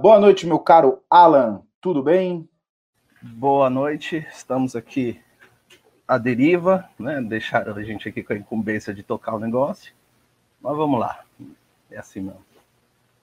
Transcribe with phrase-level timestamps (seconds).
[0.00, 1.60] Boa noite, meu caro Alan.
[1.80, 2.48] Tudo bem?
[3.20, 4.24] Boa noite.
[4.30, 5.20] Estamos aqui
[6.06, 7.20] à deriva, né?
[7.20, 9.92] Deixaram a gente aqui com a incumbência de tocar o negócio.
[10.62, 11.24] Mas vamos lá.
[11.90, 12.44] É assim mesmo.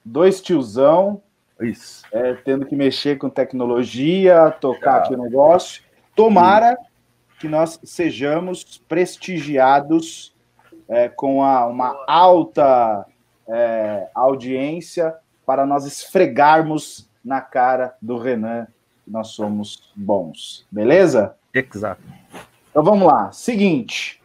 [0.04, 1.24] Dois tiozão.
[1.62, 2.04] Isso.
[2.12, 5.82] É, tendo que mexer com tecnologia, tocar aqui o negócio.
[6.14, 6.78] Tomara
[7.40, 10.36] que nós sejamos prestigiados
[10.90, 13.06] é, com a, uma alta
[13.48, 15.16] é, audiência
[15.46, 18.68] para nós esfregarmos na cara do Renan
[19.04, 20.66] que nós somos bons.
[20.72, 21.36] Beleza?
[21.54, 22.02] Exato.
[22.70, 23.32] Então vamos lá.
[23.32, 24.22] Seguinte.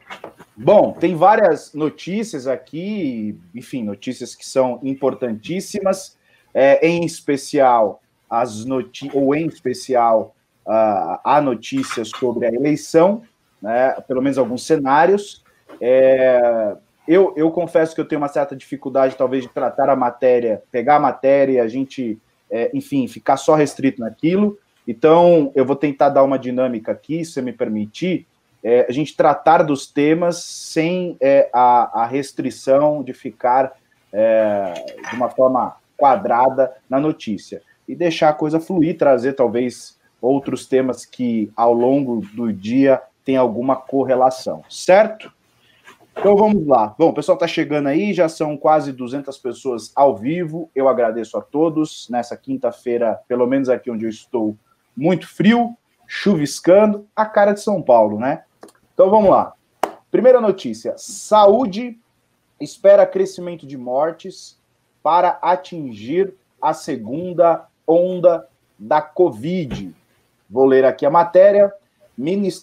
[0.56, 6.18] Bom, tem várias notícias aqui, enfim, notícias que são importantíssimas,
[6.52, 10.34] é, em especial as notícias, ou em especial
[10.66, 13.22] uh, a notícia sobre a eleição,
[13.60, 15.42] né, pelo menos alguns cenários.
[15.80, 16.76] É,
[17.10, 20.94] eu, eu confesso que eu tenho uma certa dificuldade, talvez, de tratar a matéria, pegar
[20.94, 22.16] a matéria e a gente,
[22.48, 24.56] é, enfim, ficar só restrito naquilo.
[24.86, 28.28] Então, eu vou tentar dar uma dinâmica aqui, se me permitir,
[28.62, 33.72] é, a gente tratar dos temas sem é, a, a, restrição de ficar
[34.12, 34.72] é,
[35.10, 37.60] de uma forma quadrada na notícia.
[37.88, 43.36] E deixar a coisa fluir, trazer talvez outros temas que ao longo do dia tem
[43.36, 45.32] alguma correlação, certo?
[46.20, 46.94] Então vamos lá.
[46.98, 50.70] Bom, o pessoal está chegando aí, já são quase 200 pessoas ao vivo.
[50.74, 52.06] Eu agradeço a todos.
[52.10, 54.54] Nessa quinta-feira, pelo menos aqui onde eu estou,
[54.94, 55.74] muito frio,
[56.06, 58.44] chuviscando, a cara de São Paulo, né?
[58.92, 59.54] Então vamos lá.
[60.10, 61.98] Primeira notícia: saúde
[62.60, 64.60] espera crescimento de mortes
[65.02, 68.46] para atingir a segunda onda
[68.78, 69.94] da Covid.
[70.50, 71.72] Vou ler aqui a matéria.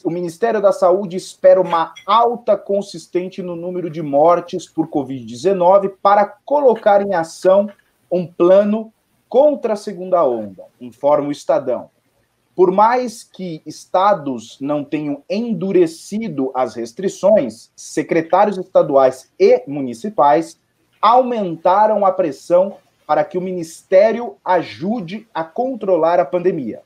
[0.04, 6.28] O Ministério da Saúde espera uma alta consistente no número de mortes por Covid-19 para
[6.46, 7.68] colocar em ação
[8.12, 8.94] um plano
[9.28, 11.90] contra a segunda onda, informa o Estadão.
[12.56, 20.60] Por mais que estados não tenham endurecido as restrições, secretários estaduais e municipais
[21.02, 22.78] aumentaram a pressão
[23.08, 26.84] para que o ministério ajude a controlar a pandemia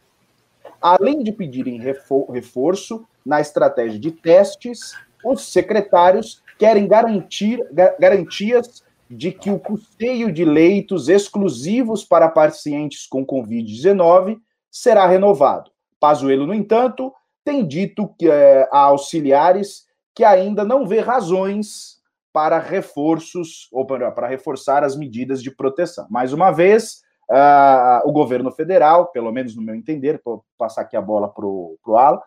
[0.82, 1.80] além de pedirem
[2.30, 4.94] reforço na estratégia de testes,
[5.24, 7.60] os secretários querem garantir
[8.00, 15.70] garantias de que o custeio de leitos exclusivos para pacientes com Covid-19 será renovado.
[16.00, 17.14] Pazuello, no entanto,
[17.44, 22.00] tem dito que, é, a auxiliares que ainda não vê razões
[22.32, 26.08] para reforços ou para, para reforçar as medidas de proteção.
[26.10, 30.98] Mais uma vez, uh, o governo federal, pelo menos no meu entender, vou passar aqui
[30.98, 32.22] a bola para o Ala,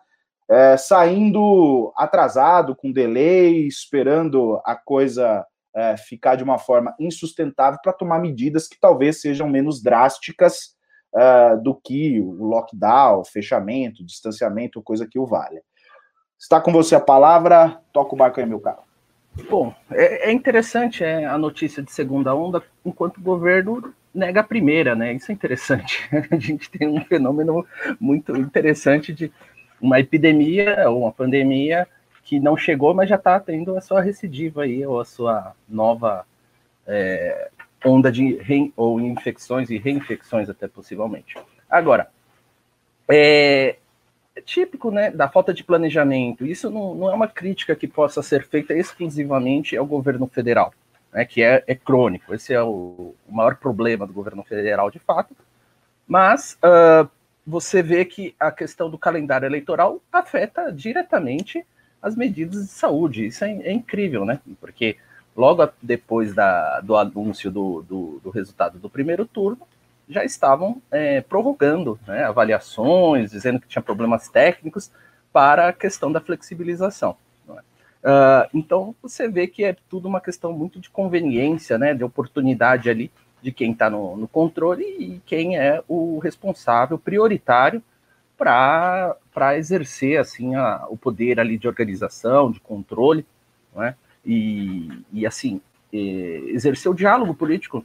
[0.47, 5.43] é, saindo atrasado, com delay, esperando a coisa
[5.75, 10.75] é, ficar de uma forma insustentável para tomar medidas que talvez sejam menos drásticas
[11.13, 15.61] uh, do que o lockdown, fechamento, distanciamento, coisa que o valha.
[16.39, 18.83] Está com você a palavra, toca o barco aí, meu caro.
[19.49, 24.43] Bom, é, é interessante é, a notícia de segunda onda, enquanto o governo nega a
[24.43, 25.13] primeira, né?
[25.13, 26.09] Isso é interessante.
[26.31, 27.65] A gente tem um fenômeno
[27.99, 29.31] muito interessante de
[29.81, 31.87] uma epidemia ou uma pandemia
[32.23, 36.25] que não chegou, mas já está tendo a sua recidiva aí, ou a sua nova
[36.87, 37.49] é,
[37.85, 41.35] onda de re, ou infecções e reinfecções até possivelmente.
[41.69, 42.09] Agora,
[43.07, 43.75] é,
[44.35, 46.45] é, típico né, da falta de planejamento.
[46.45, 50.73] Isso não, não é uma crítica que possa ser feita exclusivamente ao governo federal
[51.15, 52.33] né, que é, é, crônico.
[52.35, 55.33] Esse é o, o, maior problema do governo federal, de fato.
[56.05, 57.09] Mas uh,
[57.47, 61.65] você vê que a questão do calendário eleitoral afeta diretamente
[62.01, 63.27] as medidas de saúde.
[63.27, 64.41] Isso é, é incrível, né?
[64.59, 64.97] Porque
[65.33, 69.65] logo depois da, do anúncio do, do, do, resultado do primeiro turno,
[70.09, 74.91] já estavam é, provocando né, avaliações, dizendo que tinha problemas técnicos
[75.31, 77.15] para a questão da flexibilização.
[78.05, 82.87] Uh, então você vê que é tudo uma questão muito de conveniência, né, de oportunidade
[82.87, 83.11] ali
[83.41, 87.81] de quem está no, no, controle e quem é o responsável prioritário
[88.37, 89.17] para
[89.57, 93.25] exercer assim a, o poder ali de organização, de controle,
[93.75, 95.59] né, e, e assim
[95.91, 97.83] exercer o diálogo político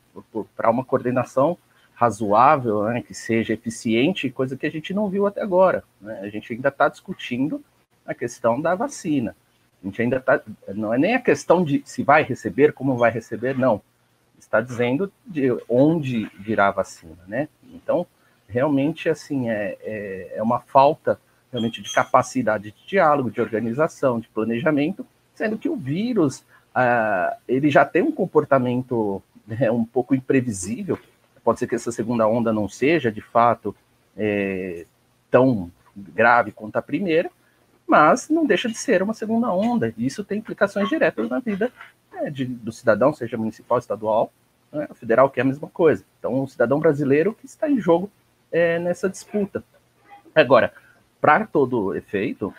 [0.55, 1.57] para uma coordenação
[1.95, 5.83] razoável, né, que seja eficiente, coisa que a gente não viu até agora.
[5.99, 6.21] Né?
[6.23, 7.65] A gente ainda está discutindo
[8.05, 9.35] a questão da vacina.
[9.83, 10.41] A gente ainda está.
[10.75, 13.81] Não é nem a questão de se vai receber, como vai receber, não.
[14.39, 17.49] Está dizendo de onde virá a vacina, né?
[17.75, 18.07] Então,
[18.49, 24.29] realmente, assim, é, é, é uma falta realmente de capacidade de diálogo, de organização, de
[24.29, 26.45] planejamento, sendo que o vírus,
[26.75, 30.99] ah, ele já tem um comportamento né, um pouco imprevisível,
[31.43, 33.75] Pode ser que essa segunda onda não seja, de fato,
[34.17, 34.85] é,
[35.31, 37.31] tão grave quanto a primeira,
[37.91, 39.93] mas não deixa de ser uma segunda onda.
[39.99, 41.73] E isso tem implicações diretas na vida
[42.13, 44.33] né, de, do cidadão, seja municipal, estadual,
[44.73, 46.05] né, federal, que é a mesma coisa.
[46.21, 48.09] Então, o cidadão brasileiro que está em jogo
[48.53, 49.65] é, nessa disputa.
[50.33, 50.73] Agora,
[51.21, 52.55] para todo efeito,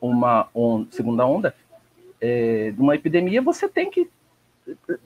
[0.00, 1.54] uma on segunda onda
[2.20, 4.10] é, de uma epidemia, você tem que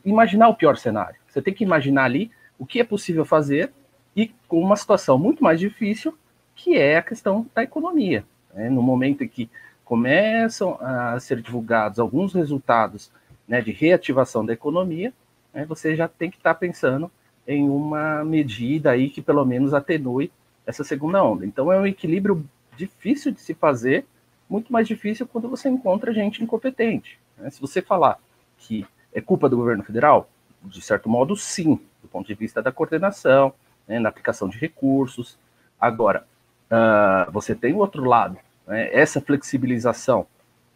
[0.03, 1.17] imaginar o pior cenário.
[1.29, 3.71] Você tem que imaginar ali o que é possível fazer
[4.17, 6.17] e com uma situação muito mais difícil,
[6.55, 8.25] que é a questão da economia.
[8.53, 8.69] Né?
[8.69, 9.51] No momento em que
[9.85, 13.11] começam a ser divulgados alguns resultados
[13.47, 15.13] né, de reativação da economia,
[15.53, 17.11] né, você já tem que estar tá pensando
[17.47, 20.31] em uma medida aí que pelo menos atenue
[20.67, 21.45] essa segunda onda.
[21.45, 22.45] Então é um equilíbrio
[22.77, 24.07] difícil de se fazer,
[24.49, 27.19] muito mais difícil quando você encontra gente incompetente.
[27.37, 27.51] Né?
[27.51, 28.19] Se você falar
[28.59, 30.29] que é culpa do governo federal,
[30.63, 33.53] de certo modo, sim, do ponto de vista da coordenação,
[33.87, 35.39] né, na aplicação de recursos.
[35.81, 36.27] Agora,
[36.73, 40.27] uh, você tem o outro lado, né, essa flexibilização.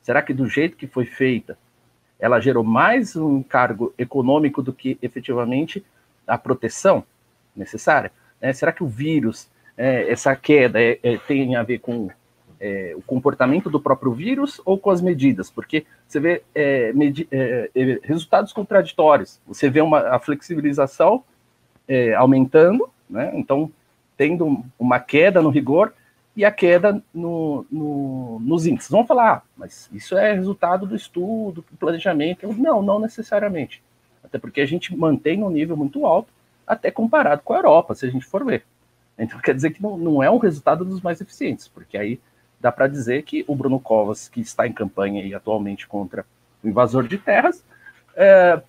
[0.03, 1.59] Será que do jeito que foi feita,
[2.19, 5.85] ela gerou mais um encargo econômico do que efetivamente
[6.27, 7.05] a proteção
[7.55, 8.13] necessária?
[8.41, 12.09] É, será que o vírus, é, essa queda, é, é tem a ver com
[12.59, 15.51] é, o comportamento do próprio vírus ou com as medidas?
[15.51, 16.93] Porque você vê é,
[18.03, 19.41] resultados contraditórios.
[19.47, 21.25] Você vê uma, a flexibilização
[22.17, 23.31] aumentando, né?
[23.35, 23.71] então
[24.17, 25.93] tendo uma queda no rigor
[26.37, 28.91] e a queda no, no, nos índices.
[28.91, 32.53] Vamos falar, ah, mas isso é resultado do estudo, do planejamento.
[32.53, 33.83] Não, não necessariamente.
[34.23, 36.29] Até porque a gente mantém um nível muito alto,
[36.67, 38.65] até comparado com a Europa, se a gente for ver.
[39.19, 42.21] Então quer dizer que não, não é um resultado dos mais eficientes, porque aí
[42.61, 46.27] dá para dizer que o Bruno Covas, que está em campanha aí atualmente contra
[46.63, 47.65] o invasor de terras,
[48.15, 48.61] é,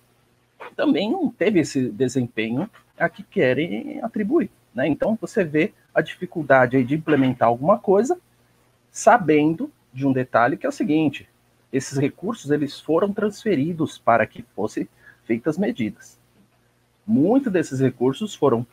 [0.76, 2.68] também não teve esse desempenho
[2.98, 4.50] a que querem atribuir.
[4.74, 4.88] Né?
[4.88, 8.18] Então você vê a dificuldade de implementar alguma coisa,
[8.90, 11.28] sabendo de um detalhe que é o seguinte:
[11.72, 14.88] esses recursos eles foram transferidos para que fossem
[15.24, 16.18] feitas medidas.
[17.06, 18.66] Muitos desses recursos foram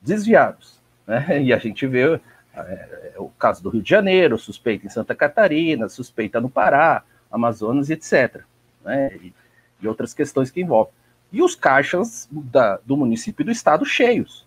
[0.00, 0.80] desviados.
[1.06, 1.42] Né?
[1.42, 2.20] E a gente vê
[2.54, 7.90] é, o caso do Rio de Janeiro, suspeita em Santa Catarina, suspeita no Pará, Amazonas,
[7.90, 8.42] etc.
[8.84, 9.16] Né?
[9.16, 9.34] E,
[9.80, 10.92] e, outras questões que envolvem.
[11.32, 14.46] E os caixas da, do município e do estado cheios.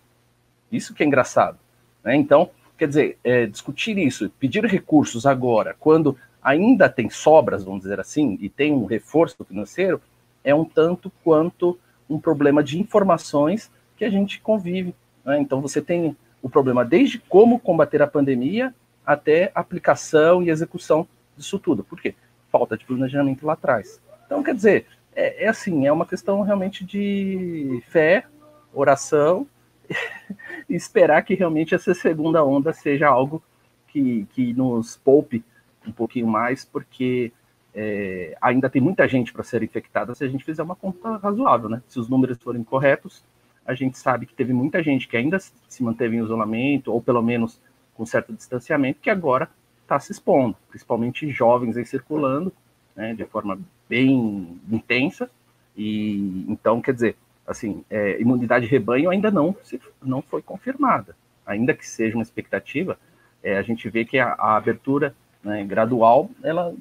[0.76, 1.58] Isso que é engraçado.
[2.04, 2.16] Né?
[2.16, 8.00] Então, quer dizer, é, discutir isso, pedir recursos agora, quando ainda tem sobras, vamos dizer
[8.00, 10.02] assim, e tem um reforço financeiro,
[10.44, 11.80] é um tanto quanto
[12.10, 14.94] um problema de informações que a gente convive.
[15.24, 15.40] Né?
[15.40, 18.76] Então, você tem o problema desde como combater a pandemia
[19.06, 21.84] até aplicação e execução disso tudo.
[21.84, 22.16] Por quê?
[22.52, 24.02] Falta de planejamento lá atrás.
[24.26, 24.86] Então, quer dizer,
[25.16, 28.26] é, é assim, é uma questão realmente de fé,
[28.74, 29.48] oração
[30.70, 33.42] e esperar que realmente essa segunda onda seja algo
[33.88, 35.44] que, que nos poupe
[35.86, 37.32] um pouquinho mais, porque
[37.74, 41.70] é, ainda tem muita gente para ser infectada se a gente fizer uma conta razoável,
[41.70, 41.82] né?
[41.88, 43.24] Se os números forem corretos,
[43.66, 47.22] a gente sabe que teve muita gente que ainda se manteve em isolamento, ou pelo
[47.22, 47.60] menos
[47.96, 49.50] com certo distanciamento, que agora
[49.82, 52.52] está se expondo, principalmente jovens aí circulando,
[52.96, 55.30] né, de forma bem intensa,
[55.76, 57.16] e então, quer dizer,
[57.46, 61.16] assim, é, imunidade rebanho ainda não, se, não foi confirmada.
[61.46, 62.98] Ainda que seja uma expectativa,
[63.44, 66.74] é, a gente vê que a, a abertura né, gradual, ela,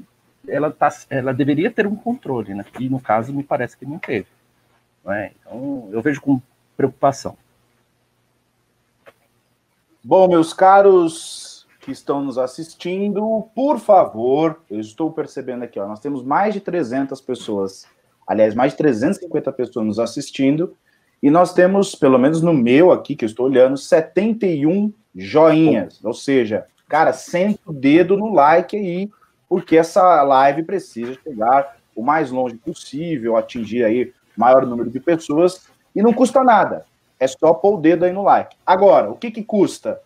[0.47, 2.65] ela, tá, ela deveria ter um controle, né?
[2.79, 4.27] E no caso, me parece que não teve.
[5.05, 5.33] Né?
[5.41, 6.41] Então, eu vejo com
[6.77, 7.37] preocupação.
[10.05, 15.99] Bom, meus caros que estão nos assistindo, por favor, eu estou percebendo aqui, ó, nós
[15.99, 17.87] temos mais de 300 pessoas
[18.27, 20.75] aliás, mais de 350 pessoas nos assistindo,
[21.23, 26.15] e nós temos, pelo menos no meu aqui, que eu estou olhando, 71 joinhas, ou
[26.15, 29.11] seja, cara, senta o dedo no like aí,
[29.49, 34.99] porque essa live precisa chegar o mais longe possível, atingir aí o maior número de
[34.99, 36.87] pessoas, e não custa nada,
[37.21, 38.57] é só pôr o dedo aí no like.
[38.67, 40.01] Agora, o que que custa?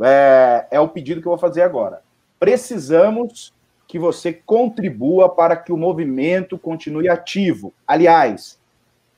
[0.00, 2.02] É, é o pedido que eu vou fazer agora.
[2.38, 3.52] Precisamos
[3.88, 7.72] que você contribua para que o movimento continue ativo.
[7.86, 8.60] Aliás,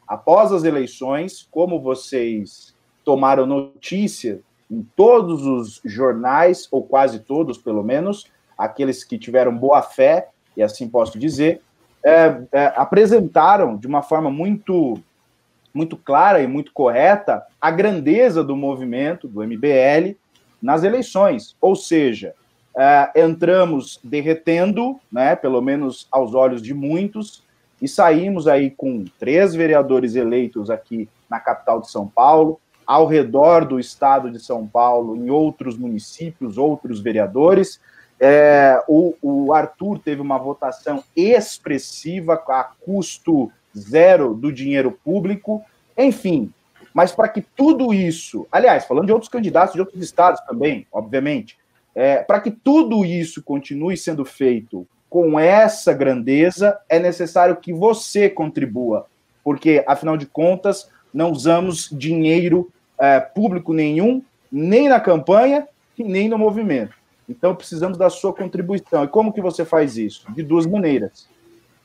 [0.07, 2.73] após as eleições, como vocês
[3.05, 9.83] tomaram notícia em todos os jornais, ou quase todos, pelo menos, aqueles que tiveram boa
[9.83, 11.61] fé, e assim posso dizer,
[12.05, 15.03] é, é, apresentaram de uma forma muito,
[15.75, 20.17] muito clara e muito correta a grandeza do movimento, do MBL,
[20.62, 21.57] nas eleições.
[21.61, 22.35] Ou seja,
[22.75, 27.43] Uh, entramos derretendo, né, pelo menos aos olhos de muitos,
[27.83, 33.65] e saímos aí com três vereadores eleitos aqui na capital de São Paulo, ao redor
[33.65, 37.81] do estado de São Paulo, em outros municípios, outros vereadores.
[38.19, 45.65] É, o, o, Arthur teve uma votação expressiva, a custo zero do dinheiro público,
[45.97, 46.53] enfim.
[46.93, 51.57] Mas para que tudo isso, aliás, falando de outros candidatos de outros estados também, obviamente,
[51.94, 58.30] é, para que tudo isso continue sendo feito com essa grandeza, é necessário que você
[58.30, 59.06] contribua,
[59.42, 65.66] porque, afinal de contas, não usamos dinheiro é, público nenhum, nem na campanha
[65.99, 66.94] e nem no movimento.
[67.28, 69.04] Então, precisamos da sua contribuição.
[69.04, 70.30] E como que você faz isso?
[70.32, 71.28] De duas maneiras.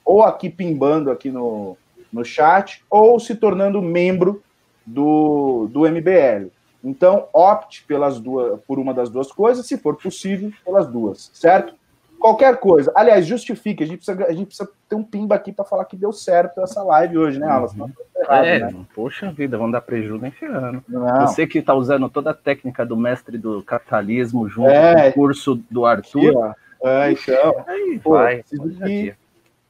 [0.03, 1.77] Ou aqui pimbando aqui no,
[2.12, 4.43] no chat, ou se tornando membro
[4.85, 6.50] do, do MBL.
[6.86, 11.74] Então, opte pelas duas, por uma das duas coisas, se for possível, pelas duas, certo?
[12.20, 12.92] Qualquer coisa.
[12.96, 13.84] Aliás, justifique.
[13.84, 16.62] A gente precisa, a gente precisa ter um pimba aqui para falar que deu certo
[16.62, 17.74] essa live hoje, né, Alas?
[17.74, 17.92] Uhum.
[18.18, 18.86] Errado, é, né?
[18.96, 20.84] poxa vida, vamos dar prejuízo nem ferrando.
[21.22, 25.13] Você que está usando toda a técnica do mestre do capitalismo junto é, com o
[25.13, 26.56] curso do Arthur.
[26.84, 27.63] É, então.
[27.68, 29.15] Aí, pô, vai, eu, preciso que,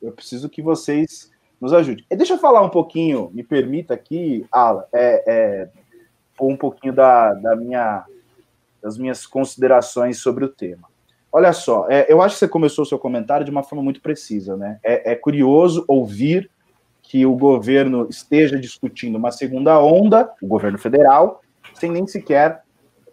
[0.01, 2.05] eu preciso que vocês nos ajudem.
[2.09, 5.69] E deixa eu falar um pouquinho, me permita aqui, Ala, é, é,
[6.41, 8.05] um pouquinho da, da minha,
[8.81, 10.87] das minhas considerações sobre o tema.
[11.31, 14.01] Olha só, é, eu acho que você começou o seu comentário de uma forma muito
[14.01, 14.79] precisa, né?
[14.81, 16.49] É, é, curioso ouvir
[17.03, 21.41] que o governo esteja discutindo uma segunda onda, o governo federal,
[21.73, 22.63] sem nem sequer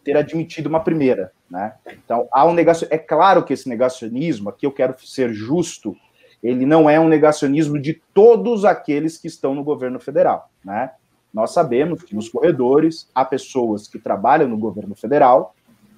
[0.05, 1.75] ter admitido uma primeira, né?
[2.05, 2.95] Então, há um negacionismo.
[2.95, 5.97] É claro que esse negacionismo, aqui eu quero ser justo,
[6.43, 10.93] ele não é um negacionismo de todos aqueles que estão no governo federal, né?
[11.33, 15.55] Nós sabemos que nos corredores há pessoas que trabalham no governo federal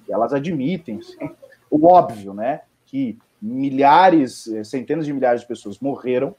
[0.07, 0.99] e elas admitem
[1.69, 2.61] o óbvio, né?
[2.85, 6.33] Que milhares, eh, centenas de milhares de pessoas morreram.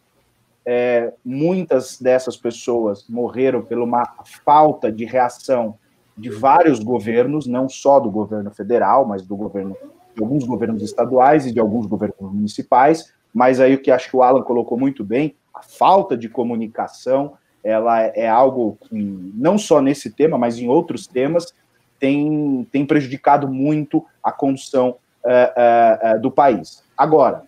[0.65, 4.05] É, muitas dessas pessoas morreram por uma
[4.45, 5.77] falta de reação
[6.17, 9.77] de vários governos, não só do governo federal, mas do governo
[10.15, 13.13] de alguns governos estaduais e de alguns governos municipais.
[13.33, 17.35] Mas aí o que acho que o Alan colocou muito bem, a falta de comunicação,
[17.67, 18.95] ela é algo que
[19.35, 21.53] não só nesse tema, mas em outros temas
[21.99, 26.85] tem, tem prejudicado muito a condução uh, uh, do país.
[26.97, 27.43] Agora,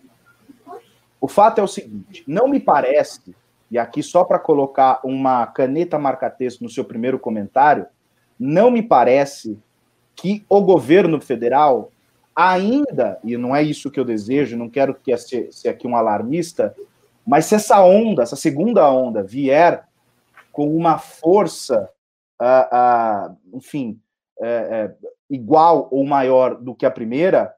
[1.21, 3.33] o fato é o seguinte: não me parece,
[3.71, 7.85] e aqui só para colocar uma caneta marca-texto no seu primeiro comentário,
[8.37, 9.57] não me parece
[10.17, 11.91] que o governo federal
[12.35, 15.95] ainda, e não é isso que eu desejo, não quero que ser, ser aqui um
[15.95, 16.75] alarmista,
[17.25, 19.87] mas se essa onda, essa segunda onda, vier
[20.59, 21.89] com uma força,
[22.41, 23.97] uh, uh, enfim,
[24.39, 27.55] uh, igual ou maior do que a primeira,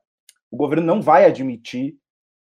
[0.51, 1.97] o governo não vai admitir,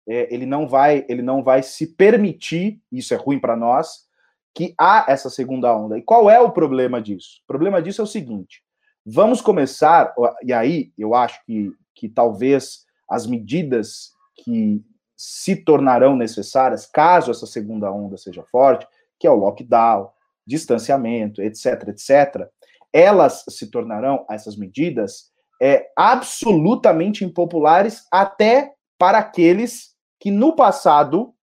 [0.08, 4.08] é, ele não vai, ele não vai se permitir, isso é ruim para nós,
[4.52, 5.96] que há essa segunda onda.
[5.96, 7.40] E qual é o problema disso?
[7.44, 8.64] O problema disso é o seguinte:
[9.06, 10.12] vamos começar,
[10.42, 14.84] e aí eu acho que, que talvez as medidas que
[15.16, 18.88] se tornarão necessárias, caso essa segunda onda seja forte,
[19.20, 20.10] que é o lockdown,
[20.48, 22.48] distanciamento, etc., etc.,
[22.90, 31.34] elas se tornarão, essas medidas, é, absolutamente impopulares até para aqueles que no passado,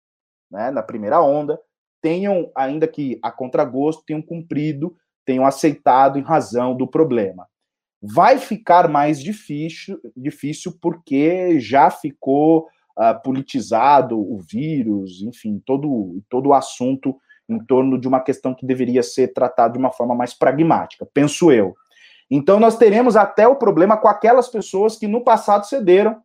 [0.51, 1.61] né, na primeira onda,
[2.01, 7.47] tenham, ainda que a contragosto, tenham cumprido, tenham aceitado em razão do problema.
[8.03, 12.67] Vai ficar mais difícil, difícil porque já ficou
[12.99, 17.17] uh, politizado o vírus, enfim, todo, todo o assunto
[17.49, 21.53] em torno de uma questão que deveria ser tratada de uma forma mais pragmática, penso
[21.53, 21.75] eu.
[22.31, 26.23] Então, nós teremos até o problema com aquelas pessoas que no passado cederam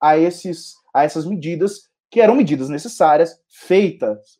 [0.00, 4.38] a, esses, a essas medidas, que eram medidas necessárias, feitas,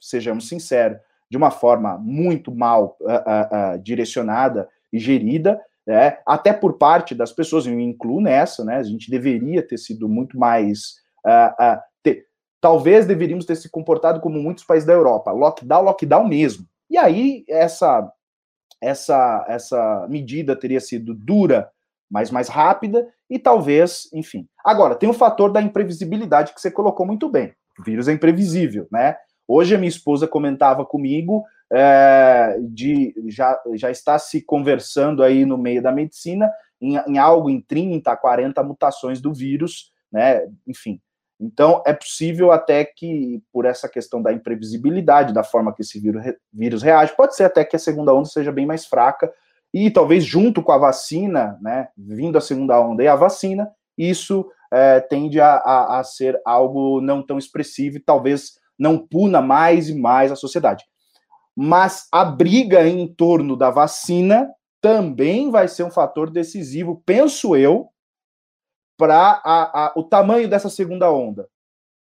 [0.00, 0.98] sejamos sinceros,
[1.30, 7.14] de uma forma muito mal uh, uh, uh, direcionada e gerida, né, até por parte
[7.14, 10.96] das pessoas, eu me incluo nessa, né, a gente deveria ter sido muito mais.
[12.60, 16.66] Talvez deveríamos ter se comportado como muitos países da Europa, lockdown, lockdown mesmo.
[16.90, 18.10] E aí, essa
[18.80, 21.70] essa, essa medida teria sido dura,
[22.10, 24.48] mas mais rápida, e talvez, enfim.
[24.64, 27.52] Agora, tem o fator da imprevisibilidade que você colocou muito bem.
[27.78, 29.16] O vírus é imprevisível, né?
[29.46, 35.58] Hoje a minha esposa comentava comigo é, de já, já está se conversando aí no
[35.58, 36.50] meio da medicina
[36.80, 40.46] em, em algo em 30, 40 mutações do vírus, né?
[40.66, 41.00] Enfim,
[41.40, 46.00] então, é possível até que, por essa questão da imprevisibilidade, da forma que esse
[46.52, 49.32] vírus, reage, pode ser até que a segunda onda seja bem mais fraca,
[49.72, 54.50] e talvez junto com a vacina, né, vindo a segunda onda e a vacina, isso
[54.72, 59.88] é, tende a, a, a, ser algo não tão expressivo e talvez não puna mais
[59.88, 60.84] e mais a sociedade.
[61.56, 64.48] mas a briga em torno da vacina
[64.80, 67.88] também vai ser um fator decisivo, penso eu,
[68.98, 71.48] para o tamanho dessa segunda onda.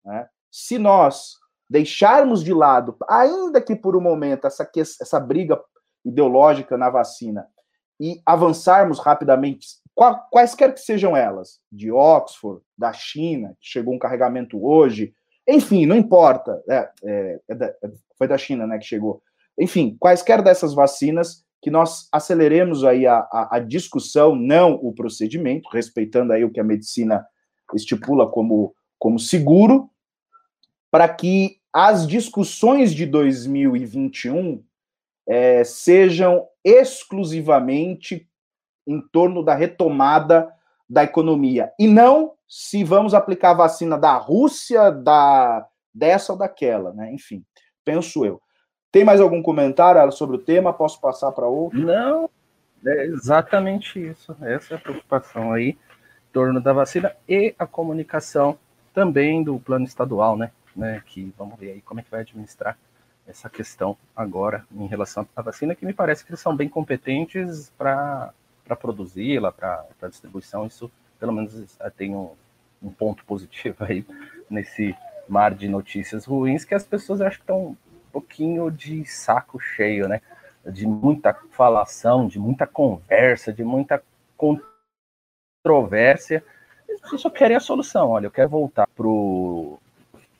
[0.03, 0.27] Né?
[0.49, 1.35] Se nós
[1.69, 5.61] deixarmos de lado, ainda que por um momento, essa, essa briga
[6.03, 7.45] ideológica na vacina
[7.99, 9.67] e avançarmos rapidamente,
[10.31, 15.13] quaisquer que sejam elas, de Oxford, da China, que chegou um carregamento hoje,
[15.47, 19.21] enfim, não importa, é, é, é é, foi da China né, que chegou.
[19.57, 25.69] Enfim, quaisquer dessas vacinas, que nós aceleremos aí a, a, a discussão, não o procedimento,
[25.69, 27.25] respeitando aí o que a medicina
[27.73, 29.89] estipula como, como seguro,
[30.91, 34.63] para que as discussões de 2021
[35.27, 38.27] é, sejam exclusivamente
[38.87, 40.51] em torno da retomada
[40.89, 46.93] da economia e não se vamos aplicar a vacina da Rússia, da dessa ou daquela,
[46.93, 47.11] né?
[47.11, 47.43] Enfim,
[47.83, 48.39] penso eu.
[48.97, 50.73] Tem mais algum comentário sobre o tema?
[50.73, 51.79] Posso passar para outro?
[51.79, 52.27] Não,
[52.83, 54.35] é exatamente isso.
[54.41, 58.57] Essa é a preocupação aí em torno da vacina e a comunicação
[58.95, 60.49] também do plano estadual, né?
[60.75, 61.03] né?
[61.05, 62.75] Que vamos ver aí como é que vai administrar
[63.27, 67.71] essa questão agora em relação à vacina, que me parece que eles são bem competentes
[67.77, 68.33] para
[68.79, 70.65] produzi-la, para distribuição.
[70.65, 70.89] Isso,
[71.19, 72.31] pelo menos, tem um,
[72.81, 74.03] um ponto positivo aí
[74.49, 74.95] nesse
[75.29, 77.77] mar de notícias ruins que as pessoas acho que estão
[78.17, 80.21] pouquinho de saco cheio, né?
[80.65, 84.01] De muita falação, de muita conversa, de muita
[85.63, 86.43] controvérsia.
[86.89, 88.09] Eles só querem a solução.
[88.09, 89.77] Olha, eu quero voltar pro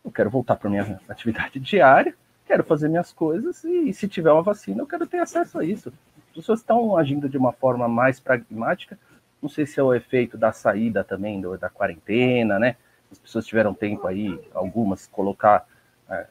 [0.03, 2.15] eu quero voltar para minha atividade diária,
[2.45, 5.65] quero fazer minhas coisas e, e, se tiver uma vacina, eu quero ter acesso a
[5.65, 5.91] isso.
[6.29, 8.97] As pessoas estão agindo de uma forma mais pragmática.
[9.41, 12.77] Não sei se é o efeito da saída também do, da quarentena, né?
[13.11, 15.76] As pessoas tiveram tempo aí, algumas, colocar é,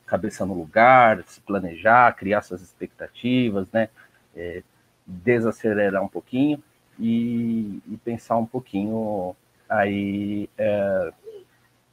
[0.07, 3.89] cabeça no lugar, se planejar, criar suas expectativas, né?
[4.35, 4.63] É,
[5.07, 6.63] desacelerar um pouquinho
[6.99, 9.37] e, e, pensar um pouquinho
[9.69, 11.13] aí, é,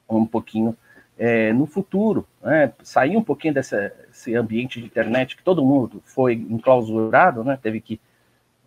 [0.09, 0.75] um pouquinho
[1.17, 6.33] é, no futuro, né, sair um pouquinho desse ambiente de internet que todo mundo foi
[6.33, 7.99] enclausurado, né, teve que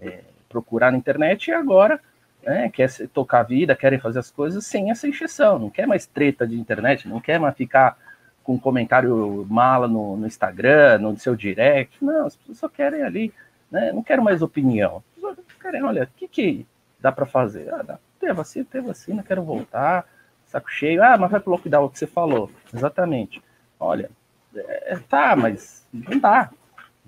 [0.01, 2.01] é, procurar na internet e agora
[2.43, 6.07] né, quer tocar a vida, querem fazer as coisas sem essa encheção, não quer mais
[6.07, 7.99] treta de internet, não quer mais ficar
[8.47, 13.35] com comentário mala no, no Instagram, no seu direct, não, as pessoas só querem ali,
[13.69, 16.67] né, não quero mais opinião, as pessoas querem, olha, o que, que
[17.01, 17.69] dá para fazer?
[17.75, 20.07] Ah, tem vacina, tem vacina, quero voltar,
[20.47, 21.03] saco cheio.
[21.03, 22.51] Ah, mas vai pro lockdown, o que você falou.
[22.73, 23.43] Exatamente.
[23.79, 24.11] Olha,
[24.55, 26.51] é, tá, mas não dá.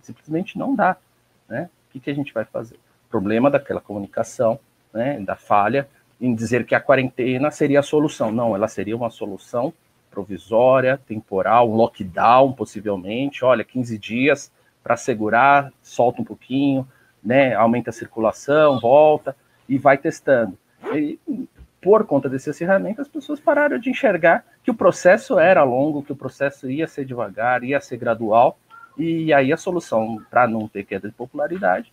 [0.03, 0.97] Simplesmente não dá.
[1.49, 1.71] Né?
[1.89, 2.79] O que, que a gente vai fazer?
[3.09, 4.59] Problema daquela comunicação,
[4.93, 5.89] né, da falha,
[6.21, 8.33] em dizer que a quarentena seria a solução.
[8.33, 9.73] Não, ela seria uma solução
[10.11, 13.45] provisória, temporal, um lockdown, possivelmente.
[13.45, 16.87] Olha, 15 dias para segurar, solta um pouquinho,
[17.23, 19.37] né, aumenta a circulação, volta
[19.69, 20.57] e vai testando.
[20.95, 21.19] E
[21.81, 26.13] por conta desse acirramento, as pessoas pararam de enxergar que o processo era longo, que
[26.13, 28.59] o processo ia ser devagar, ia ser gradual,
[28.97, 31.93] e aí a solução para não ter queda de popularidade,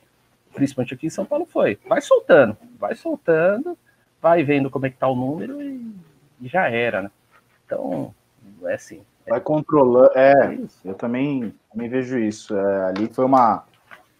[0.54, 3.78] principalmente aqui em São Paulo, foi: vai soltando, vai soltando,
[4.21, 5.93] vai vendo como é que está o número e,
[6.41, 7.12] e, já era, né?
[7.65, 8.13] Então,
[8.63, 9.01] é assim.
[9.28, 10.12] Vai controlando.
[10.15, 12.56] É, é eu também, também vejo isso.
[12.56, 13.63] É, ali foi uma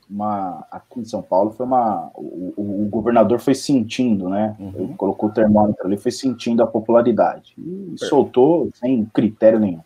[0.10, 4.56] uma aqui em São Paulo foi uma o, o, o governador foi sentindo, né?
[4.60, 4.74] Uhum.
[4.76, 8.06] Ele colocou o termômetro ali, foi sentindo a popularidade e é.
[8.06, 9.82] soltou sem critério nenhum.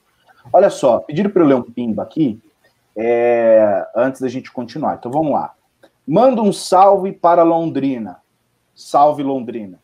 [0.51, 2.41] Olha só, pediram para eu ler um pimba aqui
[2.95, 4.95] é, antes da gente continuar.
[4.95, 5.53] Então vamos lá.
[6.05, 8.17] Manda um salve para Londrina.
[8.75, 9.79] Salve Londrina.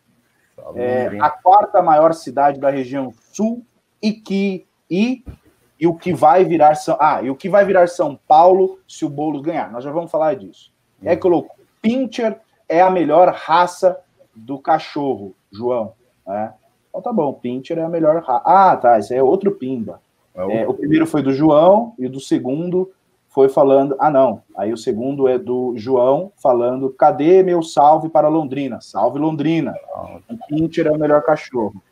[0.76, 1.18] É.
[1.20, 3.66] A quarta maior cidade da região sul
[4.02, 5.24] e que e
[5.80, 9.04] e o que vai virar São Ah, e o que vai virar São Paulo se
[9.06, 9.72] o Boulos ganhar.
[9.72, 10.72] Nós já vamos falar disso.
[11.02, 11.10] Uhum.
[11.10, 14.00] É colocou Pincher é a melhor raça
[14.34, 15.94] do cachorro, João.
[16.28, 16.50] É.
[16.90, 18.44] Então tá bom, Pincher é a melhor raça.
[18.46, 20.02] Ah, tá, esse é outro Pimba.
[20.34, 22.92] É, é, o primeiro foi do João e o do segundo
[23.36, 23.98] foi falando.
[24.00, 24.42] Ah, não.
[24.56, 28.80] Aí o segundo é do João falando: cadê meu salve para Londrina?
[28.80, 29.76] Salve Londrina.
[30.30, 31.84] O Pincher é o melhor cachorro.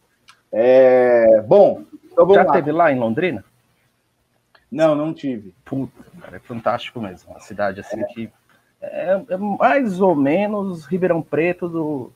[0.49, 1.41] É...
[1.41, 2.53] Bom, então vamos Já lá.
[2.53, 3.43] teve lá em Londrina?
[4.71, 5.53] Não, não tive.
[5.65, 7.31] Puta, cara, é fantástico mesmo.
[7.31, 8.05] Uma cidade assim é.
[8.05, 8.31] que
[8.81, 12.11] é, é, mais ou menos Ribeirão Preto do,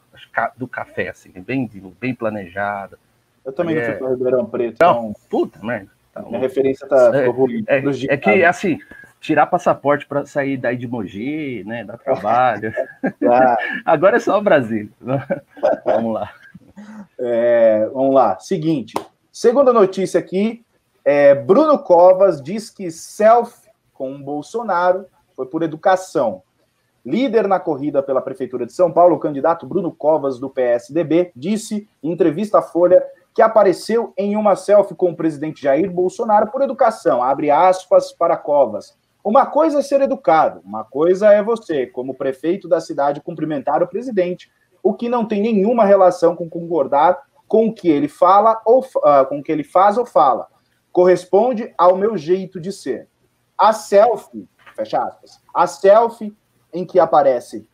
[0.56, 2.98] do café, assim, bem, bem planejado.
[3.46, 3.80] Eu também é...
[3.80, 4.78] não fui para Ribeirão Preto.
[4.80, 5.16] Não, então...
[5.30, 5.92] puta merda.
[6.14, 7.28] Tá Minha referência tá é,
[7.78, 8.80] é, é, que, assim,
[9.20, 12.74] tirar passaporte para sair daí de Mogi, né, dá trabalho.
[13.30, 13.58] Ah.
[13.86, 14.90] Agora é só o Brasil.
[15.86, 16.32] vamos lá.
[17.20, 18.38] É, vamos lá.
[18.40, 18.94] Seguinte,
[19.32, 20.64] segunda notícia aqui,
[21.04, 26.44] é, Bruno Covas diz que self com Bolsonaro foi por educação.
[27.06, 31.88] Líder na corrida pela Prefeitura de São Paulo, o candidato Bruno Covas, do PSDB, disse
[32.04, 33.02] em entrevista à Folha
[33.34, 37.24] que apareceu em uma selfie com o presidente Jair Bolsonaro por educação.
[37.24, 38.98] Abre aspas para Covas.
[39.28, 43.88] Uma coisa é ser educado, uma coisa é você, como prefeito da cidade, cumprimentar o
[43.88, 44.50] presidente,
[44.82, 49.26] o que não tem nenhuma relação com concordar com o que ele fala ou uh,
[49.28, 50.48] com o que ele faz ou fala.
[50.94, 53.10] Corresponde ao meu jeito de ser.
[53.58, 56.34] A selfie, fecha aspas, a selfie
[56.72, 57.68] em que aparece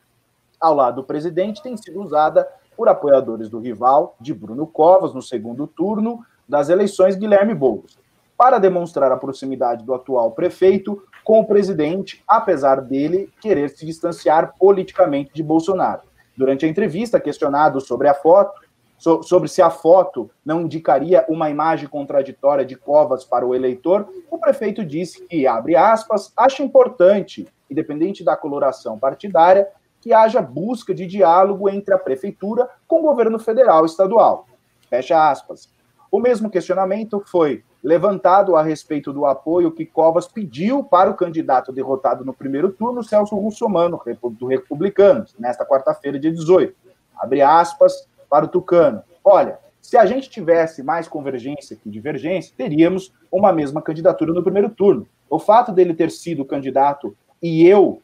[0.60, 5.22] ao lado do presidente tem sido usada por apoiadores do rival de Bruno Covas no
[5.22, 7.96] segundo turno das eleições Guilherme Boulos,
[8.36, 14.54] para demonstrar a proximidade do atual prefeito com o presidente, apesar dele querer se distanciar
[14.58, 16.02] politicamente de Bolsonaro.
[16.36, 18.60] Durante a entrevista, questionado sobre a foto,
[18.98, 24.08] so, sobre se a foto não indicaria uma imagem contraditória de Covas para o eleitor,
[24.30, 29.68] o prefeito disse que, abre aspas, acha importante, independente da coloração partidária,
[30.00, 34.46] que haja busca de diálogo entre a prefeitura com o governo federal e estadual.
[34.90, 35.72] Fecha aspas.
[36.10, 41.70] O mesmo questionamento foi levantado a respeito do apoio que Covas pediu para o candidato
[41.70, 44.00] derrotado no primeiro turno, Celso Russomano,
[44.38, 46.74] do Republicanos, nesta quarta-feira, dia 18.
[47.14, 49.02] Abre aspas para o Tucano.
[49.22, 54.70] Olha, se a gente tivesse mais convergência que divergência, teríamos uma mesma candidatura no primeiro
[54.70, 55.06] turno.
[55.28, 58.00] O fato dele ter sido candidato e eu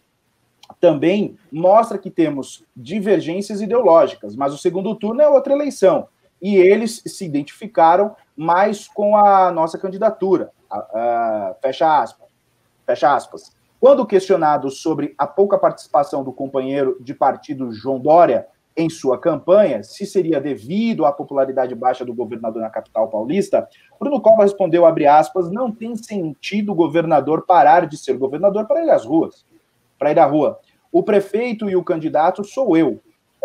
[0.78, 6.06] também mostra que temos divergências ideológicas, mas o segundo turno é outra eleição.
[6.40, 10.50] E eles se identificaram mais com a nossa candidatura.
[10.70, 12.28] Uh, uh, fecha aspas.
[12.86, 13.56] Fecha aspas.
[13.78, 19.82] Quando questionado sobre a pouca participação do companheiro de partido João Dória em sua campanha,
[19.82, 25.06] se seria devido à popularidade baixa do governador na capital paulista, Bruno Covas respondeu, abre
[25.06, 29.44] aspas, não tem sentido o governador parar de ser governador para ir às ruas
[30.00, 30.58] para ir à rua.
[30.90, 32.98] O prefeito e o candidato sou eu.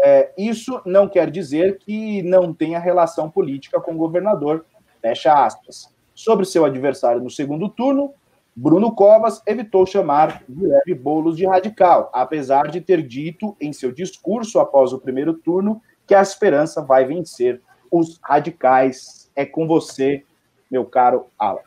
[0.08, 4.64] É, isso não quer dizer que não tenha relação política com o governador.
[5.02, 5.92] Fecha aspas.
[6.14, 8.14] Sobre seu adversário no segundo turno,
[8.56, 14.60] Bruno Covas evitou chamar Guilherme Boulos de radical, apesar de ter dito em seu discurso
[14.60, 19.32] após o primeiro turno que a esperança vai vencer os radicais.
[19.36, 20.24] É com você,
[20.70, 21.62] meu caro Alan.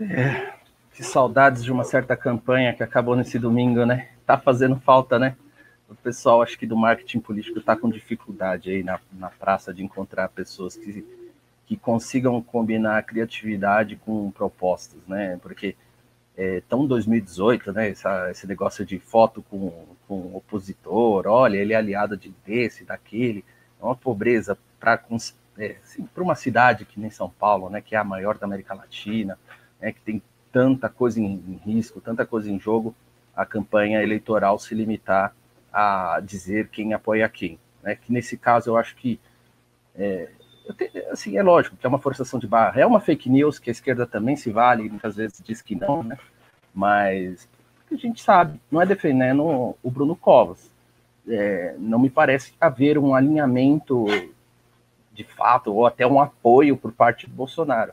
[0.00, 0.54] É,
[0.92, 4.08] que saudades de uma certa campanha que acabou nesse domingo, né?
[4.26, 5.36] Tá fazendo falta, né?
[5.90, 9.82] O pessoal, acho que do marketing político está com dificuldade aí na, na praça de
[9.82, 11.04] encontrar pessoas que,
[11.66, 15.36] que consigam combinar criatividade com propostas, né?
[15.42, 15.74] Porque
[16.36, 17.90] é, tão 2018, né?
[17.90, 23.44] Essa, esse negócio de foto com, com opositor, olha, ele é aliado de desse, daquele,
[23.80, 25.04] é uma pobreza para
[25.58, 25.76] é,
[26.16, 27.80] uma cidade que nem São Paulo, né?
[27.80, 29.36] Que é a maior da América Latina,
[29.80, 29.90] né?
[29.90, 30.22] Que tem
[30.52, 32.94] tanta coisa em, em risco, tanta coisa em jogo,
[33.34, 35.34] a campanha eleitoral se limitar
[35.72, 37.58] a dizer quem apoia quem.
[37.82, 37.96] Né?
[37.96, 39.20] Que nesse caso eu acho que
[39.94, 40.28] é,
[41.10, 43.72] assim, é lógico que é uma forçação de barra, é uma fake news que a
[43.72, 46.16] esquerda também se vale, muitas vezes diz que não, né?
[46.74, 47.48] mas
[47.90, 50.70] a gente sabe, não é defendendo o Bruno Covas.
[51.28, 54.06] É, não me parece haver um alinhamento
[55.12, 57.92] de fato, ou até um apoio por parte do Bolsonaro.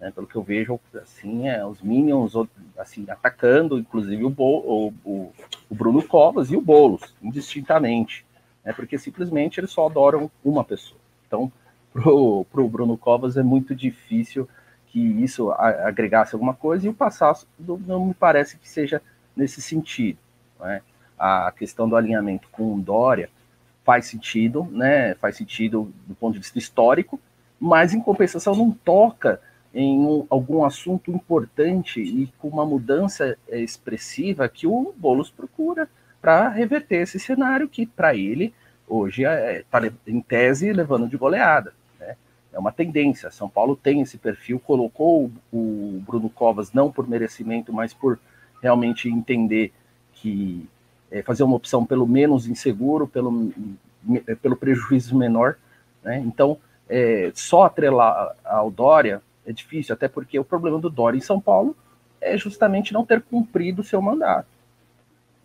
[0.00, 2.34] Né, pelo que eu vejo, assim, é, os Minions
[2.76, 5.32] assim, atacando, inclusive o, Bo, o,
[5.70, 8.26] o, Bruno Covas e o Boulos, indistintamente,
[8.62, 11.00] né, porque simplesmente eles só adoram uma pessoa.
[11.26, 11.50] Então,
[11.94, 14.46] para o Bruno Covas é muito difícil
[14.88, 19.00] que isso agregasse alguma coisa, e o Passaço não me parece que seja
[19.34, 20.18] nesse sentido.
[20.60, 20.82] Né?
[21.18, 23.30] A questão do alinhamento com o Dória
[23.84, 25.14] faz sentido, né?
[25.14, 27.20] faz sentido do ponto de vista histórico,
[27.58, 29.40] mas em compensação não toca
[29.78, 35.86] em um, algum assunto importante e com uma mudança é, expressiva que o Boulos procura
[36.18, 38.54] para reverter esse cenário que, para ele,
[38.88, 41.74] hoje está, é, tá, em tese, levando de goleada.
[42.00, 42.16] Né?
[42.54, 43.30] É uma tendência.
[43.30, 48.18] São Paulo tem esse perfil, colocou o Bruno Covas não por merecimento, mas por
[48.62, 49.74] realmente entender
[50.14, 50.66] que
[51.10, 53.52] é, fazer uma opção pelo menos inseguro, pelo,
[54.40, 55.58] pelo prejuízo menor.
[56.02, 56.18] Né?
[56.26, 56.56] Então,
[56.88, 61.40] é, só atrelar ao Dória é difícil, até porque o problema do Dória em São
[61.40, 61.76] Paulo
[62.20, 64.48] é justamente não ter cumprido o seu mandato.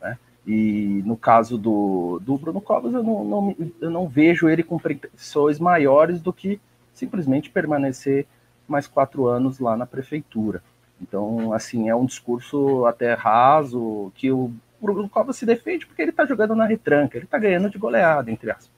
[0.01, 0.17] Né?
[0.45, 4.79] E no caso do, do Bruno Covas, eu não, não, eu não vejo ele com
[4.79, 6.59] pretensões maiores do que
[6.93, 8.25] simplesmente permanecer
[8.67, 10.63] mais quatro anos lá na prefeitura.
[10.99, 16.11] Então, assim, é um discurso até raso, que o Bruno Covas se defende porque ele
[16.11, 18.71] está jogando na retranca, ele está ganhando de goleada, entre aspas.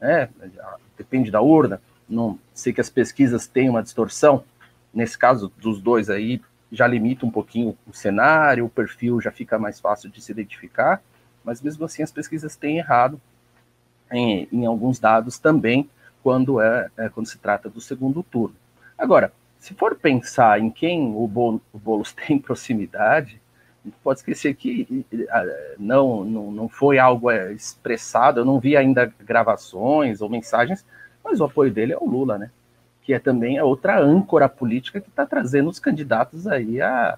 [0.00, 0.28] É,
[0.96, 4.44] depende da urna, não sei que as pesquisas têm uma distorção,
[4.96, 6.40] nesse caso dos dois aí,
[6.72, 11.02] já limita um pouquinho o cenário, o perfil já fica mais fácil de se identificar,
[11.44, 13.20] mas mesmo assim as pesquisas têm errado
[14.10, 15.88] em, em alguns dados também
[16.22, 18.56] quando é, é, quando se trata do segundo turno.
[18.98, 23.40] Agora, se for pensar em quem o, Bol Boulos tem proximidade,
[24.02, 25.06] pode esquecer que
[25.78, 30.84] não, não, não foi algo é, expressado, eu não vi ainda gravações ou mensagens,
[31.22, 32.50] mas o apoio dele é o Lula, né?
[33.06, 37.16] Que é também a outra âncora política que está trazendo os candidatos aí a,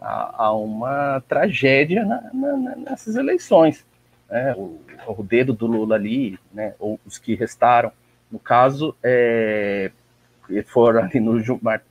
[0.00, 3.84] a, a uma tragédia na, na, nessas eleições.
[4.30, 4.54] Né?
[4.54, 6.74] O, o, dedo do Lula ali, né?
[6.78, 7.90] ou os que restaram,
[8.30, 9.90] no caso, é,
[10.66, 11.34] foram ali no,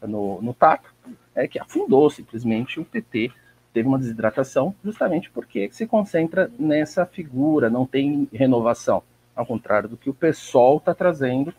[0.07, 0.93] no, no taco,
[1.35, 3.29] é que afundou simplesmente o PT
[3.73, 9.03] teve uma desidratação justamente porque se concentra nessa figura, não tem renovação,
[9.35, 11.53] ao contrário do que o PSOL está trazendo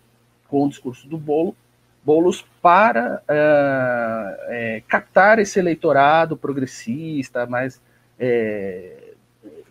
[0.49, 1.57] com o discurso do bolo,
[2.04, 7.80] bolos para é, captar esse eleitorado progressista, mais
[8.18, 9.14] é,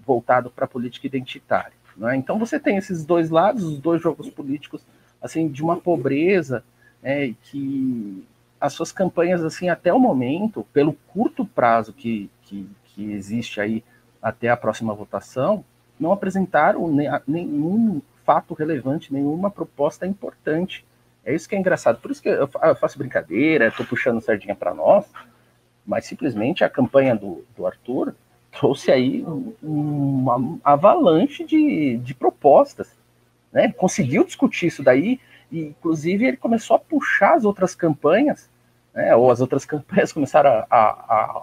[0.06, 1.74] voltado para a política identitária.
[2.10, 2.16] É?
[2.16, 4.82] Então você tem esses dois lados, os dois jogos políticos,
[5.22, 6.64] assim, de uma pobreza
[7.04, 8.26] é, que
[8.60, 13.84] as suas campanhas, assim, até o momento, pelo curto prazo que, que, que existe aí
[14.22, 15.64] até a próxima votação,
[16.00, 16.90] não apresentaram
[17.28, 20.86] nenhum fato relevante, nenhuma proposta importante.
[21.26, 22.00] É isso que é engraçado.
[22.00, 22.48] Por isso que eu
[22.80, 25.06] faço brincadeira, estou puxando sardinha para nós,
[25.86, 28.14] mas simplesmente a campanha do, do Arthur
[28.52, 29.26] trouxe aí
[29.62, 32.92] uma avalanche de, de propostas.
[33.52, 33.72] Né?
[33.72, 35.20] Conseguiu discutir isso daí,
[35.52, 38.50] e inclusive ele começou a puxar as outras campanhas
[38.94, 40.86] né, ou as outras campanhas começaram a, a,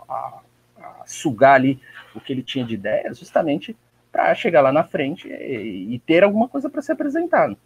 [0.09, 0.41] a,
[0.79, 1.81] a, sugar ali
[2.15, 3.77] o que ele tinha de ideias, justamente
[4.13, 7.57] para chegar lá na frente e, e ter alguma coisa para ser apresentado.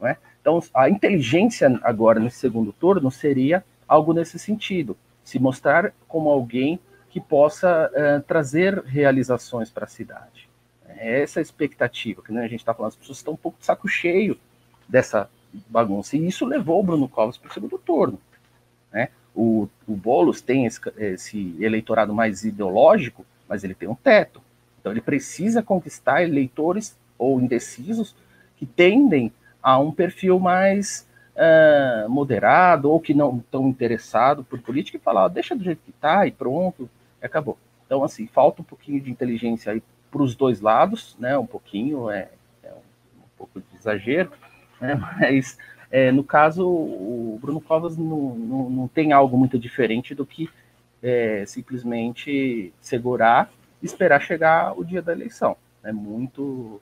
[0.00, 0.16] Né?
[0.44, 6.78] Então, a inteligência agora nesse segundo turno seria algo nesse sentido, se mostrar como alguém
[7.08, 10.46] que possa uh, trazer realizações para a cidade.
[10.86, 13.58] É essa a expectativa, que né, a gente está falando, as pessoas estão um pouco
[13.58, 14.38] de saco cheio
[14.86, 15.30] dessa
[15.66, 18.20] bagunça, e isso levou o Bruno Covas para o segundo turno.
[18.92, 19.08] Né?
[19.34, 24.42] O, o Boulos tem esse, esse eleitorado mais ideológico, mas ele tem um teto.
[24.78, 28.14] Então ele precisa conquistar eleitores ou indecisos
[28.58, 29.32] que tendem
[29.64, 35.28] a um perfil mais uh, moderado ou que não estão interessados por política e falar,
[35.28, 36.88] deixa do jeito que está e pronto,
[37.22, 37.56] e acabou.
[37.86, 41.38] Então, assim, falta um pouquinho de inteligência aí para os dois lados, né?
[41.38, 42.28] Um pouquinho, é,
[42.62, 44.30] é um, um, pouco de exagero,
[44.78, 44.94] né?
[45.18, 45.56] mas
[45.90, 50.50] é, no caso, o Bruno Covas não, não, não, tem algo muito diferente do que
[51.02, 53.50] é, simplesmente segurar
[53.82, 55.56] e esperar chegar o dia da eleição.
[55.82, 56.80] É muito,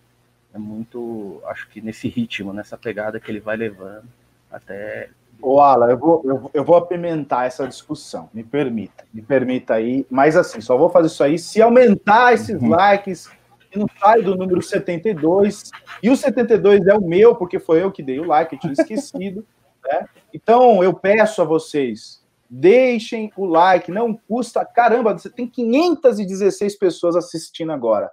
[0.55, 4.05] é muito, acho que nesse ritmo, nessa pegada que ele vai levando
[4.51, 5.09] até.
[5.41, 10.07] Ô, Ala, eu vou, eu, eu vou apimentar essa discussão, me permita, me permita aí,
[10.09, 12.69] mas assim, só vou fazer isso aí se aumentar esses uhum.
[12.69, 13.29] likes
[13.75, 15.71] e não sai do número 72.
[16.03, 18.73] E o 72 é o meu, porque foi eu que dei o like, eu tinha
[18.73, 19.45] esquecido.
[19.85, 20.07] Né?
[20.33, 24.65] Então, eu peço a vocês, deixem o like, não custa.
[24.65, 28.09] Caramba, você tem 516 pessoas assistindo agora.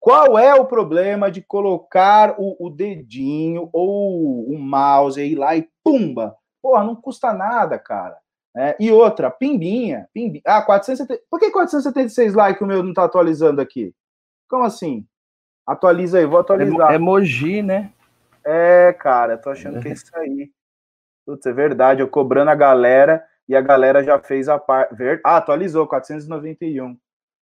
[0.00, 5.68] Qual é o problema de colocar o, o dedinho ou o mouse aí lá e
[5.82, 6.36] pumba?
[6.62, 8.16] Porra, não custa nada, cara.
[8.56, 10.42] É, e outra, pimbinha, pimbinha.
[10.46, 11.22] Ah, 470.
[11.30, 13.94] Por que 476 likes o meu não tá atualizando aqui?
[14.48, 15.06] Como assim?
[15.66, 16.92] Atualiza aí, vou atualizar.
[16.92, 17.92] É emoji, né?
[18.44, 20.50] É, cara, tô achando que é isso aí.
[21.26, 24.94] Putz, é verdade, eu cobrando a galera e a galera já fez a parte.
[25.24, 26.96] Ah, atualizou, 491.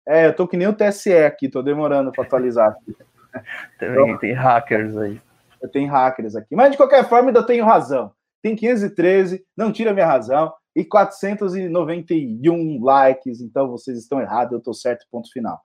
[0.06, 2.76] É, eu tô que nem o TSE aqui, tô demorando para atualizar.
[3.78, 5.20] Também então, tem hackers aí.
[5.60, 6.54] Eu tenho hackers aqui.
[6.54, 8.12] Mas de qualquer forma, ainda tenho razão.
[8.42, 10.52] Tem 513, não tira minha razão.
[10.74, 15.58] E 491 likes, então vocês estão errados, eu tô certo, ponto final.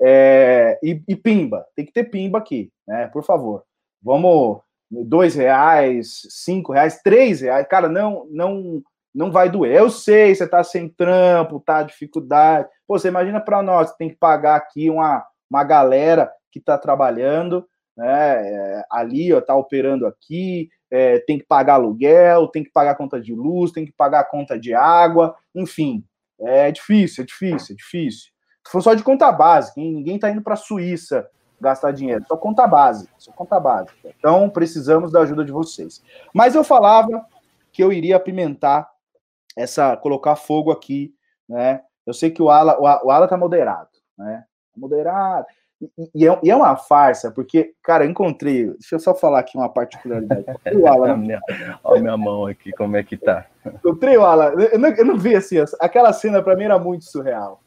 [0.00, 3.06] É, e, e, pimba, tem que ter pimba aqui, né?
[3.08, 3.64] Por favor.
[4.02, 8.82] Vamos, dois reais, cinco reais, três reais, cara, não, não,
[9.14, 9.76] não vai doer.
[9.76, 12.68] Eu sei, você tá sem trampo, tá dificuldade.
[12.86, 17.66] Pô, você imagina para nós, tem que pagar aqui uma, uma galera que tá trabalhando,
[17.96, 18.46] né?
[18.46, 23.20] É, ali, ó, tá operando aqui, é, tem que pagar aluguel, tem que pagar conta
[23.20, 26.04] de luz, tem que pagar conta de água, enfim,
[26.40, 28.30] é difícil, é difícil, é difícil.
[28.68, 29.92] Foi só de conta básica, hein?
[29.92, 31.28] ninguém está indo para Suíça
[31.60, 33.94] gastar dinheiro, só conta básica, só conta básica.
[34.18, 36.02] Então, precisamos da ajuda de vocês.
[36.32, 37.26] Mas eu falava
[37.70, 38.88] que eu iria apimentar
[39.56, 41.12] essa, colocar fogo aqui,
[41.48, 41.82] né?
[42.06, 44.44] Eu sei que o Ala, o Ala tá moderado, né?
[44.76, 45.46] Moderado.
[46.14, 48.66] E é, e é, uma farsa, porque, cara, encontrei.
[48.66, 50.44] Deixa eu só falar aqui uma particularidade.
[50.74, 51.40] o minha,
[51.82, 53.46] olha minha mão aqui, como é que tá.
[53.64, 54.52] Encontrei o Alan.
[54.58, 57.62] Eu não, eu não vi assim, aquela cena pra mim era muito surreal.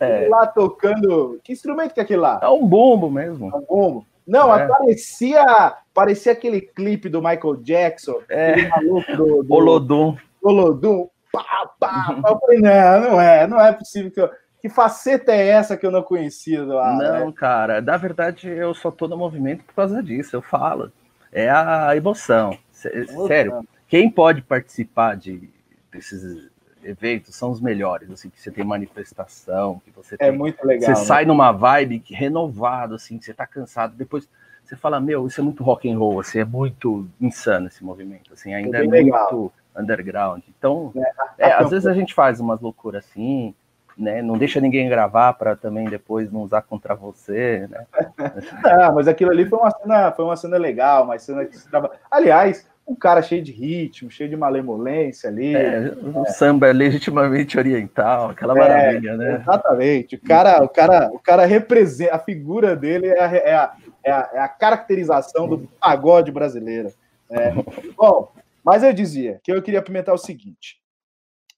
[0.00, 0.28] É.
[0.28, 1.40] Lá tocando.
[1.44, 2.40] Que instrumento que é aquele lá?
[2.42, 3.50] É um bumbo mesmo.
[3.52, 4.06] É um bumbo.
[4.26, 4.66] Não, é.
[4.66, 8.20] parecia, parecia aquele clipe do Michael Jackson.
[8.28, 8.50] É.
[8.50, 9.42] Aquele maluco do.
[9.44, 10.16] do Olodum.
[10.48, 11.08] Olodum.
[11.32, 12.30] Pá, pá, pá.
[12.30, 14.30] Eu falei, não, não é, não é possível que eu.
[14.60, 16.96] Que faceta é essa que eu não conhecia do ar?
[16.96, 20.90] Não, cara, na verdade eu só tô no movimento por causa disso, eu falo.
[21.30, 22.58] É a emoção.
[22.72, 25.48] Sério, quem pode participar de,
[25.92, 26.50] desses
[26.82, 30.64] eventos são os melhores, assim, que você tem manifestação, que você é tem, É muito
[30.66, 30.94] legal.
[30.94, 31.06] Você né?
[31.06, 34.28] sai numa vibe renovado, assim, você tá cansado, depois
[34.64, 38.32] você fala, meu, isso é muito rock and roll, assim, é muito insano esse movimento,
[38.32, 40.42] assim, ainda é, é muito underground.
[40.58, 40.92] Então,
[41.38, 43.54] é, é, às vezes a gente faz umas loucuras assim,
[43.96, 44.22] né?
[44.22, 47.86] Não deixa ninguém gravar para também depois não usar contra você, né?
[48.64, 51.68] ah, mas aquilo ali foi uma cena, foi uma cena legal, uma cena que se
[51.68, 51.92] traba...
[52.10, 55.54] Aliás, um cara cheio de ritmo, cheio de malemolência ali.
[55.54, 56.30] É, o é.
[56.30, 59.34] samba é legitimamente oriental, aquela é, maravilha, né?
[59.42, 60.16] Exatamente.
[60.16, 64.10] O cara, o cara, o cara representa, a figura dele é a, é a, é
[64.10, 66.90] a, é a caracterização do pagode brasileiro.
[67.30, 67.52] É.
[67.94, 68.32] Bom,
[68.68, 70.78] mas eu dizia que eu queria apimentar o seguinte: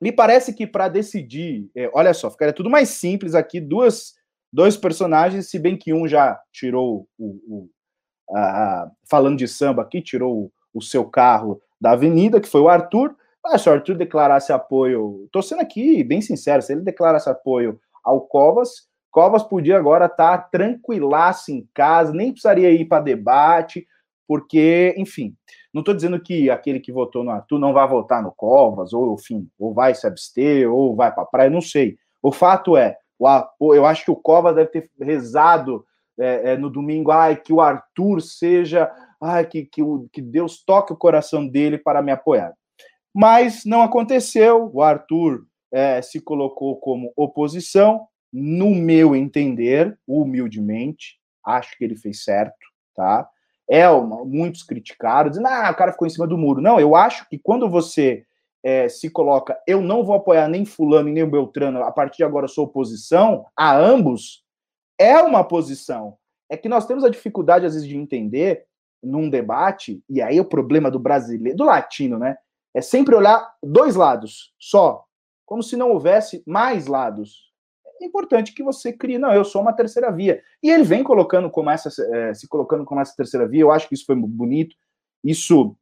[0.00, 4.14] me parece que para decidir, é, olha só, ficaria tudo mais simples aqui, duas,
[4.52, 7.70] dois personagens, se bem que um já tirou o, o
[8.32, 12.68] a, falando de samba aqui, tirou o, o, seu carro da avenida, que foi o
[12.68, 13.16] Arthur.
[13.42, 17.80] Mas se o Arthur declarasse apoio, tô sendo aqui bem sincero, se ele declarasse apoio
[18.04, 23.84] ao Covas, Covas podia agora estar tá tranquilaço em casa, nem precisaria ir para debate,
[24.28, 25.34] porque, enfim,
[25.72, 29.14] não estou dizendo que aquele que votou no Arthur não vai votar no Covas, ou
[29.14, 31.96] enfim, ou vai se abster, ou vai para a praia, não sei.
[32.22, 32.96] O fato é,
[33.60, 35.84] eu acho que o Covas deve ter rezado
[36.18, 40.62] é, é, no domingo, ai, que o Arthur seja, ai, que, que, o, que Deus
[40.64, 42.52] toque o coração dele para me apoiar.
[43.14, 51.76] Mas não aconteceu, o Arthur é, se colocou como oposição, no meu entender, humildemente, acho
[51.76, 52.54] que ele fez certo,
[52.94, 53.28] tá?
[53.70, 56.60] Elma, muitos criticaram, dizendo, ah, o cara ficou em cima do muro.
[56.60, 58.24] Não, eu acho que quando você
[58.64, 62.24] é, se coloca, eu não vou apoiar nem fulano nem o Beltrano, a partir de
[62.24, 64.44] agora sou oposição a ambos,
[64.98, 66.16] é uma posição.
[66.48, 68.66] É que nós temos a dificuldade, às vezes, de entender
[69.02, 72.36] num debate, e aí o problema do brasileiro, do latino, né?
[72.74, 75.04] É sempre olhar dois lados só,
[75.46, 77.49] como se não houvesse mais lados
[78.06, 80.42] importante que você crie, não, eu sou uma terceira via.
[80.62, 83.88] E ele vem colocando como essa, é, se colocando como essa terceira via, eu acho
[83.88, 84.74] que isso foi bonito,
[85.22, 85.76] isso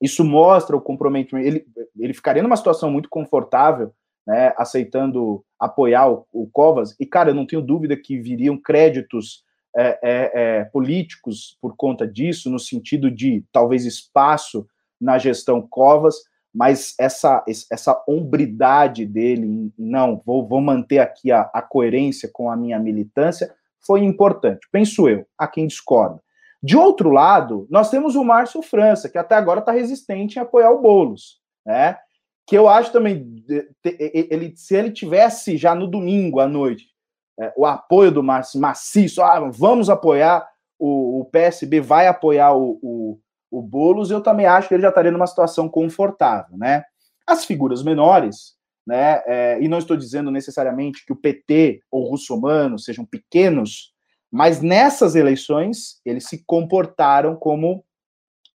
[0.00, 1.64] isso mostra o comprometimento, ele,
[1.96, 3.94] ele ficaria numa situação muito confortável,
[4.26, 9.44] né, aceitando apoiar o, o Covas, e cara, eu não tenho dúvida que viriam créditos
[9.76, 14.66] é, é, é políticos por conta disso, no sentido de talvez espaço
[15.00, 16.16] na gestão Covas,
[16.54, 22.56] mas essa, essa hombridade dele, não, vou, vou manter aqui a, a coerência com a
[22.56, 26.20] minha militância, foi importante, penso eu, a quem discorda.
[26.62, 30.70] De outro lado, nós temos o Márcio França, que até agora está resistente em apoiar
[30.70, 31.98] o Boulos, né?
[32.46, 33.44] Que eu acho também,
[33.84, 36.92] ele, se ele tivesse já no domingo à noite
[37.40, 40.46] é, o apoio do Márcio maciço, ah, vamos apoiar,
[40.78, 43.18] o, o PSB vai apoiar o, o,
[43.52, 46.82] o Boulos, eu também acho que ele já estaria numa situação confortável, né?
[47.26, 48.54] As figuras menores,
[48.86, 49.22] né?
[49.26, 53.92] É, e não estou dizendo necessariamente que o PT ou o Russomano sejam pequenos,
[54.30, 57.84] mas nessas eleições eles se comportaram como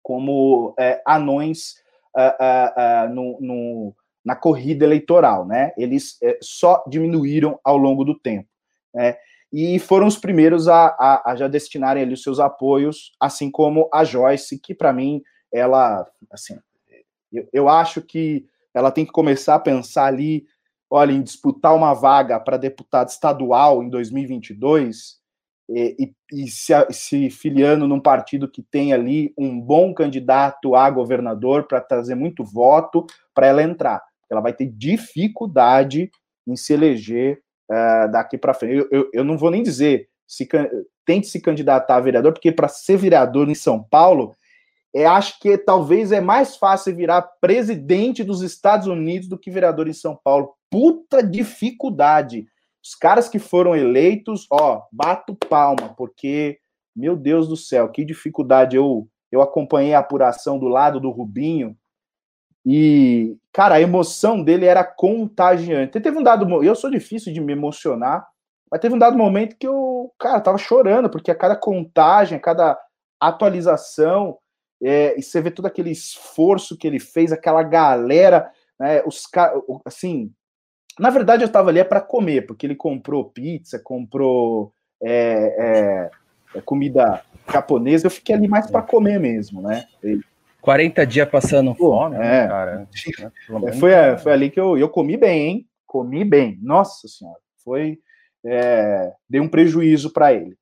[0.03, 1.75] como é, anões
[2.15, 5.71] uh, uh, uh, no, no, na corrida eleitoral, né?
[5.77, 8.49] Eles é, só diminuíram ao longo do tempo,
[8.93, 9.15] né?
[9.53, 13.87] E foram os primeiros a, a, a já destinarem ali os seus apoios, assim como
[13.93, 15.21] a Joyce, que para mim,
[15.53, 16.57] ela, assim,
[17.31, 20.47] eu, eu acho que ela tem que começar a pensar ali,
[20.89, 25.21] olha, em disputar uma vaga para deputado estadual em 2022
[25.69, 25.95] e,
[26.31, 31.67] e, e se, se, filiando num partido que tem ali um bom candidato a governador
[31.67, 34.01] para trazer muito voto para ela entrar.
[34.31, 36.09] Ela vai ter dificuldade
[36.47, 38.75] em se eleger uh, daqui para frente.
[38.75, 40.47] Eu, eu, eu, não vou nem dizer se
[41.05, 44.35] tente se candidatar a vereador, porque para ser vereador em São Paulo,
[44.95, 49.87] é, acho que talvez é mais fácil virar presidente dos Estados Unidos do que vereador
[49.87, 50.53] em São Paulo.
[50.69, 52.45] Puta dificuldade.
[52.83, 56.59] Os caras que foram eleitos, ó, bato palma, porque,
[56.95, 58.75] meu Deus do céu, que dificuldade.
[58.75, 61.75] Eu, eu acompanhei a apuração do lado do Rubinho,
[62.65, 65.99] e, cara, a emoção dele era contagiante.
[65.99, 66.63] Teve um dado.
[66.63, 68.27] Eu sou difícil de me emocionar,
[68.71, 72.41] Mas teve um dado momento que eu, cara, tava chorando, porque a cada contagem, a
[72.41, 72.79] cada
[73.19, 74.37] atualização,
[74.81, 79.61] é, e você vê todo aquele esforço que ele fez, aquela galera, né, os caras,
[79.85, 80.31] assim,
[80.99, 86.09] na verdade eu tava ali é para comer, porque ele comprou pizza, comprou é,
[86.53, 89.85] é, é comida japonesa, eu fiquei ali mais para comer mesmo, né?
[90.63, 92.87] 40 dias passando Pô, fome, né, cara?
[93.67, 95.69] É, foi, foi ali que eu, eu comi bem, hein?
[95.85, 96.57] Comi bem.
[96.61, 97.99] Nossa senhora, foi
[98.45, 100.57] é, dei um prejuízo para ele.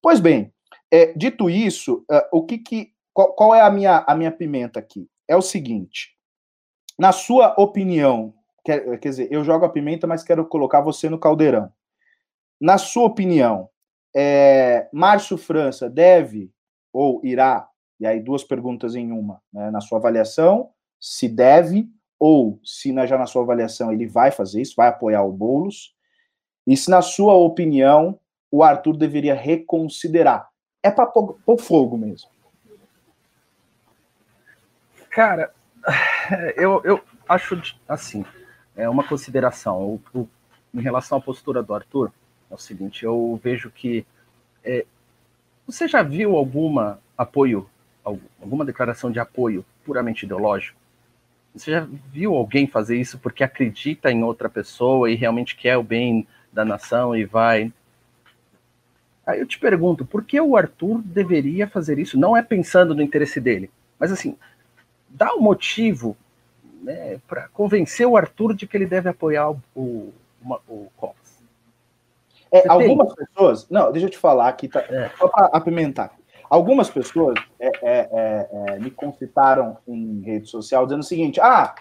[0.00, 0.50] Pois bem,
[0.90, 4.80] é, dito isso, uh, o que, que qual, qual, é a minha, a minha pimenta
[4.80, 5.06] aqui?
[5.28, 6.16] É o seguinte,
[6.98, 8.32] na sua opinião,
[8.64, 11.70] quer, quer dizer, eu jogo a pimenta, mas quero colocar você no caldeirão.
[12.58, 13.68] Na sua opinião,
[14.16, 16.50] é, Márcio França deve
[16.90, 17.68] ou irá,
[18.02, 21.88] e aí duas perguntas em uma, né, na sua avaliação, se deve
[22.18, 25.94] ou se na, já na sua avaliação ele vai fazer isso, vai apoiar o Boulos,
[26.66, 28.18] e se, na sua opinião,
[28.50, 30.48] o Arthur deveria reconsiderar.
[30.82, 32.28] É para pôr fogo mesmo.
[35.08, 35.54] Cara,
[36.56, 38.24] eu, eu acho assim,
[38.74, 39.80] é uma consideração.
[39.80, 40.28] O, o,
[40.74, 42.12] em relação à postura do Arthur,
[42.50, 44.04] é o seguinte, eu vejo que
[44.64, 44.86] é,
[45.64, 47.70] você já viu alguma apoio,
[48.04, 50.78] alguma declaração de apoio puramente ideológico?
[51.54, 55.82] Você já viu alguém fazer isso porque acredita em outra pessoa e realmente quer o
[55.82, 57.72] bem da nação e vai.
[59.26, 62.18] Aí eu te pergunto, por que o Arthur deveria fazer isso?
[62.18, 64.36] Não é pensando no interesse dele, mas assim,
[65.08, 66.16] dá um motivo
[66.82, 70.12] né, para convencer o Arthur de que ele deve apoiar o, o,
[70.68, 71.16] o Covas.
[72.50, 73.26] É, algumas tem?
[73.26, 73.68] pessoas.
[73.70, 75.10] Não, deixa eu te falar aqui, tá, é.
[75.16, 76.12] só para apimentar.
[76.52, 81.74] Algumas pessoas é, é, é, é, me concitaram em rede social dizendo o seguinte: ah,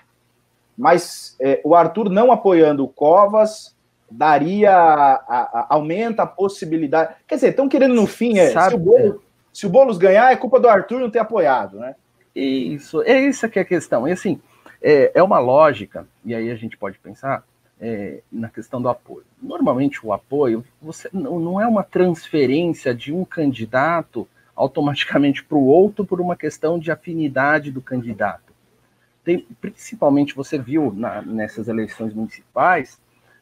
[0.77, 3.75] mas é, o Arthur não apoiando o Covas
[4.09, 7.15] daria, a, a, aumenta a possibilidade.
[7.27, 10.31] Quer dizer, estão querendo no fim, é, Sabe, se, o Boulos, se o Boulos ganhar,
[10.31, 11.93] é culpa do Arthur não ter apoiado, né?
[12.33, 14.07] Isso, é isso que é a questão.
[14.07, 14.39] E assim,
[14.81, 17.43] é, é uma lógica, e aí a gente pode pensar
[17.81, 19.25] é, na questão do apoio.
[19.43, 24.25] Normalmente o apoio você não, não é uma transferência de um candidato
[24.61, 28.53] automaticamente para o outro por uma questão de afinidade do candidato.
[29.23, 32.99] Tem, principalmente você viu na, nessas eleições municipais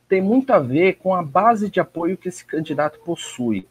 [0.10, 3.68] tem muito a ver com a base de apoio que esse candidato possui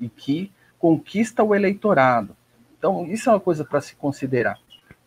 [0.00, 2.36] e que conquista o eleitorado.
[2.78, 4.56] Então, isso é uma coisa para se considerar.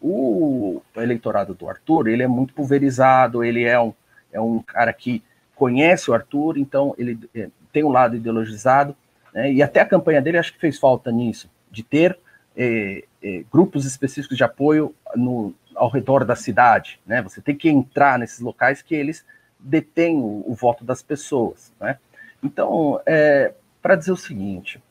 [0.02, 3.94] O eleitorado do Arthur, ele é muito pulverizado, ele é um,
[4.34, 5.24] é um cara que
[5.56, 8.96] conhece o Arthur, então ele é, tem um lado ideologizado,
[9.34, 12.18] né, e até a campanha dele acho que fez falta nisso, de ter
[12.56, 17.00] é, é, grupos específicos de apoio no, ao redor da cidade.
[17.06, 19.26] Né, você tem que entrar nesses locais que eles
[19.60, 21.72] detém o, o voto das pessoas.
[21.80, 21.98] Né?
[22.44, 24.82] Então, é, para dizer o seguinte,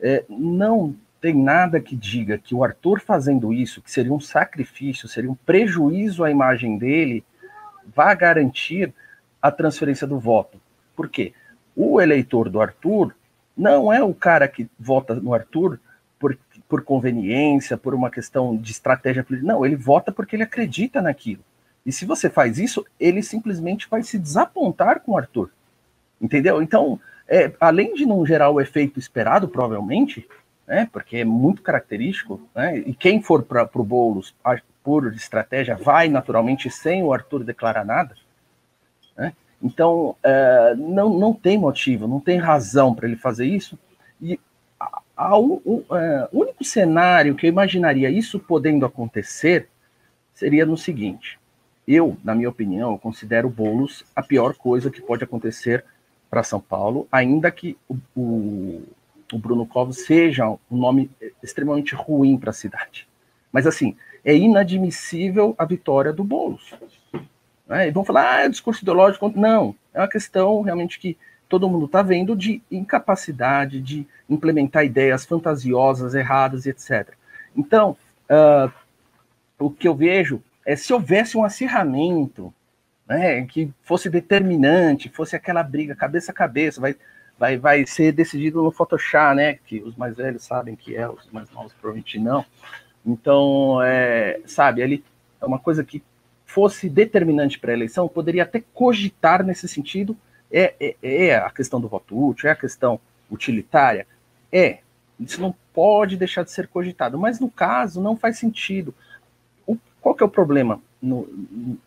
[0.00, 5.08] é, não tem nada que diga que o Arthur fazendo isso, que seria um sacrifício,
[5.08, 7.24] seria um prejuízo à imagem dele,
[7.94, 8.92] vá garantir
[9.40, 10.60] a transferência do voto.
[10.94, 11.32] Por quê?
[11.74, 13.14] O eleitor do Arthur
[13.56, 15.80] não é o cara que vota no Arthur
[16.68, 19.52] por, conveniência, por uma questão de estratégia política.
[19.52, 21.42] Não, ele vota porque ele acredita naquilo.
[21.84, 25.50] E se você faz isso, ele simplesmente vai se desapontar com o Arthur.
[26.20, 26.60] Entendeu?
[26.60, 26.98] Então,
[27.28, 30.26] é, além de não gerar o efeito esperado, provavelmente,
[30.66, 34.34] né, porque é muito característico, né, e quem for para o Boulos
[34.82, 38.14] por estratégia vai naturalmente sem o Arthur declarar nada.
[39.16, 39.32] Né?
[39.62, 43.78] Então, é, não, não tem motivo, não tem razão para ele fazer isso.
[44.20, 44.38] E
[45.16, 49.68] o é, único cenário que eu imaginaria isso podendo acontecer
[50.34, 51.38] seria no seguinte:
[51.88, 55.84] eu, na minha opinião, considero Boulos a pior coisa que pode acontecer
[56.28, 58.82] para São Paulo, ainda que o, o,
[59.32, 61.10] o Bruno Covas seja um nome
[61.42, 63.08] extremamente ruim para a cidade.
[63.52, 66.74] Mas, assim, é inadmissível a vitória do Boulos.
[67.66, 67.88] Né?
[67.88, 69.32] E vão falar, ah, é discurso ideológico.
[69.34, 71.16] Não, é uma questão realmente que
[71.48, 77.14] todo mundo está vendo de incapacidade de implementar ideias fantasiosas, erradas, etc.
[77.56, 77.96] Então,
[78.30, 78.70] uh,
[79.58, 82.52] o que eu vejo é, se houvesse um acirramento,
[83.08, 86.96] né, que fosse determinante, fosse aquela briga cabeça a cabeça, vai,
[87.38, 91.30] vai, vai ser decidido no Photoshop, né, que os mais velhos sabem que é, os
[91.30, 92.44] mais novos provavelmente não.
[93.04, 95.04] Então, é, sabe, ele
[95.40, 96.02] é uma coisa que
[96.44, 100.16] fosse determinante para a eleição, poderia até cogitar nesse sentido,
[100.50, 104.06] é, é, é, a questão do voto útil, é a questão utilitária,
[104.52, 104.78] é,
[105.18, 108.94] isso não pode deixar de ser cogitado, mas no caso não faz sentido,
[110.00, 111.28] qual que é o problema no,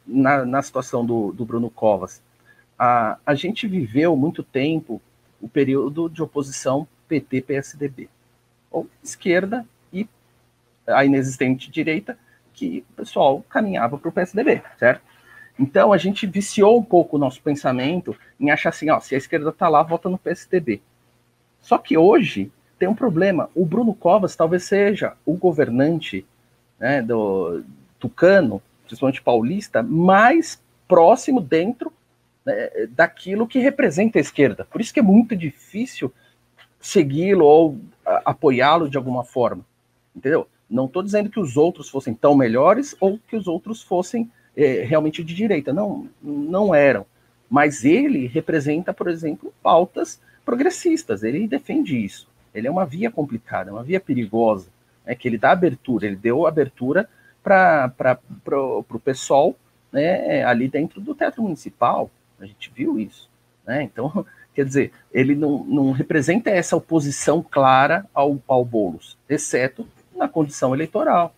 [0.05, 2.21] na, na, situação do, do, Bruno Covas?
[2.77, 5.01] A, a gente viveu muito tempo
[5.41, 8.09] o período de oposição PT-PSDB,
[8.69, 10.05] ou esquerda e
[10.85, 12.17] a inexistente direita,
[12.53, 15.01] que o pessoal caminhava para o PSDB, certo?
[15.59, 19.17] Então a gente viciou um pouco o nosso pensamento em achar assim, ó, se a
[19.17, 20.81] esquerda está lá, vota no PSDB.
[21.59, 22.49] Só que hoje
[22.79, 23.49] tem um problema.
[23.53, 26.25] O Bruno Covas talvez seja o governante
[26.79, 27.61] né, do
[27.99, 31.91] tucano, principalmente paulista, mais próximo dentro
[32.45, 34.63] né, daquilo que representa a esquerda.
[34.63, 36.11] Por isso que é muito difícil
[36.79, 39.65] segui-lo ou apoiá-lo de alguma forma.
[40.15, 40.47] Entendeu?
[40.69, 44.83] Não estou dizendo que os outros fossem tão melhores ou que os outros fossem é,
[44.83, 45.71] realmente de direita.
[45.71, 47.05] Não, não eram.
[47.49, 51.23] Mas ele representa, por exemplo, pautas progressistas.
[51.23, 52.27] Ele defende isso.
[52.53, 54.67] Ele é uma via complicada, uma via perigosa.
[55.05, 57.09] É que ele dá abertura, ele deu abertura
[57.41, 59.55] para o pessoal
[59.91, 62.11] né, ali dentro do teatro municipal.
[62.39, 63.29] A gente viu isso.
[63.65, 63.83] Né?
[63.83, 70.27] Então, quer dizer, ele não, não representa essa oposição clara ao, ao Boulos, exceto na
[70.27, 71.33] condição eleitoral.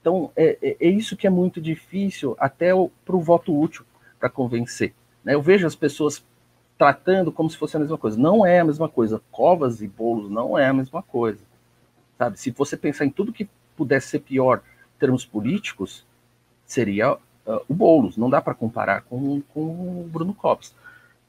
[0.00, 2.70] Então, é, é, é isso que é muito difícil até
[3.04, 3.84] para o voto útil,
[4.18, 4.94] para convencer.
[5.24, 5.34] Né?
[5.34, 6.24] Eu vejo as pessoas
[6.78, 8.18] tratando como se fosse a mesma coisa.
[8.18, 9.20] Não é a mesma coisa.
[9.30, 11.40] Covas e bolos não é a mesma coisa.
[12.16, 12.40] Sabe?
[12.40, 14.62] Se você pensar em tudo que pudesse ser pior
[14.96, 16.06] em termos políticos,
[16.64, 17.18] seria uh,
[17.68, 18.16] o Boulos.
[18.16, 20.74] Não dá para comparar com, com o Bruno Covas.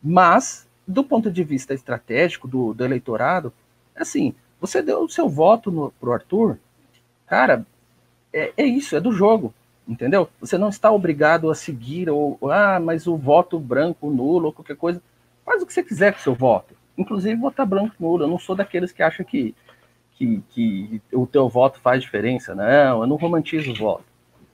[0.02, 3.52] Mas, do ponto de vista estratégico do, do eleitorado,
[3.96, 6.58] assim, você deu o seu voto para o Arthur,
[7.28, 7.66] cara,
[8.34, 9.54] é, é, isso, é do jogo,
[9.88, 10.30] entendeu?
[10.40, 14.76] Você não está obrigado a seguir, ou, ah, mas o voto branco, nulo, ou qualquer
[14.76, 15.02] coisa.
[15.46, 16.76] Faz o que você quiser com o seu voto.
[16.98, 18.24] Inclusive votar branco, nulo.
[18.24, 19.56] Eu não sou daqueles que acham que,
[20.14, 22.56] que, que o teu voto faz diferença.
[22.56, 24.06] Não, eu não romantizo o voto.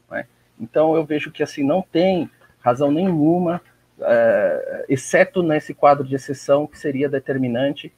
[0.09, 0.25] Né?
[0.59, 3.61] Então eu vejo que assim não tem razão nenhuma,
[3.99, 7.93] é, exceto nesse quadro de exceção que seria determinante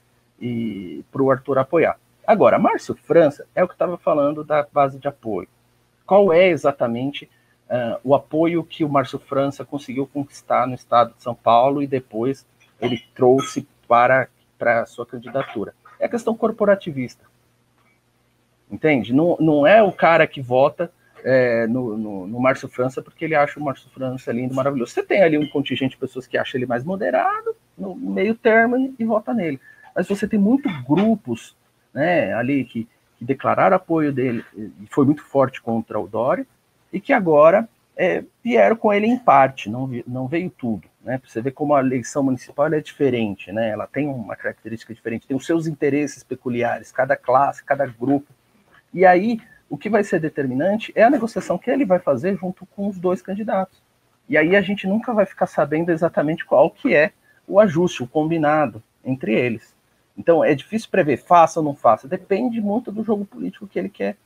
[1.12, 1.98] para o Arthur apoiar.
[2.26, 5.48] Agora, Márcio França é o que estava falando da base de apoio
[6.10, 7.30] qual é exatamente
[7.70, 11.88] uh, o apoio que o Márcio França conseguiu conquistar no estado de São Paulo e
[11.88, 12.48] depois
[12.82, 15.76] ele trouxe para, para a sua candidatura.
[16.00, 17.24] É a questão corporativista.
[18.72, 19.14] Entende?
[19.14, 20.92] Não, não é o cara que vota
[21.24, 24.92] é, no, no, no Márcio França porque ele acha o Márcio França lindo, maravilhoso.
[24.92, 28.76] Você tem ali um contingente de pessoas que acham ele mais moderado, no meio termo,
[28.76, 29.60] e, e vota nele.
[29.96, 31.56] Mas você tem muitos grupos
[31.94, 32.88] né, ali que
[33.20, 36.48] que declararam apoio dele e foi muito forte contra o Dória,
[36.92, 37.68] e que agora
[37.98, 40.88] é, vieram com ele em parte, não, não veio tudo.
[41.04, 41.22] Né?
[41.28, 43.70] Você vê como a eleição municipal é diferente, né?
[43.70, 48.34] ela tem uma característica diferente, tem os seus interesses peculiares, cada classe, cada grupo.
[48.94, 52.66] E aí, o que vai ser determinante é a negociação que ele vai fazer junto
[52.68, 53.82] com os dois candidatos.
[54.30, 57.12] E aí a gente nunca vai ficar sabendo exatamente qual que é
[57.46, 59.76] o ajuste, o combinado entre eles.
[60.20, 62.06] Então é difícil prever, faça ou não faça.
[62.06, 64.18] Depende muito do jogo político que ele quer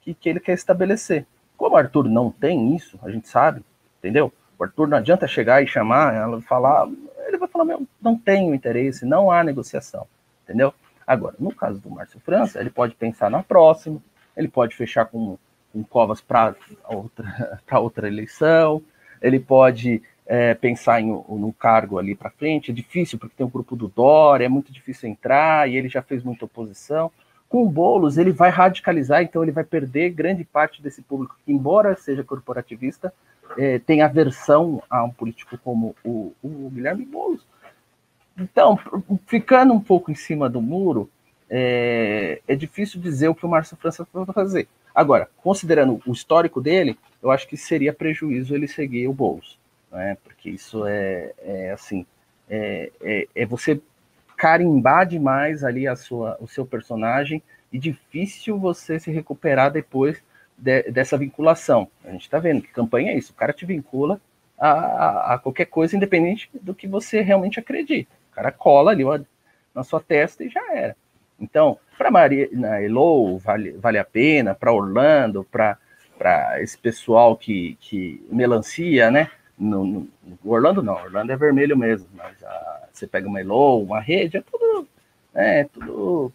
[0.00, 1.26] que, que ele quer estabelecer.
[1.56, 3.62] Como o Arthur não tem isso, a gente sabe,
[3.98, 4.32] entendeu?
[4.58, 6.88] O Arthur não adianta chegar e chamar, ela falar,
[7.26, 10.06] ele vai falar, meu, não tenho interesse, não há negociação,
[10.42, 10.74] entendeu?
[11.06, 14.00] Agora, no caso do Márcio França, ele pode pensar na próxima,
[14.36, 15.38] ele pode fechar com,
[15.72, 16.54] com Covas para
[16.88, 18.82] outra, outra eleição,
[19.20, 23.50] ele pode é, pensar em, no cargo ali para frente, é difícil porque tem o
[23.50, 27.10] grupo do Dória, é muito difícil entrar e ele já fez muita oposição.
[27.48, 31.52] Com o Boulos, ele vai radicalizar, então ele vai perder grande parte desse público que,
[31.52, 33.12] embora seja corporativista,
[33.58, 37.44] é, tem aversão a um político como o, o Guilherme Boulos.
[38.38, 38.78] Então,
[39.26, 41.10] ficando um pouco em cima do muro,
[41.50, 44.66] é, é, difícil dizer o que o Márcio França vai fazer.
[44.94, 49.60] Agora, considerando o histórico dele, eu acho que seria prejuízo ele seguir o Boulos
[49.92, 50.16] né?
[50.24, 52.06] Porque isso é, é assim,
[52.48, 53.80] é, é, é, você
[54.36, 60.22] carimbar demais ali a sua, o seu personagem e difícil você se recuperar depois
[60.56, 61.88] de, dessa vinculação.
[62.04, 64.20] A gente está vendo que campanha é isso, o cara te vincula
[64.58, 68.10] a, a, a, qualquer coisa, independente do que você realmente acredita.
[68.32, 69.04] O cara cola ali
[69.74, 70.96] na sua testa e já era.
[71.38, 72.48] Então, para Maria
[72.84, 75.76] Elo, vale, vale a pena, para Orlando, para
[76.60, 79.30] esse pessoal que, que melancia, né?
[79.62, 80.08] No, no,
[80.44, 84.42] Orlando não, Orlando é vermelho mesmo, mas a, você pega uma Elo, uma rede, é
[84.42, 84.88] tudo.
[85.34, 86.32] É, tudo.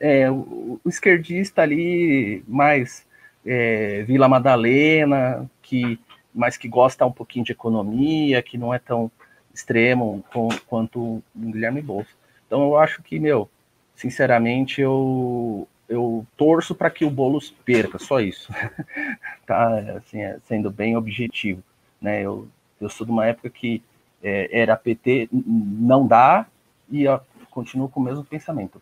[0.00, 3.06] É, o, o esquerdista ali, mais
[3.44, 5.98] é, Vila Madalena, que,
[6.34, 9.10] mas que gosta um pouquinho de economia, que não é tão
[9.52, 12.10] extremo com, quanto o Guilherme Bolsa.
[12.46, 13.48] Então eu acho que, meu,
[13.94, 18.52] sinceramente, eu, eu torço para que o Boulos perca, só isso.
[19.46, 21.62] tá, assim, é, sendo bem objetivo.
[22.00, 22.22] Né?
[22.22, 22.48] Eu,
[22.80, 23.82] eu sou de uma época que
[24.22, 26.46] é, era PT, não dá,
[26.90, 27.20] e a
[27.50, 28.80] continuo com o mesmo pensamento.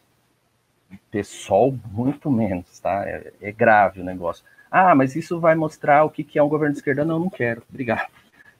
[1.10, 3.04] Pessoal, muito menos, tá?
[3.06, 4.44] É, é, grave o negócio.
[4.70, 7.04] Ah, mas isso vai mostrar o que, que é um governo de esquerda?
[7.04, 7.62] Não, não quero.
[7.68, 8.08] Obrigado.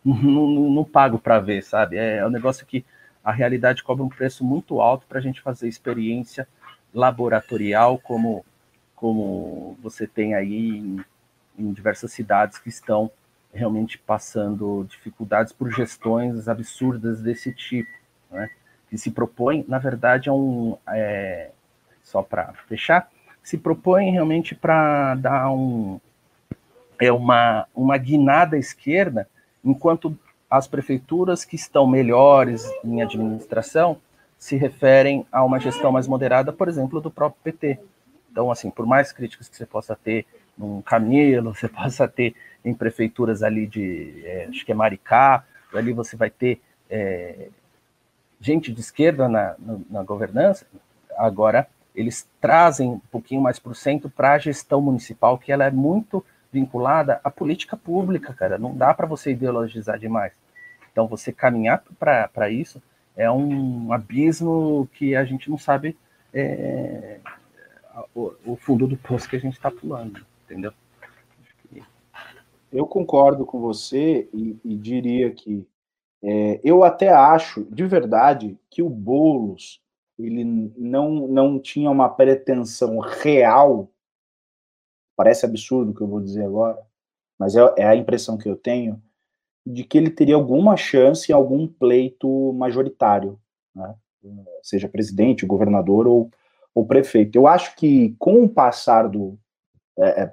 [0.06, 1.96] Não, não, não pago para ver, sabe?
[1.96, 2.84] É, é um negócio que
[3.24, 6.46] a realidade cobra um preço muito alto para a gente fazer experiência
[6.94, 8.46] laboratorial, como,
[8.94, 11.04] como você tem aí em,
[11.58, 13.10] em diversas cidades que estão
[13.56, 17.90] realmente passando dificuldades por gestões absurdas desse tipo,
[18.30, 18.50] né?
[18.88, 20.76] que se propõe, na verdade, é um.
[20.88, 21.50] É,
[22.02, 23.10] só para fechar,
[23.42, 26.00] se propõe realmente para dar um,
[27.00, 29.28] é uma, uma guinada à esquerda,
[29.64, 30.16] enquanto
[30.48, 33.98] as prefeituras que estão melhores em administração
[34.38, 37.80] se referem a uma gestão mais moderada, por exemplo, do próprio PT.
[38.30, 40.26] Então, assim, por mais críticas que você possa ter
[40.56, 42.34] num Camilo, você possa ter
[42.64, 45.44] em prefeituras ali de, é, acho que é Maricá,
[45.74, 47.48] ali você vai ter é,
[48.40, 50.66] gente de esquerda na, na, na, governança,
[51.16, 55.70] agora eles trazem um pouquinho mais por cento para a gestão municipal, que ela é
[55.70, 60.32] muito vinculada à política pública, cara, não dá para você ideologizar demais.
[60.90, 62.82] Então, você caminhar para isso
[63.16, 65.96] é um abismo que a gente não sabe
[66.32, 67.18] é,
[68.14, 70.72] o, o fundo do poço que a gente está pulando, entendeu?
[72.72, 75.66] Eu concordo com você e, e diria que
[76.22, 79.80] é, eu até acho, de verdade, que o Boulos
[80.18, 80.44] ele
[80.76, 83.90] não, não tinha uma pretensão real.
[85.14, 86.78] Parece absurdo o que eu vou dizer agora,
[87.38, 89.00] mas é, é a impressão que eu tenho
[89.64, 93.38] de que ele teria alguma chance em algum pleito majoritário,
[93.74, 93.94] né?
[94.62, 96.30] seja presidente, governador ou,
[96.74, 97.36] ou prefeito.
[97.36, 99.38] Eu acho que com o passar do,
[99.98, 100.32] é, é,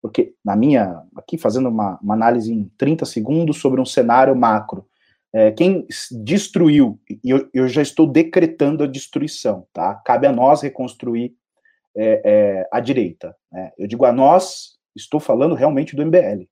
[0.00, 4.86] porque na minha, aqui fazendo uma, uma, análise em 30 segundos sobre um cenário macro,
[5.32, 5.86] é, quem
[6.22, 9.94] destruiu, e eu, eu, já estou decretando a destruição, tá?
[9.96, 11.34] Cabe a nós reconstruir
[11.96, 13.36] é, é, a direita.
[13.50, 13.72] Né?
[13.76, 16.46] Eu digo a nós, estou falando realmente do MBL.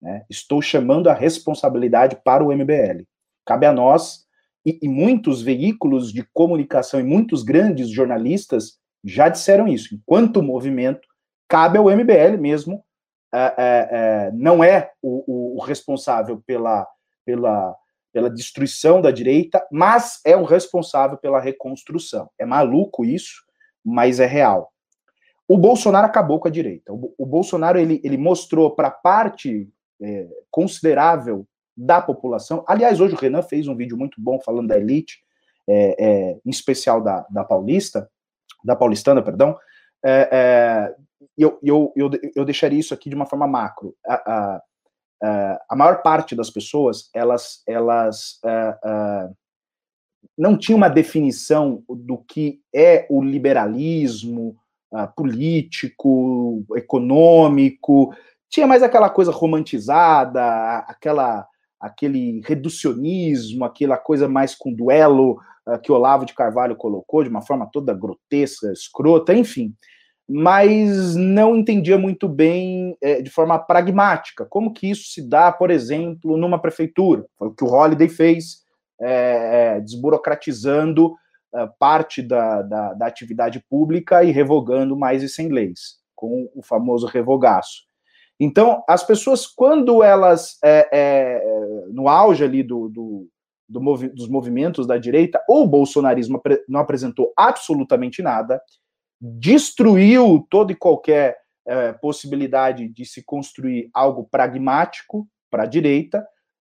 [0.00, 0.24] Né?
[0.30, 3.04] Estou chamando a responsabilidade para o MBL.
[3.44, 4.24] Cabe a nós,
[4.64, 9.94] e, e muitos veículos de comunicação e muitos grandes jornalistas já disseram isso.
[9.94, 11.06] Enquanto movimento,
[11.48, 12.84] cabe ao MBL mesmo,
[13.32, 16.86] é, é, é, não é o, o, responsável pela,
[17.24, 17.74] pela,
[18.12, 22.30] pela destruição da direita, mas é o responsável pela reconstrução.
[22.38, 23.42] É maluco isso,
[23.84, 24.72] mas é real.
[25.48, 26.92] O Bolsonaro acabou com a direita.
[26.92, 29.68] O, o Bolsonaro ele, ele mostrou para parte
[30.00, 32.64] é, considerável da população.
[32.68, 35.18] Aliás, hoje o Renan fez um vídeo muito bom falando da elite,
[35.68, 38.08] é, é, em especial da, da Paulista,
[38.64, 39.58] da Paulistana, perdão,
[40.04, 40.94] é, é,
[41.36, 43.94] eu, eu, eu, eu deixaria isso aqui de uma forma macro.
[44.06, 44.62] A, a,
[45.68, 49.36] a maior parte das pessoas, elas, elas uh, uh,
[50.36, 54.56] não tinha uma definição do que é o liberalismo
[54.92, 58.14] uh, político, econômico,
[58.50, 61.46] tinha mais aquela coisa romantizada, aquela
[61.80, 65.38] aquele reducionismo, aquela coisa mais com duelo
[65.82, 69.74] que Olavo de Carvalho colocou de uma forma toda grotesca, escrota, enfim
[70.28, 75.70] mas não entendia muito bem é, de forma pragmática como que isso se dá, por
[75.70, 77.26] exemplo, numa prefeitura.
[77.36, 78.62] Foi o que o Holiday fez,
[79.00, 81.14] é, é, desburocratizando
[81.54, 86.62] é, parte da, da, da, atividade pública e revogando mais de 100 leis, com o
[86.62, 87.82] famoso revogaço.
[88.40, 93.28] Então, as pessoas, quando elas, é, é, no auge ali do, do,
[93.68, 98.60] do movi dos movimentos da direita, ou o bolsonarismo não apresentou absolutamente nada,
[99.20, 106.26] destruiu toda e qualquer é, possibilidade de se construir algo pragmático para a direita,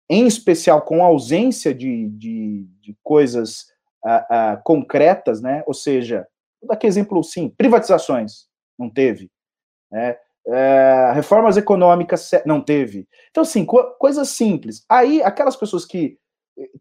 [0.08, 3.66] em especial com a ausência de, de, de coisas
[4.04, 5.64] uh, uh, concretas, né?
[5.66, 6.26] Ou seja,
[6.60, 8.46] vou dar aqui exemplo, sim, privatizações,
[8.78, 9.30] não teve.
[9.90, 10.16] Né?
[10.48, 13.08] É, reformas econômicas, não teve.
[13.30, 14.84] Então, assim, co coisas simples.
[14.88, 16.16] Aí, aquelas pessoas que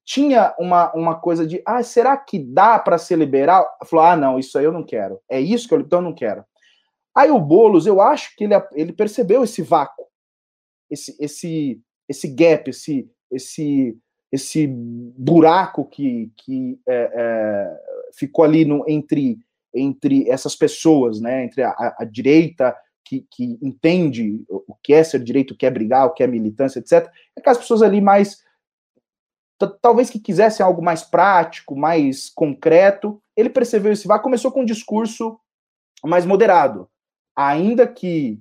[0.03, 3.67] tinha uma, uma coisa de, ah, será que dá para ser liberal?
[3.85, 5.19] Falou, ah, não, isso aí eu não quero.
[5.29, 6.43] É isso que eu, então eu não quero.
[7.13, 10.05] Aí o Boulos, eu acho que ele, ele percebeu esse vácuo,
[10.89, 13.97] esse, esse, esse gap, esse, esse,
[14.31, 17.77] esse buraco que, que é, é,
[18.13, 19.37] ficou ali no, entre,
[19.73, 25.03] entre essas pessoas, né, entre a, a, a direita que, que, entende o que é
[25.03, 27.07] ser direito, o que é brigar, o que é militância, etc.
[27.35, 28.43] É aquelas pessoas ali mais
[29.81, 34.65] talvez que quisesse algo mais prático, mais concreto, ele percebeu esse vá, começou com um
[34.65, 35.39] discurso
[36.03, 36.89] mais moderado,
[37.35, 38.39] ainda que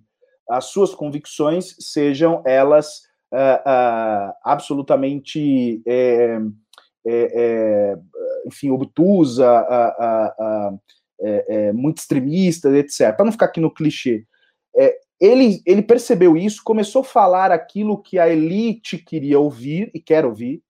[0.49, 3.03] as suas convicções sejam elas
[3.33, 6.39] uh, uh, absolutamente é,
[7.07, 7.99] é, é,
[8.47, 9.47] enfim, obtusa,
[11.21, 13.15] é, muito extremista, etc.
[13.15, 14.27] Para não ficar aqui no clichê.
[14.77, 20.01] É, ele, ele percebeu isso, começou a falar aquilo que a elite queria ouvir e
[20.01, 20.63] quer ouvir.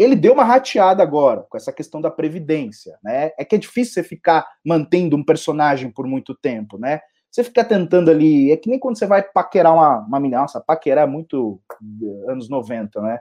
[0.00, 3.32] Ele deu uma rateada agora com essa questão da previdência, né?
[3.38, 7.02] É que é difícil você ficar mantendo um personagem por muito tempo, né?
[7.30, 10.58] Você fica tentando ali, é que nem quando você vai paquerar uma, uma menina, nossa,
[10.58, 11.60] paquerar é muito
[12.26, 13.20] anos 90, né?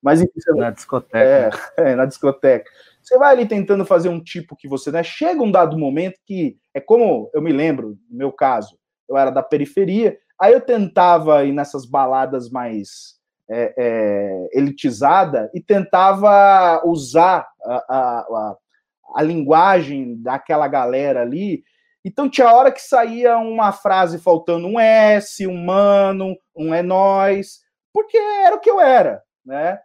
[0.00, 1.18] Mas você, na discoteca.
[1.18, 1.50] É,
[1.90, 2.70] é, na discoteca.
[3.02, 5.02] Você vai ali tentando fazer um tipo que você, né?
[5.02, 9.30] Chega um dado momento que é como eu me lembro, no meu caso, eu era
[9.30, 13.20] da periferia, aí eu tentava ir nessas baladas mais
[13.50, 18.56] é, é, elitizada e tentava usar a, a, a,
[19.16, 21.62] a, linguagem daquela galera ali.
[22.04, 27.60] Então tinha hora que saía uma frase faltando um S, um mano, um é nós,
[27.92, 29.78] porque era o que eu era, né?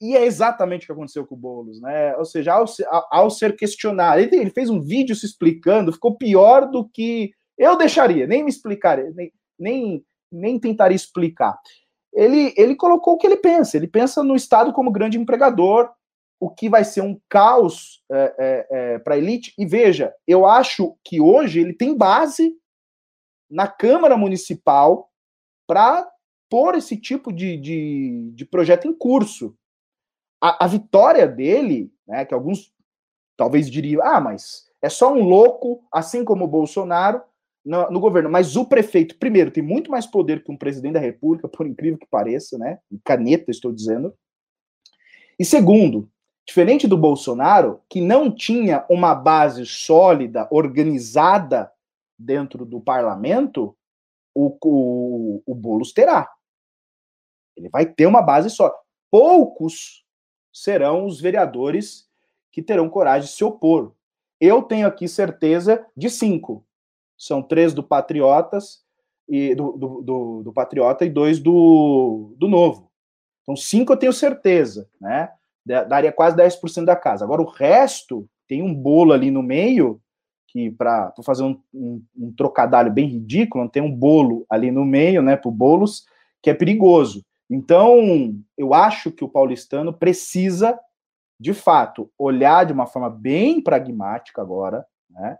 [0.00, 2.16] E é exatamente o que aconteceu com o Boulos, né?
[2.16, 2.66] Ou seja, ao,
[3.10, 8.26] ao ser questionado, ele, fez um vídeo se explicando, ficou pior do que eu deixaria,
[8.26, 11.58] nem me explicaria, nem, nem, nem tentaria explicar.
[12.18, 15.88] Ele, ele colocou o que ele pensa, ele pensa no Estado como grande empregador,
[16.40, 19.54] o que vai ser um caos é, é, é, para a elite.
[19.56, 22.56] E veja, eu acho que hoje ele tem base
[23.48, 25.08] na Câmara Municipal
[25.64, 26.10] para
[26.50, 29.56] pôr esse tipo de, de, de projeto em curso.
[30.42, 32.74] A, a, vitória dele, né, que alguns
[33.36, 37.22] talvez diriam, ah, mas é só um louco, assim como o Bolsonaro,
[37.68, 38.30] no, no, governo.
[38.30, 41.98] Mas o prefeito, primeiro, tem muito mais poder que um presidente da República, por incrível
[41.98, 42.78] que pareça, né?
[43.04, 44.14] Caneta, estou dizendo.
[45.38, 46.10] E segundo,
[46.46, 51.70] diferente do Bolsonaro, que não tinha uma base sólida, organizada
[52.18, 53.76] dentro do parlamento,
[54.34, 56.26] o, o, o Boulos terá.
[57.54, 58.74] Ele vai ter uma base só.
[59.10, 60.06] Poucos
[60.50, 62.08] serão os vereadores
[62.50, 63.92] que terão coragem de se opor.
[64.40, 66.64] Eu tenho aqui certeza de cinco
[67.18, 68.84] são três do Patriotas
[69.28, 72.90] e do, do, do, do Patriota e dois do, do Novo.
[73.42, 75.30] Então, cinco eu tenho certeza, né?
[75.64, 77.24] Daria quase 10% da casa.
[77.24, 80.00] Agora, o resto tem um bolo ali no meio,
[80.46, 85.20] que para fazer um, um, um, trocadilho bem ridículo, tem um bolo ali no meio,
[85.20, 86.06] né, para bolos,
[86.42, 87.22] que é perigoso.
[87.50, 90.78] Então, eu acho que o paulistano precisa,
[91.38, 95.38] de fato, olhar de uma forma bem pragmática agora, né?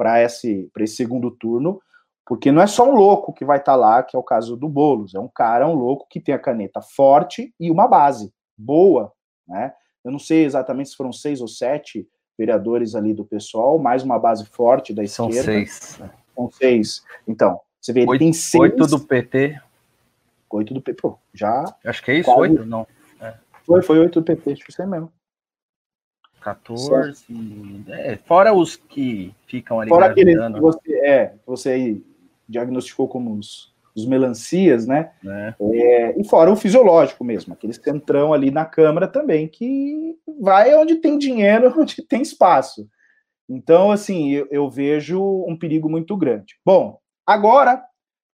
[0.00, 1.78] Para esse, esse segundo turno,
[2.26, 4.56] porque não é só um louco que vai estar tá lá, que é o caso
[4.56, 8.32] do Bolos, é um cara, um louco que tem a caneta forte e uma base
[8.56, 9.12] boa,
[9.46, 9.74] né?
[10.02, 14.18] Eu não sei exatamente se foram seis ou sete vereadores ali do pessoal, mais uma
[14.18, 15.34] base forte da esquerda.
[15.34, 16.00] São seis.
[16.34, 17.04] São seis.
[17.28, 18.58] Então, você vê, ele oito, tem seis.
[18.58, 19.60] Oito do PT.
[20.48, 21.02] Oito do PT.
[21.02, 21.62] Pô, já.
[21.84, 22.52] Acho que é isso, quase...
[22.52, 22.64] oito?
[22.64, 22.86] Não.
[23.20, 23.34] É.
[23.66, 25.12] Foi, foi oito do PT, acho que isso aí mesmo.
[26.40, 27.24] 14.
[27.88, 29.88] É, fora os que ficam ali.
[29.88, 32.04] Fora aqueles que você, é, você aí
[32.48, 35.12] diagnosticou como os, os melancias, né?
[35.24, 35.54] É.
[35.60, 40.96] É, e fora o fisiológico mesmo, aquele centrão ali na Câmara também, que vai onde
[40.96, 42.88] tem dinheiro, onde tem espaço.
[43.48, 46.54] Então, assim, eu, eu vejo um perigo muito grande.
[46.64, 47.82] Bom, agora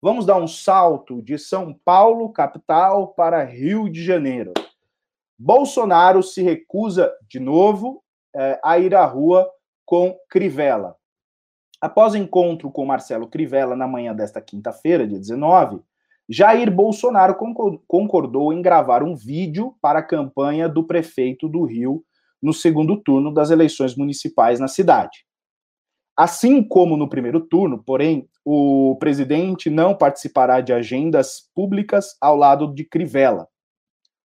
[0.01, 4.54] vamos dar um salto de São Paulo, capital, para Rio de Janeiro.
[5.46, 8.02] Bolsonaro se recusa de novo
[8.34, 9.46] é, a ir à rua
[9.86, 10.96] com Crivella.
[11.82, 15.82] Após encontro com Marcelo Crivella na manhã desta quinta-feira, dia 19,
[16.30, 17.36] Jair Bolsonaro
[17.86, 22.06] concordou em gravar um vídeo para a campanha do prefeito do Rio
[22.41, 25.26] no segundo turno das eleições municipais na cidade.
[26.16, 32.74] Assim como no primeiro turno, porém, o presidente não participará de agendas públicas ao lado
[32.74, 33.46] de Crivella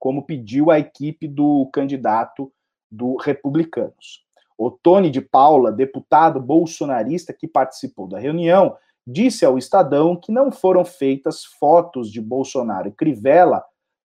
[0.04, 2.52] como pediu a equipe do candidato
[2.90, 4.22] do Republicanos.
[4.58, 8.76] O Tony de Paula, deputado bolsonarista que participou da reunião,
[9.06, 13.64] disse ao Estadão que não foram feitas fotos de Bolsonaro e Crivella,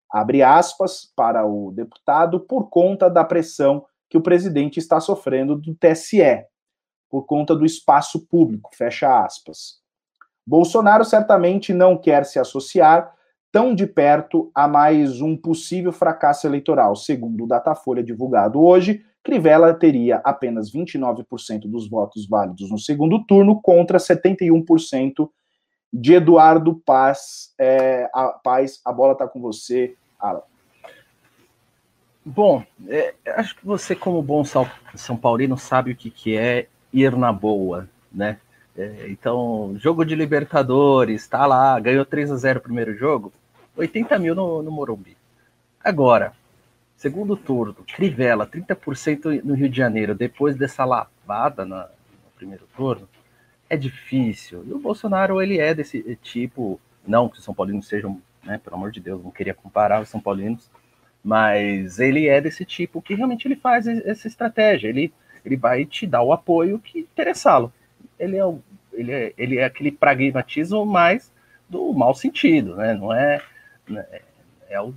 [0.07, 5.73] abre aspas, para o deputado, por conta da pressão que o presidente está sofrendo do
[5.73, 6.45] TSE,
[7.09, 9.81] por conta do espaço público, fecha aspas.
[10.45, 13.17] Bolsonaro certamente não quer se associar
[13.51, 16.95] tão de perto a mais um possível fracasso eleitoral.
[16.95, 23.61] Segundo o Datafolha divulgado hoje, Crivella teria apenas 29% dos votos válidos no segundo turno
[23.61, 25.29] contra 71%
[25.91, 27.53] de Eduardo Paz.
[27.59, 30.41] É, a, Paz, a bola está com você, Alan.
[32.25, 37.15] Bom, é, acho que você, como bom São Paulino, sabe o que, que é ir
[37.15, 38.39] na boa, né?
[38.77, 43.33] É, então, jogo de Libertadores, tá lá, ganhou 3 a 0 o primeiro jogo,
[43.75, 45.17] 80 mil no, no Morumbi.
[45.83, 46.33] Agora,
[46.97, 53.07] Segundo turno, Crivella, 30% no Rio de Janeiro, depois dessa lavada na, no primeiro turno,
[53.69, 54.65] é difícil.
[54.67, 58.77] E o Bolsonaro, ele é desse tipo, não que os São Paulinos sejam, né, pelo
[58.77, 60.71] amor de Deus, não queria comparar os São Paulinos,
[61.23, 65.13] mas ele é desse tipo que realmente ele faz essa estratégia, ele,
[65.45, 67.71] ele vai te dar o apoio que interessá-lo.
[68.17, 68.55] Ele é,
[68.97, 71.31] ele, é, ele é aquele pragmatismo mais
[71.69, 72.93] do mau sentido, né?
[72.93, 73.41] Não é,
[73.87, 74.05] né,
[74.69, 74.93] é o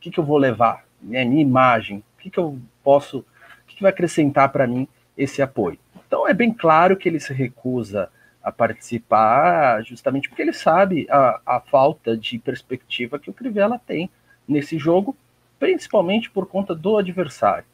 [0.00, 3.24] que, que eu vou levar, é minha imagem, o que, que eu posso, o
[3.66, 5.78] que, que vai acrescentar para mim esse apoio.
[6.06, 8.10] Então é bem claro que ele se recusa
[8.42, 14.10] a participar, justamente porque ele sabe a, a falta de perspectiva que o Crivella tem
[14.48, 15.16] nesse jogo,
[15.58, 17.66] principalmente por conta do adversário.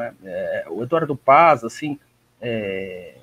[0.00, 0.12] É?
[0.24, 1.98] É, o Eduardo Paz, assim,
[2.40, 3.14] é,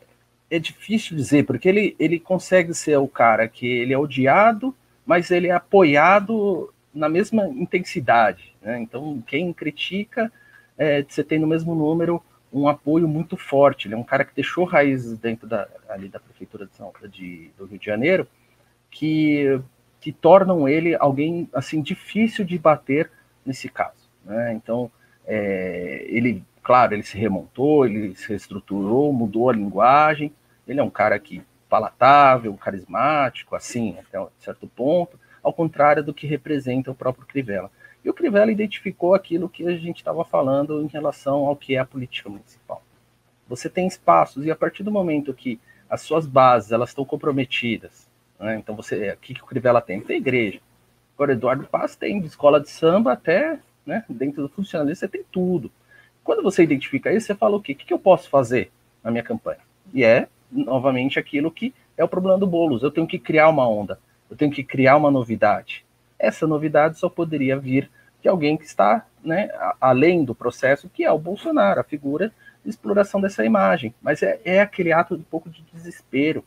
[0.50, 4.76] é, difícil dizer, porque ele, ele consegue ser o cara que ele é odiado,
[5.06, 8.56] mas ele é apoiado na mesma intensidade.
[8.62, 8.80] Né?
[8.80, 10.32] Então, quem critica,
[10.78, 12.22] é, você tem no mesmo número
[12.52, 13.88] um apoio muito forte.
[13.88, 17.52] Ele é um cara que deixou raízes dentro da, ali da prefeitura de, São, de,
[17.58, 18.28] do Rio de Janeiro
[18.90, 19.60] que,
[20.00, 23.12] que tornam ele alguém assim difícil de bater
[23.46, 24.10] nesse caso.
[24.24, 24.54] Né?
[24.54, 24.90] Então,
[25.28, 30.34] é, ele, claro, ele se remontou, ele se reestruturou, mudou a linguagem.
[30.68, 36.14] Ele é um cara que palatável, carismático, assim, até um certo ponto, ao contrário do
[36.14, 37.70] que representa o próprio Crivella.
[38.04, 41.80] E o Crivella identificou aquilo que a gente estava falando em relação ao que é
[41.80, 42.82] a política municipal.
[43.48, 48.10] Você tem espaços e a partir do momento que as suas bases elas estão comprometidas,
[48.40, 48.58] né?
[48.58, 50.02] então você, o que, que o Crivella tem?
[50.02, 50.60] Tem igreja.
[51.14, 55.24] Agora, Eduardo Paz tem de escola de samba até, né, dentro do funcionalismo, você tem
[55.32, 55.72] tudo.
[56.26, 57.74] Quando você identifica isso, você fala o quê?
[57.74, 58.72] O que, eu posso fazer
[59.04, 59.60] na minha campanha?
[59.94, 62.82] E é, novamente, aquilo que é o problema do Boulos.
[62.82, 65.86] Eu tenho que criar uma onda, eu tenho que criar uma novidade.
[66.18, 67.92] Essa novidade só poderia vir
[68.24, 72.72] de alguém que está né, além do processo, que é o Bolsonaro, a figura de
[72.72, 73.94] exploração dessa imagem.
[74.02, 76.44] Mas é, é aquele ato de um pouco de desespero,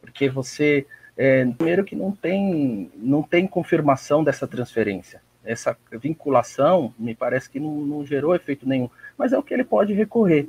[0.00, 5.20] porque você, é, primeiro que não tem, não tem confirmação dessa transferência.
[5.46, 9.64] Essa vinculação, me parece que não, não gerou efeito nenhum, mas é o que ele
[9.64, 10.48] pode recorrer.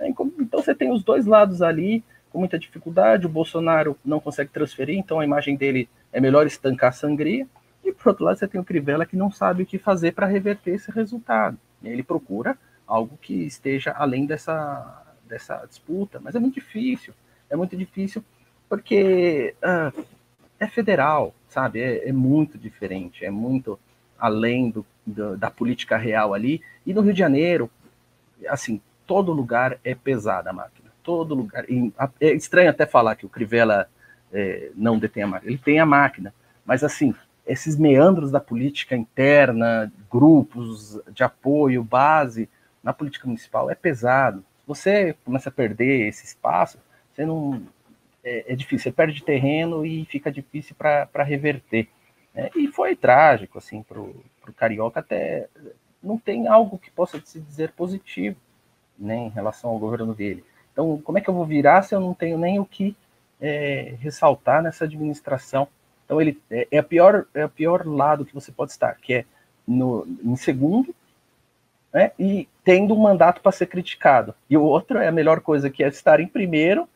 [0.00, 4.98] Então você tem os dois lados ali, com muita dificuldade, o Bolsonaro não consegue transferir,
[4.98, 7.46] então a imagem dele é melhor estancar a sangria,
[7.84, 10.26] e por outro lado, você tem o Crivella que não sabe o que fazer para
[10.26, 11.58] reverter esse resultado.
[11.82, 17.12] Ele procura algo que esteja além dessa, dessa disputa, mas é muito difícil.
[17.50, 18.24] É muito difícil
[18.68, 20.04] porque uh,
[20.58, 21.80] é federal, sabe?
[21.80, 23.78] É, é, muito diferente, é muito
[24.18, 26.62] além do, do, da política real ali.
[26.86, 27.70] E no Rio de Janeiro,
[28.48, 30.90] assim, todo lugar é pesada a máquina.
[31.02, 31.64] Todo lugar.
[32.20, 33.88] é estranho até falar que o Crivella
[34.32, 35.50] é, não detém a máquina.
[35.50, 36.34] Ele tem a máquina,
[36.64, 37.14] mas assim,
[37.46, 42.48] esses meandros da política interna, grupos de apoio, base
[42.82, 44.44] na política municipal é pesado.
[44.66, 46.78] Você começa a perder esse espaço,
[47.12, 47.62] você não
[48.24, 51.88] é, é difícil, você perde terreno e fica difícil para reverter.
[52.34, 52.50] Né?
[52.56, 54.14] E foi trágico assim para o
[54.56, 55.48] carioca até
[56.02, 58.36] não tem algo que possa se dizer positivo
[58.98, 60.44] né, em relação ao governo dele.
[60.72, 62.94] Então, como é que eu vou virar se eu não tenho nem o que
[63.40, 65.66] é, ressaltar nessa administração?
[66.04, 69.14] Então ele é, é, a pior é o pior lado que você pode estar, que
[69.14, 69.24] é
[69.66, 70.94] no, em segundo,
[71.92, 74.34] né, e tendo um mandato para ser criticado.
[74.50, 76.88] E o outro é a melhor coisa que é estar em primeiro,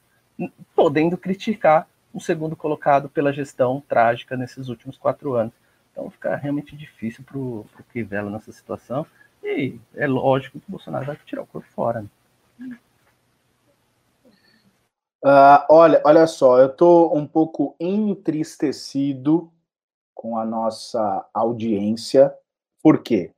[0.74, 5.54] podendo criticar um segundo colocado pela gestão trágica nesses últimos quatro anos.
[5.92, 9.06] Então fica realmente difícil para o Crivella nessa situação.
[9.42, 12.04] E é lógico que o Bolsonaro vai tirar o corpo fora.
[12.58, 12.78] Né?
[15.24, 19.50] Uh, olha, olha só, eu estou um pouco entristecido
[20.12, 22.34] com a nossa audiência.
[22.82, 23.32] Por quê?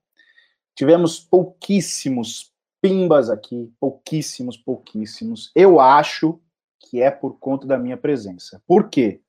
[0.75, 2.51] Tivemos pouquíssimos
[2.81, 5.51] pimbas aqui, pouquíssimos, pouquíssimos.
[5.55, 6.41] Eu acho
[6.81, 8.61] que é por conta da minha presença.
[8.67, 9.21] Por quê?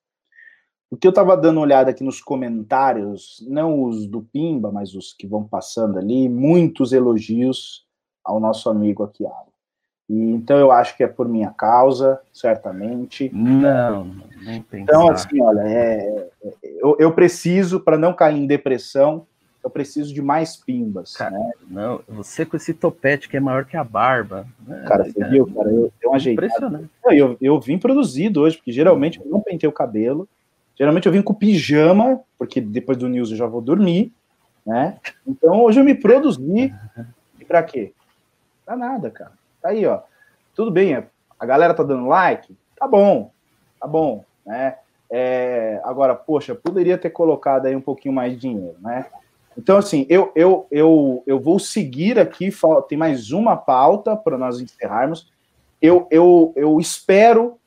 [0.89, 5.13] Porque eu estava dando uma olhada aqui nos comentários, não os do Pimba, mas os
[5.13, 7.85] que vão passando ali, muitos elogios
[8.23, 9.51] ao nosso amigo aqui, Alan.
[10.09, 13.31] E, então eu acho que é por minha causa, certamente.
[13.33, 14.05] Não,
[14.43, 14.83] nem pensar.
[14.83, 19.25] Então, assim, olha, é, é, eu, eu preciso, para não cair em depressão,
[19.63, 21.15] eu preciso de mais pimbas.
[21.15, 21.51] Cara, né?
[21.69, 24.47] Não, você com esse topete que é maior que a barba.
[24.65, 24.83] Né?
[24.87, 25.69] Cara, você viu, cara?
[25.69, 26.89] Eu dei uma ajeitada.
[27.05, 30.27] Eu, eu vim produzido hoje, porque geralmente eu não pentei o cabelo.
[30.75, 34.11] Geralmente eu vim com pijama, porque depois do news eu já vou dormir,
[34.65, 34.97] né?
[35.27, 36.73] Então hoje eu me produzi.
[37.39, 37.93] E pra quê?
[38.65, 39.33] Pra nada, cara.
[39.61, 39.99] Tá aí, ó.
[40.55, 40.95] Tudo bem,
[41.39, 43.31] a galera tá dando like, tá bom,
[43.79, 44.77] tá bom, né?
[45.09, 49.05] É, agora, poxa, poderia ter colocado aí um pouquinho mais de dinheiro, né?
[49.61, 52.49] Então, assim, eu, eu, eu, eu vou seguir aqui,
[52.89, 55.31] tem mais uma pauta para nós encerrarmos.
[55.79, 57.59] Eu, eu, eu espero,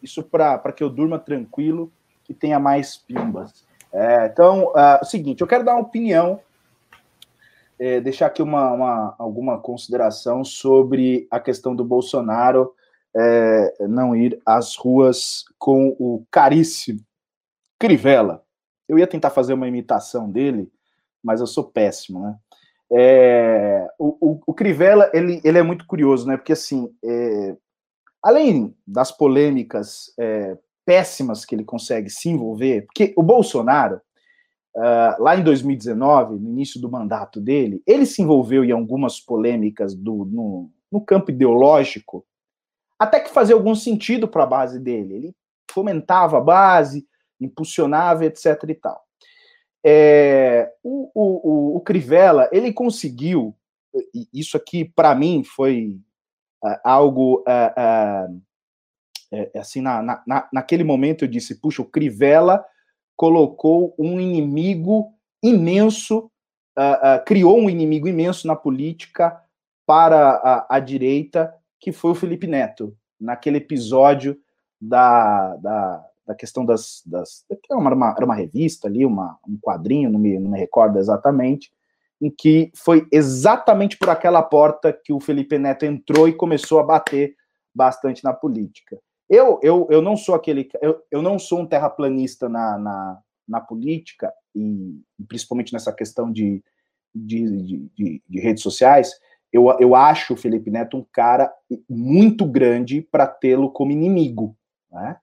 [0.00, 3.66] isso para que eu durma tranquilo, que tenha mais pimbas.
[3.92, 6.38] É, então, uh, o seguinte, eu quero dar uma opinião,
[7.76, 12.72] é, deixar aqui uma, uma, alguma consideração sobre a questão do Bolsonaro
[13.16, 17.00] é, não ir às ruas com o caríssimo
[17.80, 18.44] Crivella.
[18.88, 20.70] Eu ia tentar fazer uma imitação dele,
[21.26, 22.36] mas eu sou péssimo, né?
[22.92, 26.36] É, o, o, o, Crivella, ele, ele é muito curioso, né?
[26.36, 27.56] Porque, assim, é,
[28.22, 34.00] além das polêmicas é, péssimas que ele consegue se envolver, porque o Bolsonaro,
[34.76, 39.96] uh, lá em 2019, no início do mandato dele, ele se envolveu em algumas polêmicas
[39.96, 42.24] do, no, no campo ideológico,
[42.96, 45.14] até que fazia algum sentido para a base dele.
[45.14, 45.36] Ele
[45.72, 47.04] fomentava a base,
[47.40, 48.62] impulsionava, etc.
[48.68, 49.02] e tal.
[49.84, 50.55] É,
[51.86, 53.54] Crivella, ele conseguiu,
[54.32, 55.96] isso aqui para mim foi
[56.62, 58.32] uh, algo uh,
[59.32, 62.64] uh, assim, na, na, naquele momento eu disse, puxa, o Crivella
[63.16, 66.30] colocou um inimigo imenso,
[67.24, 69.40] criou um inimigo imenso na política
[69.86, 74.38] para a, a, direita, que foi o Felipe Neto, naquele episódio
[74.80, 77.02] da, da, da questão das.
[77.06, 80.98] das era, uma, era uma revista ali, uma, um quadrinho, não me, não me recordo
[80.98, 81.72] exatamente,
[82.20, 86.82] em que foi exatamente por aquela porta que o Felipe Neto entrou e começou a
[86.82, 87.34] bater
[87.74, 88.98] bastante na política.
[89.28, 90.68] Eu, eu, eu não sou aquele.
[90.80, 96.62] Eu, eu não sou um terraplanista na, na, na política, e principalmente nessa questão de,
[97.14, 99.12] de, de, de redes sociais.
[99.52, 101.52] Eu, eu acho o Felipe Neto um cara
[101.88, 104.56] muito grande para tê-lo como inimigo.
[104.90, 105.16] Né?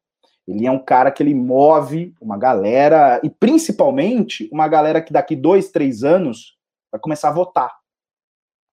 [0.47, 5.35] Ele é um cara que ele move uma galera, e principalmente uma galera que daqui
[5.35, 6.57] dois, três anos
[6.93, 7.71] vai começar a votar.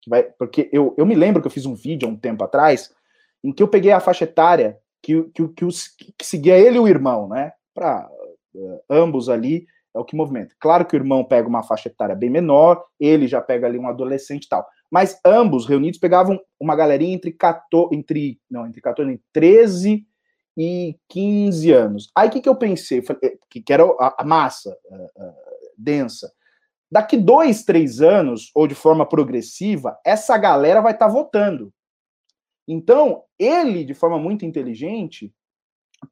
[0.07, 2.95] Vai, porque eu, eu me lembro que eu fiz um vídeo há um tempo atrás
[3.43, 6.81] em que eu peguei a faixa etária que, que, que, os, que seguia ele e
[6.81, 7.53] o irmão, né?
[7.75, 8.07] Para
[8.55, 10.55] uh, eh, ambos ali é o que movimenta.
[10.61, 13.89] Claro que o irmão pega uma faixa etária bem menor, ele já pega ali um
[13.89, 14.67] adolescente e tal.
[14.91, 20.07] Mas ambos reunidos pegavam uma galerinha entre 14, entre, não, entre 14, entre 13
[20.59, 22.11] e 15 anos.
[22.15, 22.99] Aí o que, que eu pensei?
[23.23, 25.33] Eh, que, que era a, a massa uh,
[25.79, 26.31] densa.
[26.91, 31.73] Daqui dois, três anos, ou de forma progressiva, essa galera vai estar tá votando.
[32.67, 35.33] Então, ele, de forma muito inteligente,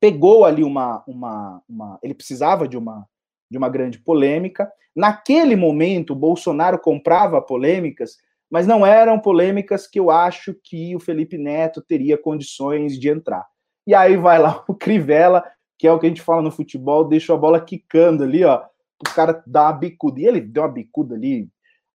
[0.00, 1.98] pegou ali uma, uma, uma.
[2.02, 3.06] Ele precisava de uma,
[3.50, 4.70] de uma grande polêmica.
[4.94, 8.16] Naquele momento, Bolsonaro comprava polêmicas,
[8.50, 13.46] mas não eram polêmicas que eu acho que o Felipe Neto teria condições de entrar.
[13.86, 15.44] E aí vai lá o Crivella,
[15.78, 18.64] que é o que a gente fala no futebol, deixa a bola quicando ali, ó.
[19.00, 20.20] O cara dá uma bicuda.
[20.20, 21.48] E ele deu uma bicuda ali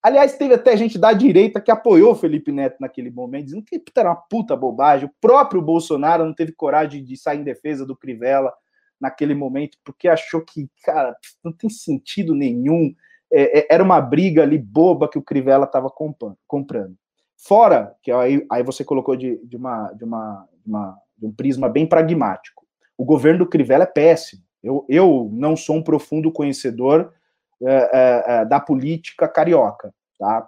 [0.04, 3.80] Aliás, teve até gente da direita que apoiou o Felipe Neto naquele momento, dizendo que
[3.96, 5.08] era uma puta bobagem.
[5.08, 8.52] O próprio Bolsonaro não teve coragem de sair em defesa do Crivella
[9.00, 12.92] naquele momento, porque achou que, cara, não tem sentido nenhum.
[13.32, 15.90] É, é era uma briga ali boba que o Crivella estava
[16.48, 16.96] comprando.
[17.38, 21.32] Fora, que aí, aí você colocou de, de, uma, de, uma, de, uma, de um
[21.32, 22.66] prisma bem pragmático.
[22.98, 24.42] O governo do Crivella é péssimo.
[24.64, 27.14] Eu, eu não sou um profundo conhecedor
[27.64, 30.48] é, é, é, da política carioca, tá?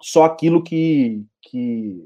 [0.00, 2.00] Só aquilo que, que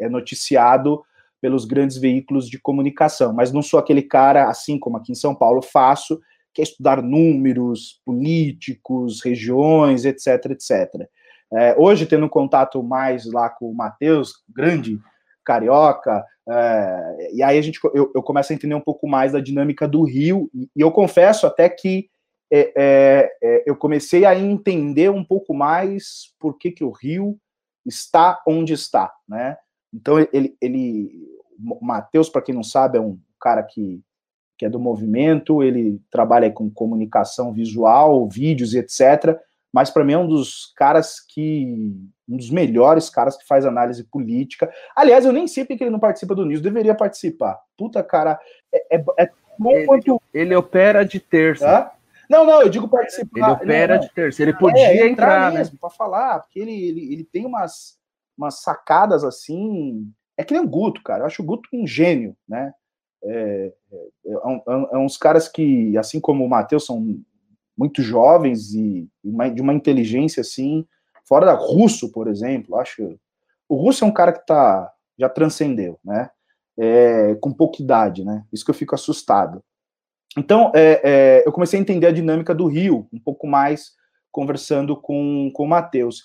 [0.00, 1.02] é noticiado
[1.40, 5.34] pelos grandes veículos de comunicação, mas não sou aquele cara, assim como aqui em São
[5.34, 6.20] Paulo faço,
[6.54, 11.06] que é estudar números políticos, regiões, etc, etc.
[11.52, 14.98] É, hoje, tendo contato mais lá com o Matheus, grande
[15.44, 19.40] carioca, é, e aí a gente, eu, eu, começo a entender um pouco mais da
[19.40, 22.10] dinâmica do Rio, e, e eu confesso até que
[22.52, 27.38] é, é, é, eu comecei a entender um pouco mais por que, que o Rio
[27.86, 29.56] está onde está, né?
[29.92, 31.28] Então ele, ele
[31.80, 34.02] Matheus, para quem não sabe, é um cara que,
[34.58, 39.38] que é do movimento, ele trabalha com comunicação visual, vídeos etc.
[39.74, 41.92] Mas para mim é um dos caras que
[42.28, 44.72] um dos melhores caras que faz análise política.
[44.94, 47.60] Aliás, eu nem sei porque ele não participa do News, deveria participar.
[47.76, 48.38] Puta cara,
[48.72, 51.68] é, é, é bom ele, quanto ele opera de terça.
[51.68, 51.90] Hã?
[52.30, 53.36] Não, não, eu digo participar.
[53.36, 54.08] Ele opera não, não.
[54.08, 55.58] de terceiro, ele podia é, entrar, entrar né?
[55.58, 57.98] mesmo para falar, porque ele, ele, ele tem umas,
[58.38, 60.08] umas sacadas assim.
[60.36, 61.22] É que nem o Guto, cara.
[61.22, 62.72] Eu acho o Guto um gênio, né?
[63.24, 67.18] É, é, é, é, é uns caras que, assim como o Matheus, são
[67.76, 70.86] muito jovens e de uma inteligência assim,
[71.26, 72.76] fora da russo, por exemplo.
[72.76, 73.18] Acho
[73.68, 76.30] o russo é um cara que tá já transcendeu, né?
[76.76, 78.44] É, com pouca idade, né?
[78.52, 79.62] Isso que eu fico assustado.
[80.36, 83.92] Então, é, é, eu comecei a entender a dinâmica do Rio um pouco mais
[84.32, 86.24] conversando com, com o Matheus.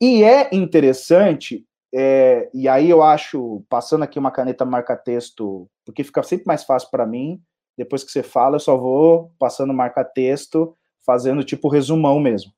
[0.00, 1.64] E é interessante,
[1.94, 6.90] é, e aí eu acho, passando aqui uma caneta marca-texto, porque fica sempre mais fácil
[6.90, 7.40] para mim,
[7.78, 12.52] depois que você fala, eu só vou passando marca-texto, fazendo tipo resumão mesmo.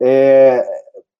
[0.00, 0.64] É,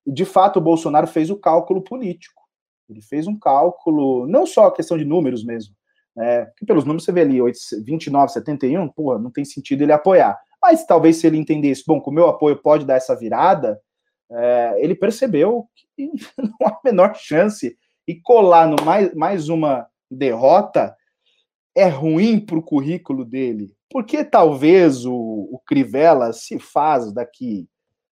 [0.06, 2.42] de fato, o Bolsonaro fez o cálculo político.
[2.88, 5.74] Ele fez um cálculo, não só a questão de números mesmo,
[6.14, 6.46] né?
[6.56, 7.40] Que pelos números você vê ali,
[7.84, 10.38] 29, 71, porra, não tem sentido ele apoiar.
[10.60, 13.80] Mas talvez se ele entendesse, bom, com o meu apoio pode dar essa virada,
[14.30, 15.66] é, ele percebeu
[15.96, 17.76] que não há a menor chance.
[18.06, 20.94] E colar no mais, mais uma derrota
[21.74, 23.74] é ruim para o currículo dele.
[23.90, 27.68] Porque talvez o, o Crivella se faz daqui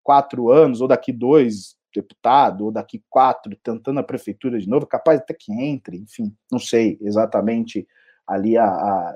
[0.02, 5.20] quatro anos, ou daqui dois, deputado, ou daqui quatro, tentando a prefeitura de novo, capaz
[5.20, 7.86] até que entre, enfim, não sei exatamente
[8.26, 9.14] ali a, a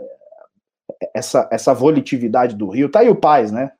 [1.14, 2.90] essa, essa volitividade do Rio.
[2.90, 3.72] Tá aí o Paz, né?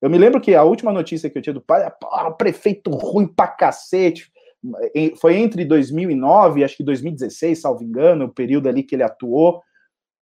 [0.00, 3.26] Eu me lembro que a última notícia que eu tinha do Paz, é, prefeito ruim
[3.26, 4.30] pra cacete,
[5.20, 9.62] foi entre 2009 e acho que 2016, salvo engano, o período ali que ele atuou,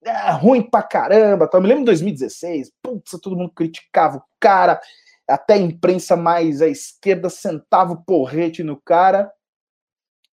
[0.05, 4.81] é, ruim pra caramba, eu me lembro de 2016, putz, todo mundo criticava o cara,
[5.29, 9.33] até a imprensa mais à esquerda sentava o porrete no cara,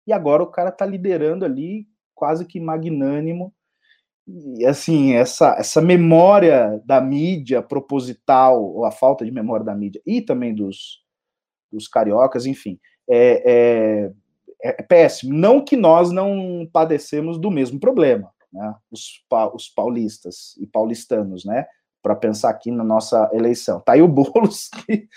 [0.07, 3.53] e agora o cara tá liderando ali, quase que magnânimo,
[4.27, 10.03] e assim, essa, essa memória da mídia proposital, ou a falta de memória da mídia,
[10.07, 11.03] e também dos,
[11.73, 14.11] dos cariocas, enfim, é,
[14.62, 15.35] é, é péssimo.
[15.35, 18.74] Não que nós não padecemos do mesmo problema, né?
[18.90, 19.22] os,
[19.55, 21.66] os paulistas e paulistanos, né?
[22.03, 23.80] para pensar aqui na nossa eleição.
[23.80, 25.09] Tá aí o Boulos, que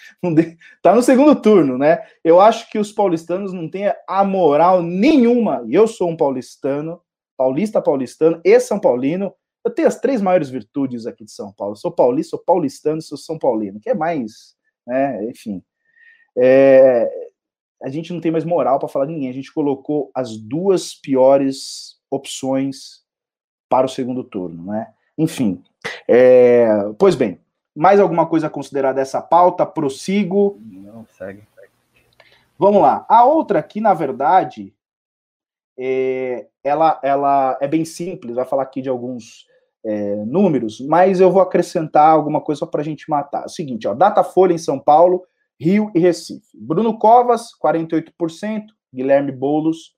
[0.81, 2.03] tá no segundo turno, né?
[2.23, 5.63] Eu acho que os paulistanos não têm a moral nenhuma.
[5.67, 7.01] E eu sou um paulistano,
[7.37, 9.33] paulista paulistano e São Paulino.
[9.63, 11.73] Eu tenho as três maiores virtudes aqui de São Paulo.
[11.73, 14.55] Eu sou paulista, sou paulistano, sou São Paulino, que é mais,
[14.85, 15.23] né?
[15.29, 15.63] Enfim.
[16.37, 17.07] É,
[17.83, 19.29] a gente não tem mais moral para falar de ninguém.
[19.29, 23.00] A gente colocou as duas piores opções
[23.71, 24.93] para o segundo turno, né?
[25.17, 25.63] Enfim,
[26.05, 26.67] é,
[26.99, 27.39] pois bem,
[27.73, 29.65] mais alguma coisa a considerar dessa pauta?
[29.65, 30.59] Prossigo.
[30.61, 31.43] Não, segue.
[32.59, 33.05] Vamos lá.
[33.07, 34.73] A outra aqui, na verdade,
[35.79, 39.47] é, ela, ela é bem simples, vai falar aqui de alguns
[39.85, 43.43] é, números, mas eu vou acrescentar alguma coisa para a gente matar.
[43.43, 45.23] É o seguinte, ó, Datafolha em São Paulo,
[45.57, 46.49] Rio e Recife.
[46.53, 49.95] Bruno Covas, 48%, Guilherme Boulos,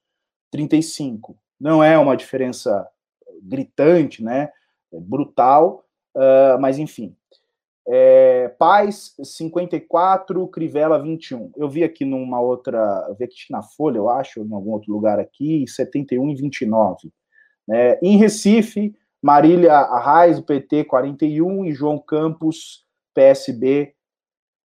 [0.55, 1.35] 35%.
[1.59, 2.87] Não é uma diferença
[3.41, 4.49] gritante, né?
[4.91, 7.15] É brutal, uh, mas enfim.
[7.85, 11.51] É, Paz, 54, Crivella, 21.
[11.57, 14.93] Eu vi aqui numa outra, eu vi aqui na Folha, eu acho, em algum outro
[14.93, 17.11] lugar aqui, 71 e 29.
[17.67, 17.99] Né?
[18.01, 23.93] Em Recife, Marília Arraes, PT, 41, e João Campos, PSB,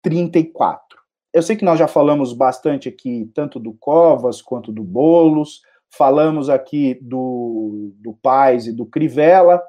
[0.03, 0.99] 34.
[1.33, 5.63] Eu sei que nós já falamos bastante aqui, tanto do Covas quanto do Bolos,
[5.97, 9.63] falamos aqui do, do Paz e do Crivella,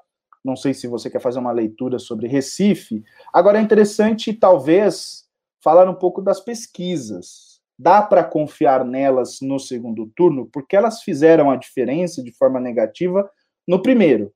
[0.43, 3.03] não sei se você quer fazer uma leitura sobre Recife.
[3.34, 5.26] Agora é interessante, talvez,
[5.63, 7.59] falar um pouco das pesquisas.
[7.78, 13.28] Dá para confiar nelas no segundo turno, porque elas fizeram a diferença de forma negativa
[13.67, 14.32] no primeiro.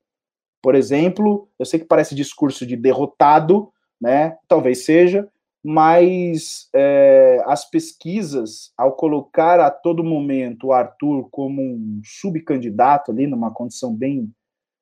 [0.62, 3.72] Por exemplo, eu sei que parece discurso de derrotado,
[4.02, 4.36] né?
[4.48, 5.30] Talvez seja,
[5.64, 13.28] mas é, as pesquisas, ao colocar a todo momento o Arthur como um subcandidato ali,
[13.28, 14.32] numa condição bem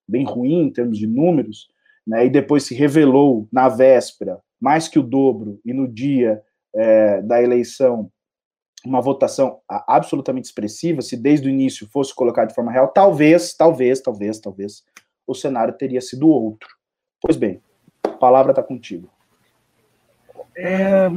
[0.09, 1.67] bem ruim em termos de números,
[2.05, 6.41] né, e depois se revelou na véspera mais que o dobro, e no dia
[6.73, 8.09] é, da eleição
[8.85, 13.99] uma votação absolutamente expressiva, se desde o início fosse colocado de forma real, talvez, talvez,
[13.99, 14.83] talvez, talvez,
[15.25, 16.69] o cenário teria sido outro.
[17.21, 17.61] Pois bem,
[18.03, 19.09] a palavra está contigo.
[20.57, 21.07] É,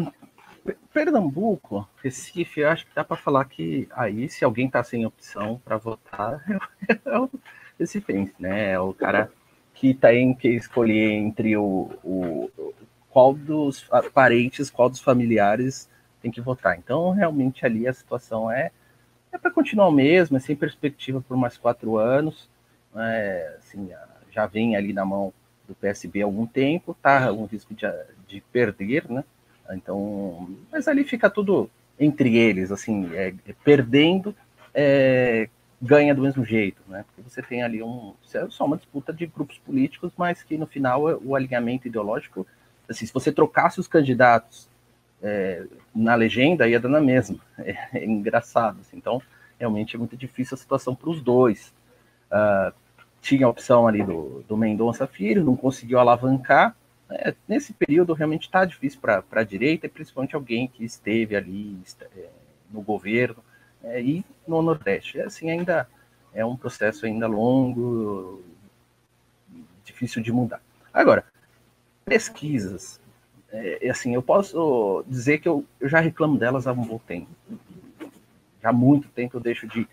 [0.92, 5.78] Pernambuco, Recife, acho que dá para falar que aí, se alguém está sem opção para
[5.78, 6.44] votar,
[6.88, 7.28] é, é,
[7.78, 8.72] recife, né?
[8.72, 9.32] É o cara
[9.72, 12.50] que tem que escolher entre o, o
[13.08, 15.88] qual dos parentes, qual dos familiares
[16.20, 16.76] tem que votar.
[16.78, 18.70] Então, realmente ali a situação é
[19.32, 22.50] é para continuar o mesmo, é sem perspectiva por mais quatro anos.
[22.96, 23.90] É, assim,
[24.30, 25.32] já vem ali na mão
[25.70, 27.86] do PSB há algum tempo, tá um risco de,
[28.26, 29.24] de perder, né?
[29.70, 34.34] Então, mas ali fica tudo entre eles, assim, é, é perdendo,
[34.74, 35.48] é,
[35.80, 37.04] ganha do mesmo jeito, né?
[37.06, 38.14] Porque você tem ali um.
[38.34, 42.46] É só uma disputa de grupos políticos, mas que no final o alinhamento ideológico,
[42.88, 44.68] assim, se você trocasse os candidatos
[45.22, 45.64] é,
[45.94, 47.38] na legenda, ia dar na mesma.
[47.58, 48.80] É, é engraçado.
[48.80, 48.96] Assim.
[48.96, 49.22] Então,
[49.58, 51.72] realmente é muito difícil a situação para os dois.
[52.32, 52.72] Uh,
[53.20, 56.74] tinha a opção ali do, do Mendonça Filho, não conseguiu alavancar,
[57.12, 61.76] É, nesse período realmente está difícil para a direita, principalmente alguém que esteve ali
[62.16, 62.28] é,
[62.70, 63.42] no governo
[63.82, 65.20] é, e no Nordeste.
[65.20, 65.88] Assim, ainda
[66.32, 68.42] é um processo ainda longo,
[69.84, 70.62] difícil de mudar.
[70.94, 71.24] Agora,
[72.04, 73.00] pesquisas,
[73.52, 77.28] é, assim, eu posso dizer que eu, eu, já reclamo delas há um bom tempo.
[78.62, 79.88] Já há muito tempo eu deixo de,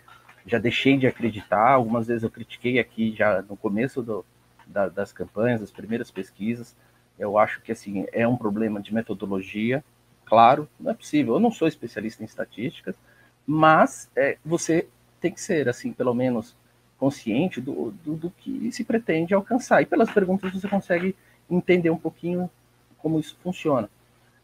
[0.47, 1.73] já deixei de acreditar.
[1.73, 4.25] Algumas vezes eu critiquei aqui já no começo do,
[4.65, 6.75] da, das campanhas, das primeiras pesquisas.
[7.19, 9.83] Eu acho que assim é um problema de metodologia,
[10.25, 11.35] claro, não é possível.
[11.35, 12.95] Eu não sou especialista em estatísticas,
[13.45, 14.87] mas é, você
[15.19, 16.55] tem que ser assim, pelo menos
[16.97, 19.81] consciente do, do, do, que se pretende alcançar.
[19.81, 21.15] E pelas perguntas você consegue
[21.49, 22.49] entender um pouquinho
[22.97, 23.89] como isso funciona.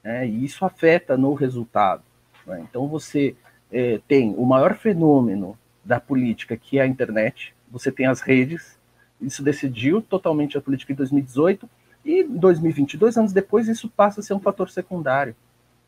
[0.04, 0.28] Né?
[0.28, 2.04] E isso afeta no resultado.
[2.46, 2.66] Né?
[2.70, 3.36] Então você
[3.72, 8.78] é, tem o maior fenômeno da política, que é a internet, você tem as redes,
[9.22, 11.70] isso decidiu totalmente a política em 2018,
[12.06, 15.36] e 2020, dois anos depois, isso passa a ser um fator secundário.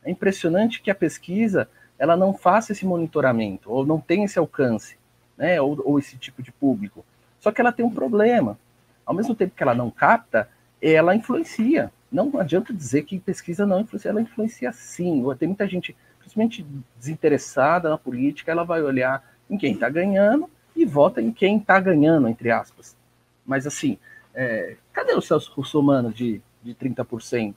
[0.03, 1.67] É impressionante que a pesquisa
[1.97, 4.97] ela não faça esse monitoramento, ou não tenha esse alcance,
[5.37, 7.05] né, ou, ou esse tipo de público.
[7.39, 8.57] Só que ela tem um problema.
[9.05, 10.49] Ao mesmo tempo que ela não capta,
[10.81, 11.91] ela influencia.
[12.11, 15.23] Não adianta dizer que pesquisa não influencia, ela influencia sim.
[15.37, 16.65] Tem muita gente, principalmente
[16.97, 21.79] desinteressada na política, ela vai olhar em quem está ganhando e vota em quem está
[21.79, 22.95] ganhando, entre aspas.
[23.45, 23.97] Mas assim,
[24.33, 27.53] é, cadê o Celso Russomano de, de 30%?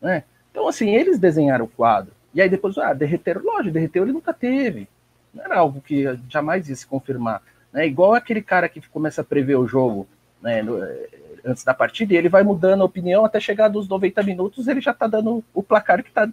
[0.00, 0.24] Né?
[0.50, 2.12] Então, assim, eles desenharam o quadro.
[2.32, 3.42] E aí depois, ah, derreteram.
[3.42, 4.88] Lógico, derreteu ele nunca teve.
[5.34, 7.42] Não era algo que jamais ia se confirmar.
[7.72, 7.86] Né?
[7.86, 10.08] Igual aquele cara que começa a prever o jogo
[10.40, 11.08] né, no, eh,
[11.44, 14.80] antes da partida e ele vai mudando a opinião até chegar dos 90 minutos, ele
[14.80, 16.28] já está dando o placar que está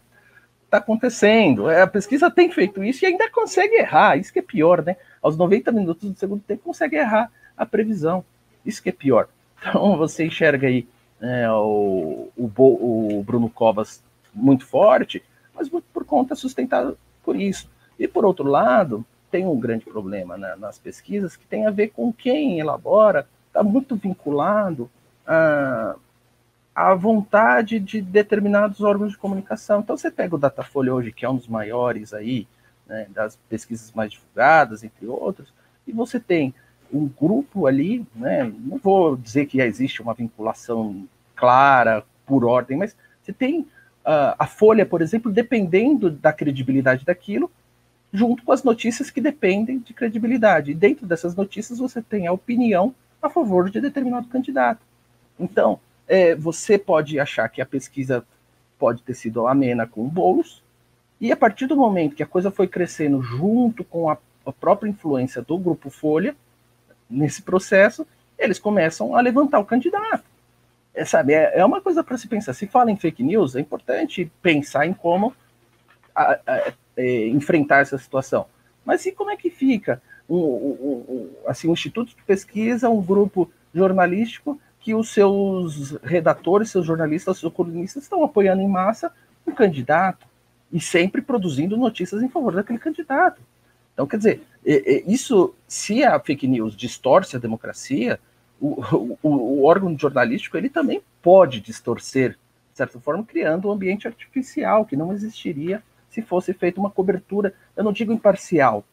[0.70, 1.70] tá acontecendo.
[1.70, 4.18] É, a pesquisa tem feito isso e ainda consegue errar.
[4.18, 4.96] Isso que é pior, né?
[5.22, 8.24] Aos 90 minutos do segundo tempo consegue errar a previsão.
[8.66, 9.28] Isso que é pior.
[9.60, 10.88] Então você enxerga aí
[11.22, 14.04] é, o, o, o, Bruno Covas
[14.34, 15.24] muito forte,
[15.56, 17.70] mas muito por conta sustentado por isso.
[17.98, 21.90] E por outro lado, tem um grande problema né, nas pesquisas que tem a ver
[21.90, 24.90] com quem elabora, está muito vinculado
[25.26, 25.96] a,
[26.78, 29.80] a vontade de determinados órgãos de comunicação.
[29.80, 32.48] Então você pega o Datafolha hoje, que é um dos maiores aí,
[32.86, 35.52] né, das pesquisas mais divulgadas, entre outros,
[35.88, 36.54] e você tem
[36.94, 42.96] um grupo ali, né, não vou dizer que existe uma vinculação clara por ordem, mas
[43.24, 47.50] você tem uh, a Folha, por exemplo, dependendo da credibilidade daquilo,
[48.14, 50.70] junto com as notícias que dependem de credibilidade.
[50.70, 54.82] E dentro dessas notícias você tem a opinião a favor de determinado candidato.
[55.40, 58.26] Então, é, você pode achar que a pesquisa
[58.80, 60.64] pode ter sido amena com bolos,
[61.20, 64.90] e a partir do momento que a coisa foi crescendo junto com a, a própria
[64.90, 66.36] influência do grupo Folha,
[67.10, 68.06] nesse processo,
[68.38, 70.24] eles começam a levantar o candidato.
[70.94, 72.54] É, sabe, é, é uma coisa para se pensar.
[72.54, 75.34] Se fala em fake news, é importante pensar em como
[76.16, 78.46] a, a, é, enfrentar essa situação.
[78.86, 83.02] Mas e como é que fica um, um, um, assim, um instituto de pesquisa, um
[83.02, 89.12] grupo jornalístico que os seus redatores, seus jornalistas, seus colunistas estão apoiando em massa
[89.46, 90.26] um candidato
[90.72, 93.42] e sempre produzindo notícias em favor daquele candidato.
[93.94, 94.44] Então, quer dizer,
[95.06, 98.18] isso, se a fake news distorce a democracia,
[98.62, 98.82] o,
[99.22, 102.38] o, o órgão jornalístico ele também pode distorcer,
[102.72, 107.54] de certa forma, criando um ambiente artificial que não existiria se fosse feita uma cobertura,
[107.76, 108.86] eu não digo imparcial,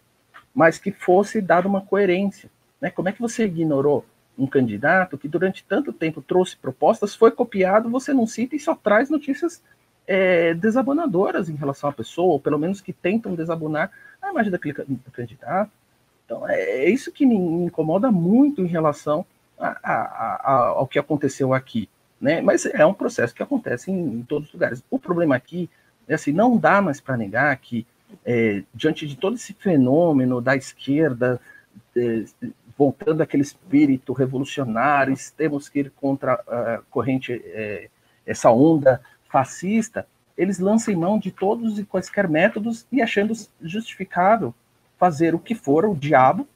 [0.53, 2.51] mas que fosse dada uma coerência.
[2.81, 2.91] Né?
[2.91, 4.05] Como é que você ignorou
[4.39, 8.75] um candidato que durante tanto tempo trouxe propostas, foi copiado, você não cita e só
[8.75, 9.63] traz notícias
[10.07, 13.91] é, desabonadoras em relação à pessoa, ou pelo menos que tentam desabonar
[14.21, 14.75] a imagem daquele
[15.13, 15.71] candidato.
[16.25, 19.25] Então, é, é isso que me incomoda muito em relação
[19.59, 21.89] a, a, a, ao que aconteceu aqui.
[22.21, 22.41] Né?
[22.41, 24.83] Mas é um processo que acontece em, em todos os lugares.
[24.91, 25.69] O problema aqui
[26.09, 27.87] é assim, não dá mais para negar que,
[28.25, 31.41] é, diante de todo esse fenômeno da esquerda,
[31.97, 32.25] é,
[32.77, 37.89] voltando aquele espírito revolucionário, temos que ir contra a corrente, é,
[38.27, 40.07] essa onda fascista,
[40.37, 44.55] eles lançam mão de todos e quaisquer métodos e achando justificável
[44.99, 46.47] fazer o que for o diabo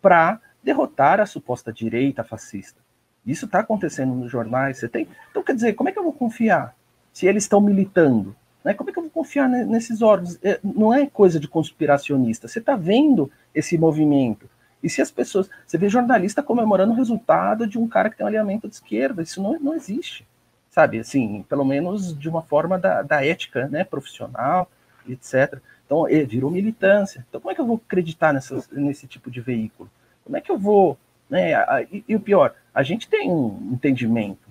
[0.00, 2.80] para derrotar a suposta direita fascista.
[3.26, 4.78] Isso está acontecendo nos jornais.
[4.78, 6.74] Você tem, então quer dizer, como é que eu vou confiar
[7.12, 8.34] se eles estão militando?
[8.64, 8.74] Né?
[8.74, 10.38] Como é que eu vou confiar nesses órgãos?
[10.42, 12.48] É, não é coisa de conspiracionista.
[12.48, 14.48] Você está vendo esse movimento.
[14.82, 15.48] E se as pessoas.
[15.66, 19.22] Você vê jornalista comemorando o resultado de um cara que tem um alinhamento de esquerda.
[19.22, 20.26] Isso não, não existe
[20.70, 24.70] sabe, assim, pelo menos de uma forma da, da ética, né, profissional,
[25.06, 25.60] etc.
[25.84, 27.26] Então, virou militância.
[27.28, 29.90] Então, como é que eu vou acreditar nessas, nesse tipo de veículo?
[30.24, 30.96] Como é que eu vou,
[31.28, 31.52] né,
[31.92, 34.50] e, e o pior, a gente tem um entendimento,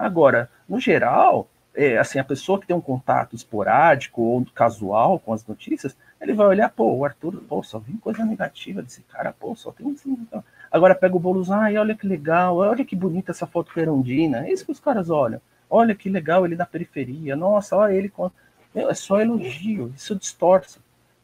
[0.00, 5.34] Agora, no geral, é, assim, a pessoa que tem um contato esporádico ou casual com
[5.34, 9.32] as notícias, ele vai olhar, pô, o Arthur, pô, só vem coisa negativa desse cara,
[9.32, 9.96] pô, só tem um.
[10.70, 14.46] Agora pega o Boulos, ai, olha que legal, olha que bonita essa foto perondina.
[14.46, 15.40] É isso que os caras olham.
[15.68, 18.30] Olha que legal ele na periferia, nossa, olha ele com.
[18.74, 20.78] Meu, é só elogio, isso distorce.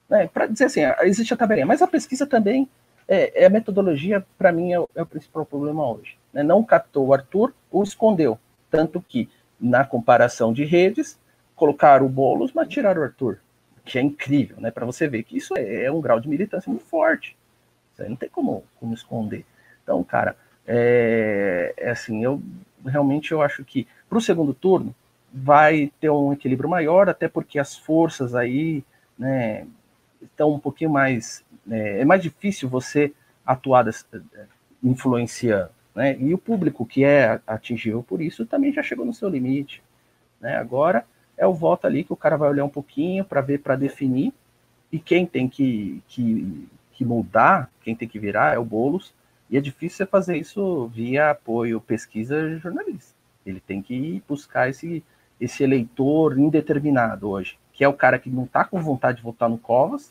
[0.09, 0.28] Né?
[0.28, 2.68] Para dizer assim, existe a tabelinha, mas a pesquisa também
[3.06, 6.16] é, é a metodologia, para mim, é o, é o, principal problema hoje.
[6.32, 6.43] Né?
[6.43, 8.39] Não captou o Arthur ou escondeu.
[8.70, 9.28] Tanto que,
[9.60, 11.18] na comparação de redes,
[11.55, 13.39] colocaram o Boulos, mas tiraram o Arthur.
[13.86, 14.70] Que é incrível, né?
[14.70, 17.36] Para você ver que isso é, é, um grau de militância muito forte.
[17.92, 19.46] Isso aí não tem como, como esconder.
[19.82, 20.36] Então, cara,
[20.66, 22.42] é, é assim, eu
[22.84, 24.94] realmente eu acho que para o segundo turno
[25.32, 28.84] vai ter um equilíbrio maior, até porque as forças aí,
[29.18, 29.66] né,
[30.22, 31.44] estão um pouquinho mais.
[31.70, 33.12] É, é mais difícil você
[33.44, 34.04] atuar dessa,
[34.82, 35.70] influenciando.
[35.94, 36.16] Né?
[36.18, 39.82] E o público que é atingível por isso também já chegou no seu limite.
[40.40, 40.56] Né?
[40.56, 41.04] Agora
[41.36, 44.32] é o voto ali que o cara vai olhar um pouquinho para ver, para definir,
[44.90, 49.14] e quem tem que, que, que mudar, quem tem que virar é o Boulos,
[49.50, 53.14] e é difícil você fazer isso via apoio, pesquisa jornalista.
[53.44, 55.04] Ele tem que buscar esse,
[55.40, 59.50] esse eleitor indeterminado hoje que é o cara que não está com vontade de votar
[59.50, 60.10] no Covas,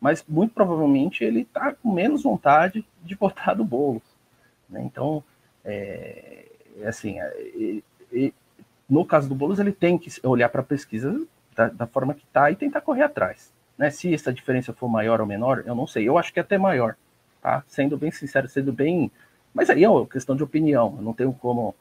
[0.00, 4.02] mas muito provavelmente ele está com menos vontade de votar no Boulos.
[4.68, 4.82] Né?
[4.82, 5.22] Então,
[5.64, 6.46] é,
[6.80, 7.80] é assim, é,
[8.12, 8.32] é,
[8.90, 12.24] no caso do Boulos, ele tem que olhar para a pesquisa da, da, forma que
[12.24, 13.52] está e tentar correr atrás.
[13.78, 13.88] Né?
[13.88, 16.08] Se essa diferença for maior ou menor, eu não sei.
[16.08, 16.96] Eu acho que é até maior,
[17.40, 17.62] tá?
[17.68, 19.10] Sendo bem sincero, sendo bem.
[19.54, 20.96] Mas aí é uma questão de opinião.
[20.98, 21.74] Eu não tenho como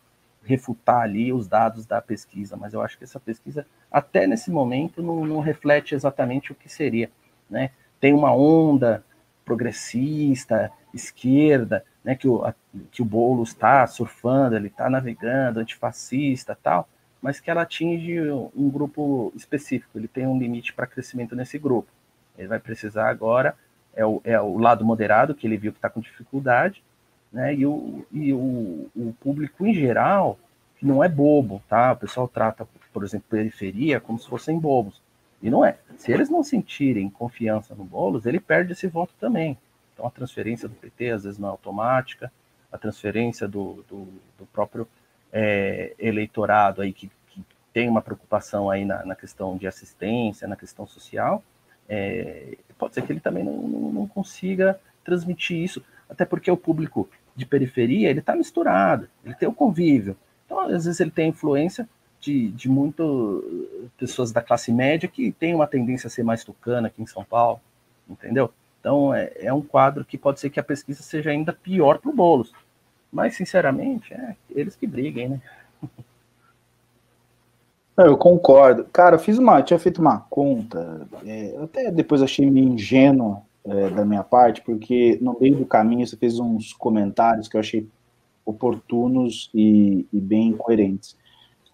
[0.44, 5.02] refutar ali os dados da pesquisa, mas eu acho que essa pesquisa, até nesse momento,
[5.02, 7.10] não, não reflete exatamente o que seria.
[7.50, 7.72] Né?
[8.00, 9.04] Tem uma onda
[9.44, 12.54] progressista, esquerda, né, que, o,
[12.92, 16.88] que o Boulos está surfando, ele está navegando, antifascista tal,
[17.22, 18.20] mas que ela atinge
[18.56, 21.90] um grupo específico, ele tem um limite para crescimento nesse grupo.
[22.38, 23.56] Ele vai precisar agora,
[23.94, 26.82] é o, é o lado moderado, que ele viu que está com dificuldade,
[27.32, 27.54] né?
[27.54, 30.40] E, o, e o, o público em geral
[30.82, 31.92] não é bobo, tá?
[31.92, 35.02] O pessoal trata, por exemplo, periferia como se fossem bobos.
[35.42, 35.78] E não é.
[35.98, 39.58] Se eles não sentirem confiança no Boulos, ele perde esse voto também.
[39.94, 42.32] Então a transferência do PT às vezes não é automática,
[42.72, 44.88] a transferência do, do, do próprio
[45.32, 50.56] é, eleitorado aí que, que, tem uma preocupação aí na, na, questão de assistência, na
[50.56, 51.44] questão social,
[51.88, 57.10] é, pode ser que ele também não, não, consiga transmitir isso, até porque o público
[57.36, 60.18] de periferia, ele está misturado, ele tem o convívio.
[60.46, 61.88] Então, às vezes, ele tem influência
[62.20, 66.88] de, de muito pessoas da classe média que tem uma tendência a ser mais tucana
[66.88, 67.62] aqui em São Paulo,
[68.10, 68.52] entendeu?
[68.80, 72.10] Então, é, é um quadro que pode ser que a pesquisa seja ainda pior para
[72.10, 72.52] o Boulos.
[73.12, 75.42] Mas, sinceramente, é eles que briguem, né?
[77.98, 78.86] Eu concordo.
[78.86, 83.90] Cara, eu fiz uma, tinha feito uma conta, é, até depois achei meio ingênua é,
[83.90, 87.86] da minha parte, porque no meio do caminho você fez uns comentários que eu achei
[88.46, 91.18] oportunos e, e bem coerentes.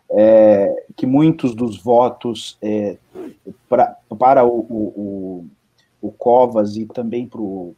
[0.10, 2.98] É, que muitos dos votos é,
[3.68, 5.46] pra, para o, o,
[6.08, 7.76] o, Covas e também para o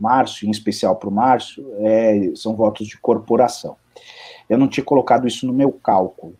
[0.00, 3.76] Márcio, em especial para o Márcio, é, são votos de corporação.
[4.48, 6.34] Eu não tinha colocado isso no meu cálculo.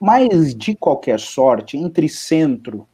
[0.00, 2.86] Mas, de qualquer sorte, entre centro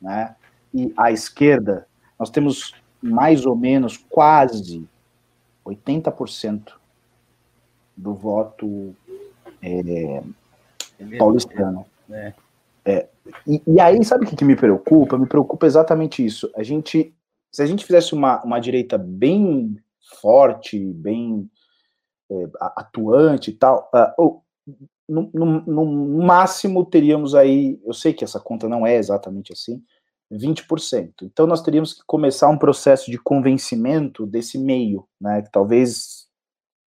[0.00, 0.36] né,
[0.72, 1.86] e a esquerda,
[2.18, 4.86] nós temos mais ou menos quase
[5.64, 6.72] 80%
[7.96, 8.94] do voto
[9.62, 10.22] é,
[11.18, 11.86] paulistano.
[12.10, 12.32] É.
[12.84, 13.08] É,
[13.46, 15.18] e, e, aí, sabe o que, que, me preocupa?
[15.18, 16.50] Me preocupa exatamente isso.
[16.54, 17.14] A gente,
[17.50, 19.76] se a gente fizesse uma, uma direita bem
[20.20, 21.48] forte, bem
[22.30, 24.42] é, atuante e tal, uh,
[25.08, 29.82] no, no, no, máximo teríamos aí, eu sei que essa conta não é exatamente assim,
[30.32, 31.12] 20%.
[31.22, 35.42] Então nós teríamos que começar um processo de convencimento desse meio, né?
[35.42, 36.24] Que talvez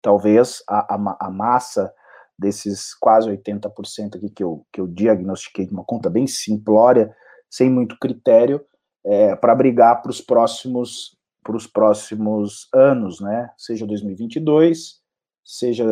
[0.00, 1.92] talvez a, a, a massa
[2.38, 7.14] desses quase 80% aqui que eu, que eu diagnostiquei de uma conta bem simplória,
[7.50, 8.64] sem muito critério,
[9.04, 13.50] é, para brigar para os próximos para os próximos anos, né?
[13.56, 15.00] Seja 2022,
[15.42, 15.86] seja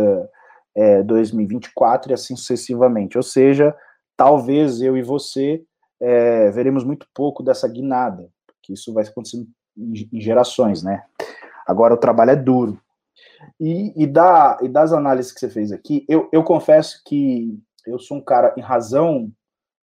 [0.75, 3.17] é, 2024 e assim sucessivamente.
[3.17, 3.75] Ou seja,
[4.19, 5.65] talvez eu e você
[5.99, 11.03] é, veremos muito pouco dessa guinada, porque isso vai acontecendo em, em gerações, né?
[11.67, 12.79] Agora o trabalho é duro.
[13.61, 17.99] E, e, da, e das análises que você fez aqui, eu, eu confesso que eu
[17.99, 19.31] sou um cara, em razão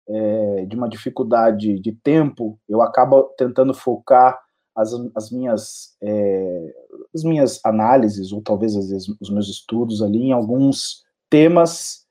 [0.09, 4.39] é, de uma dificuldade de tempo, eu acabo tentando focar
[4.75, 6.73] as, as, minhas, é,
[7.13, 12.01] as minhas análises, ou talvez às vezes os meus estudos ali, em alguns temas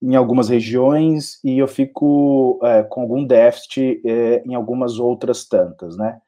[0.00, 4.02] em algumas regiões e eu fico é, com algum déficit
[4.44, 6.20] em algumas outras tantas, né?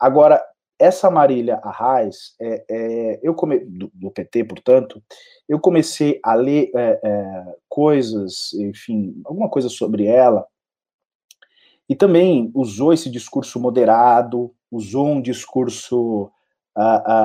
[0.00, 0.42] Agora,
[0.78, 5.02] essa Marília Arraes, é, é, eu come, do, do, PT, portanto,
[5.48, 10.46] eu comecei a ler é, é, coisas, enfim, alguma coisa sobre ela,
[11.88, 16.30] e também usou esse discurso moderado, usou um discurso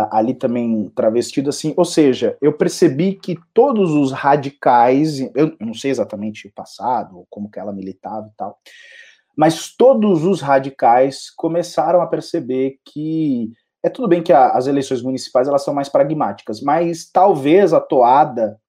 [0.10, 5.92] ali também travestido assim, ou seja, eu percebi que todos os radicais, eu não sei
[5.92, 8.58] exatamente o passado, como que ela militava e tal,
[9.36, 13.52] mas todos os radicais começaram a perceber que
[13.84, 17.82] é tudo bem que a, as eleições municipais elas são mais pragmáticas, mas talvez a
[17.82, 18.60] toada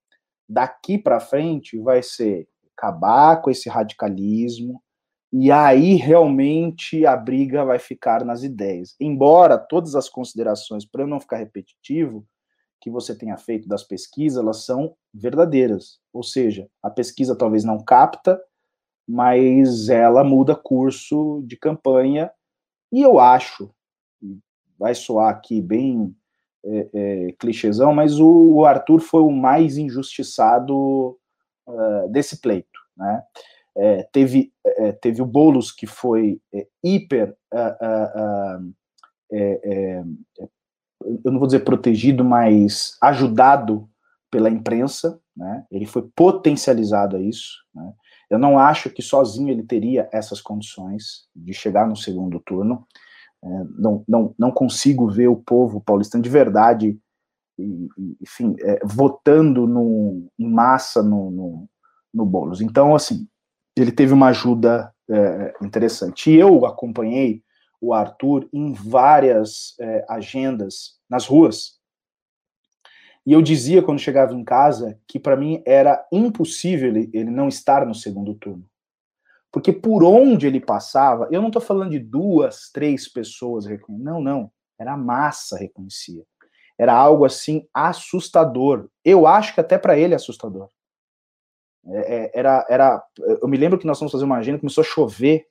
[0.49, 4.83] daqui para frente vai ser acabar com esse radicalismo
[5.33, 8.95] e aí realmente a briga vai ficar nas ideias.
[9.01, 12.25] Embora todas as considerações, para eu não ficar repetitivo,
[12.81, 15.99] que você tenha feito das pesquisas, elas são verdadeiras.
[16.13, 18.39] Ou seja, a pesquisa talvez não capta
[19.07, 22.31] mas ela muda curso de campanha,
[22.93, 23.71] e eu acho,
[24.79, 26.15] vai soar aqui bem
[26.65, 31.19] é, é, clichêzão, mas o, o, Arthur foi o mais injustiçado
[31.67, 33.23] uh, desse pleito, né?
[33.77, 38.75] É, teve, é, teve o Boulos, que foi é, hiper, uh, uh,
[41.25, 43.89] eu não vou dizer protegido, mas ajudado
[44.31, 45.67] pela imprensa, né?
[45.71, 47.93] Ele foi potencializado a isso, né?
[48.31, 52.87] Eu não acho que sozinho ele teria essas condições de chegar no segundo turno.
[53.43, 56.99] É, não, não, não consigo ver o povo paulistano de verdade,
[57.59, 57.89] e,
[58.21, 61.69] enfim, é, votando no, em massa no, no,
[62.13, 62.61] no Boulos.
[62.61, 63.29] Então, assim,
[63.77, 66.31] ele teve uma ajuda é, interessante.
[66.31, 67.43] E eu acompanhei
[67.81, 71.79] o Arthur em várias é, agendas nas ruas,
[73.27, 77.49] e eu dizia quando chegava em casa que para mim era impossível ele, ele não
[77.49, 78.69] estar no segundo turno.
[79.51, 84.21] Porque por onde ele passava, eu não estou falando de duas, três pessoas reconhecendo, não,
[84.21, 86.25] não, era a massa reconhecia.
[86.77, 88.89] Era algo assim assustador.
[89.05, 90.69] Eu acho que até para ele é assustador.
[91.87, 93.05] É, é, era, era,
[93.41, 95.47] eu me lembro que nós fomos fazer uma agenda, começou a chover,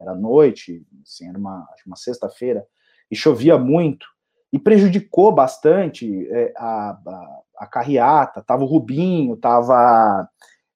[0.00, 2.66] era noite, assim, era uma, uma sexta-feira,
[3.10, 4.06] e chovia muito
[4.52, 8.42] e prejudicou bastante é, a, a, a, carreata.
[8.42, 10.28] Tava o Rubinho, tava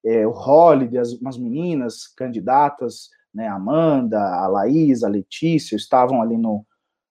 [0.04, 6.38] é, o Holiday, as, umas meninas candidatas, né, Amanda, a Laís, a Letícia, estavam ali
[6.38, 6.64] no,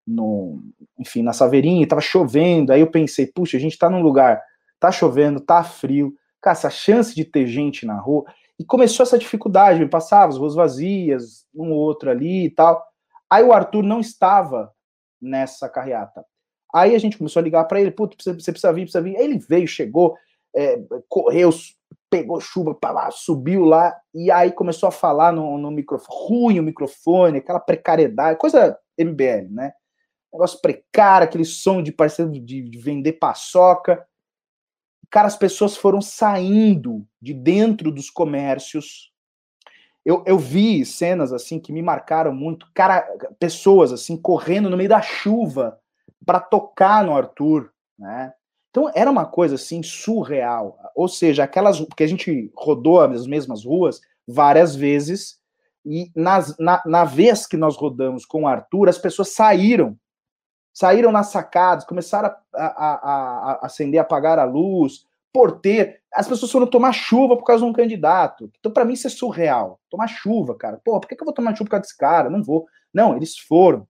[0.07, 0.63] no
[0.97, 2.73] enfim, na Saveirinha, estava chovendo.
[2.73, 4.41] Aí eu pensei, puxa, a gente está num lugar,
[4.79, 8.25] tá chovendo, tá frio, cara, essa chance de ter gente na rua.
[8.57, 12.83] E começou essa dificuldade, me passava as ruas vazias, um ou outro ali e tal.
[13.29, 14.71] Aí o Arthur não estava
[15.21, 16.25] nessa carreata.
[16.75, 19.15] Aí a gente começou a ligar para ele, putz, você precisa vir, precisa vir.
[19.15, 20.17] Aí ele veio, chegou,
[20.53, 20.77] é,
[21.07, 21.49] correu,
[22.09, 26.59] pegou chuva para lá, subiu lá, e aí começou a falar no, no microfone, ruim
[26.59, 29.71] o microfone, aquela precariedade, coisa MBL, né?
[30.33, 34.05] Negócio precário, aquele som de parceiro de, de vender paçoca.
[35.09, 39.13] Cara, as pessoas foram saindo de dentro dos comércios.
[40.03, 43.07] Eu, eu vi cenas assim que me marcaram muito, cara,
[43.39, 45.79] pessoas assim correndo no meio da chuva
[46.25, 48.33] para tocar no Arthur, né?
[48.69, 50.77] Então era uma coisa assim surreal.
[50.95, 55.39] Ou seja, aquelas porque a gente rodou as mesmas ruas várias vezes
[55.85, 59.95] e nas, na, na vez que nós rodamos com o Arthur, as pessoas saíram,
[60.73, 65.93] saíram nas sacadas, começaram a, a, a, a acender, apagar a luz, porteiro.
[66.11, 68.51] As pessoas foram tomar chuva por causa de um candidato.
[68.59, 69.79] Então, para mim, isso é surreal.
[69.89, 70.81] Tomar chuva, cara.
[70.83, 72.29] Pô, por que, que eu vou tomar chuva por causa desse cara?
[72.29, 72.65] Não vou.
[72.93, 73.87] Não, eles foram.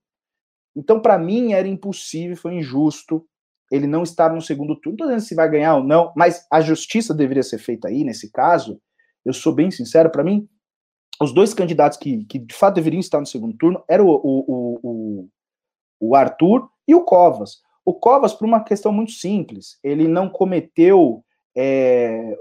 [0.75, 3.25] Então, para mim, era impossível, foi injusto
[3.71, 4.91] ele não estar no segundo turno.
[4.91, 8.03] Não estou dizendo se vai ganhar ou não, mas a justiça deveria ser feita aí,
[8.03, 8.79] nesse caso.
[9.23, 10.47] Eu sou bem sincero, para mim,
[11.21, 14.79] os dois candidatos que, que de fato deveriam estar no segundo turno eram o, o,
[14.83, 15.29] o,
[15.99, 17.61] o Arthur e o Covas.
[17.83, 21.23] O Covas, por uma questão muito simples, ele não cometeu
[21.55, 22.37] é,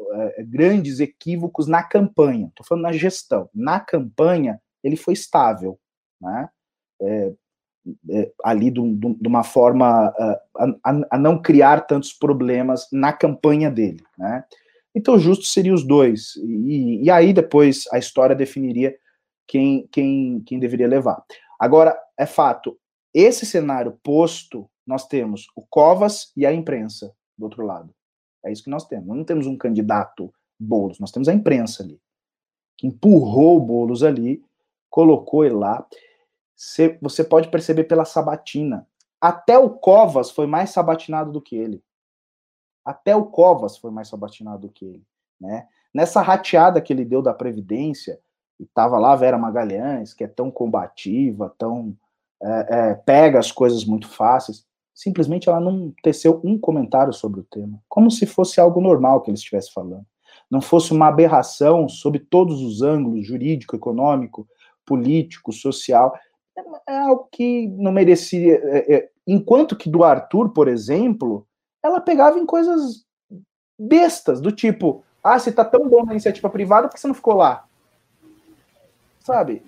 [0.48, 2.48] grandes equívocos na campanha.
[2.48, 3.48] Estou falando na gestão.
[3.54, 5.78] Na campanha, ele foi estável.
[6.20, 6.48] Né?
[7.00, 7.32] É,
[8.42, 10.40] ali de, uma forma a,
[10.84, 14.44] a, a, não criar tantos problemas na campanha dele, né?
[14.94, 16.36] Então, justo seria os dois.
[16.36, 18.96] E, e aí, depois, a história definiria
[19.46, 21.22] quem, quem, quem deveria levar.
[21.58, 22.78] Agora, é fato,
[23.12, 27.92] esse cenário posto, nós temos o Covas e a imprensa do outro lado.
[28.44, 29.06] É isso que nós temos.
[29.06, 32.00] Nós não temos um candidato Boulos, nós temos a imprensa ali,
[32.76, 34.42] que empurrou o Boulos ali,
[34.88, 35.84] colocou ele lá
[37.00, 38.86] você pode perceber pela sabatina.
[39.20, 41.82] Até o Covas foi mais sabatinado do que ele.
[42.84, 45.06] Até o Covas foi mais sabatinado do que ele,
[45.40, 45.66] né?
[45.94, 48.18] nessa rateada que ele deu da Previdência,
[48.58, 51.96] e tava lá a Vera Magalhães, que é tão combativa, tão
[52.42, 57.44] é, é, pega as coisas muito fáceis, simplesmente ela não teceu um comentário sobre o
[57.44, 60.04] tema, como se fosse algo normal que ele estivesse falando,
[60.50, 64.46] não fosse uma aberração sob todos os ângulos, jurídico, econômico,
[64.84, 66.14] político, social,
[66.88, 71.46] é algo que não merecia, é, é, enquanto que do Arthur, por exemplo,
[71.82, 73.04] ela pegava em coisas
[73.78, 77.14] bestas, do tipo, ah, você tá tão bom na iniciativa privada, por que você não
[77.14, 77.64] ficou lá?
[79.20, 79.62] Sabe?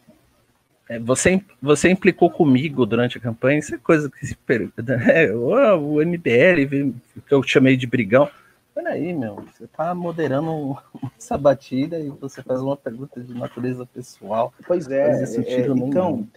[0.89, 4.83] É, você, você implicou comigo durante a campanha, isso é coisa que se pergunta.
[4.97, 5.33] Né?
[5.33, 6.95] O MBL,
[7.27, 8.29] que eu chamei de brigão.
[8.75, 10.77] Peraí, meu, você tá moderando
[11.19, 14.53] essa batida e você faz uma pergunta de natureza pessoal.
[14.67, 16.29] Pois é, é então,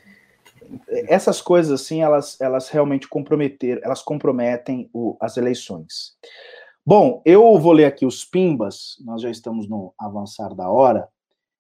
[1.08, 6.18] essas coisas assim, elas, elas realmente comprometeram, elas comprometem o, as eleições.
[6.86, 11.08] Bom, eu vou ler aqui os pimbas, nós já estamos no avançar da hora,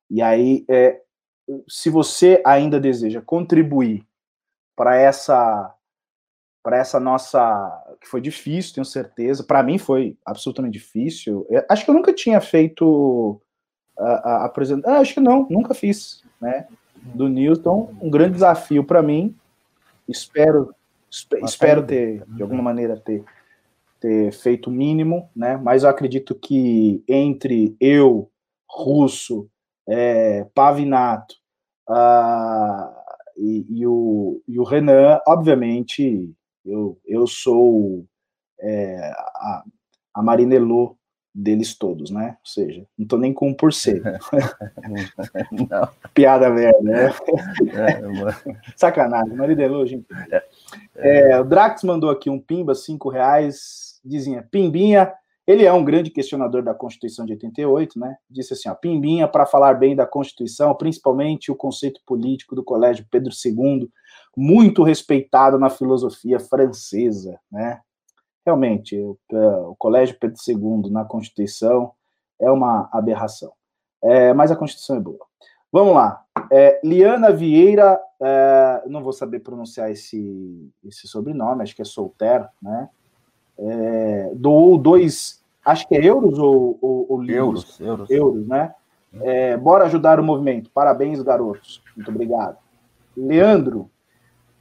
[0.09, 1.01] e aí é,
[1.67, 4.05] se você ainda deseja contribuir
[4.75, 5.75] para essa
[6.61, 9.43] para essa nossa que foi difícil, tenho certeza.
[9.43, 11.47] Para mim foi absolutamente difícil.
[11.49, 13.41] Eu, acho que eu nunca tinha feito
[13.97, 14.97] a, apresentação.
[14.97, 16.67] Ah, acho que não, nunca fiz, né?
[17.03, 19.35] Do Newton, um grande desafio para mim.
[20.07, 20.73] Espero
[21.43, 23.23] espero ter de alguma maneira ter
[23.99, 25.57] ter feito o mínimo, né?
[25.57, 28.31] Mas eu acredito que entre eu,
[28.67, 29.49] Russo,
[29.87, 31.35] é, Pavinato
[31.89, 32.93] uh,
[33.35, 36.33] e, e, o, e o Renan, obviamente,
[36.65, 38.05] eu, eu sou
[38.61, 39.63] é, a,
[40.13, 40.97] a Marinello
[41.39, 42.37] deles todos, né?
[42.39, 44.03] Ou seja, não tô nem com um por cento.
[46.13, 47.13] Piada velha, né?
[47.73, 48.01] É,
[48.75, 50.05] Sacanagem, Marinello, gente.
[50.31, 55.13] É, é, o Drax mandou aqui um pimba, cinco reais, dizia, pimbinha,
[55.49, 58.17] ele é um grande questionador da Constituição de 88, né?
[58.29, 63.03] Disse assim, ó, Pimbinha para falar bem da Constituição, principalmente o conceito político do Colégio
[63.09, 63.89] Pedro II,
[64.37, 67.81] muito respeitado na filosofia francesa, né?
[68.49, 69.15] Realmente, o,
[69.69, 71.91] o Colégio Pedro II na Constituição
[72.41, 73.53] é uma aberração.
[74.03, 75.19] É, mas a Constituição é boa.
[75.71, 76.23] Vamos lá.
[76.51, 82.47] É, Liana Vieira, é, não vou saber pronunciar esse, esse sobrenome, acho que é Solter,
[82.59, 82.89] né?
[83.55, 88.73] É, doou dois acho que é euros ou, ou, ou euros, euros, euros, né?
[89.21, 90.71] É, bora ajudar o movimento.
[90.73, 91.83] Parabéns, garotos.
[91.95, 92.57] Muito obrigado.
[93.15, 93.91] Leandro,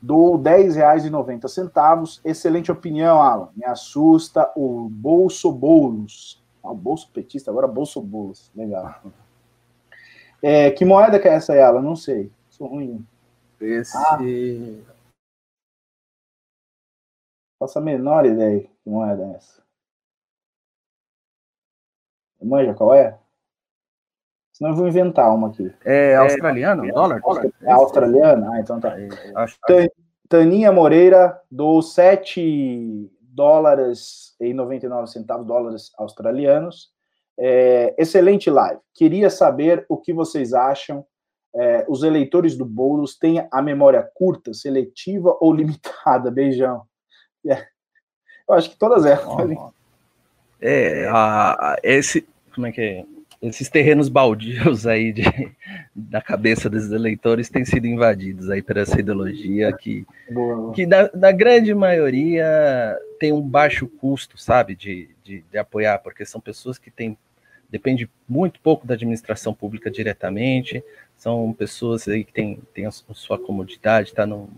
[0.01, 2.21] do R$10,90.
[2.25, 3.51] Excelente opinião, Alan.
[3.57, 6.43] Me assusta o Bolso Boulos.
[6.63, 8.51] Ah, o Bolso Petista, agora Bolso Boulos.
[8.55, 9.03] Legal.
[10.43, 11.83] É, que moeda que é essa, Alan?
[11.83, 12.31] Não sei.
[12.49, 13.07] Sou ruim.
[13.61, 13.97] Esse.
[13.97, 14.19] Ah,
[17.59, 19.61] faço a menor ideia que moeda é essa.
[22.41, 23.19] Manja qual é?
[24.59, 25.73] Senão eu vou inventar uma aqui.
[25.85, 26.85] É australiano?
[26.85, 27.23] É, dólar?
[27.63, 28.51] É australiana?
[28.53, 28.93] Ah, então tá.
[29.37, 29.57] Acho,
[30.29, 36.91] Taninha Moreira dou 7 dólares e 99 centavos, dólares australianos.
[37.39, 38.81] É, excelente live.
[38.93, 41.07] Queria saber o que vocês acham.
[41.55, 46.33] É, os eleitores do Boulos têm a memória curta, seletiva ou limitada?
[46.33, 46.83] Beijão.
[47.47, 47.65] É.
[48.49, 49.25] Eu acho que todas elas.
[49.25, 49.71] Oh,
[50.61, 53.18] é, a, a, esse, como é que é?
[53.41, 55.23] Esses terrenos baldios aí de,
[55.95, 60.05] da cabeça dos eleitores têm sido invadidos aí por essa ideologia que,
[60.75, 66.25] que da, da grande maioria tem um baixo custo, sabe, de, de, de apoiar, porque
[66.25, 67.17] são pessoas que têm
[67.71, 70.83] depende muito pouco da administração pública diretamente,
[71.19, 74.49] são pessoas aí que têm, têm a sua comodidade, está no,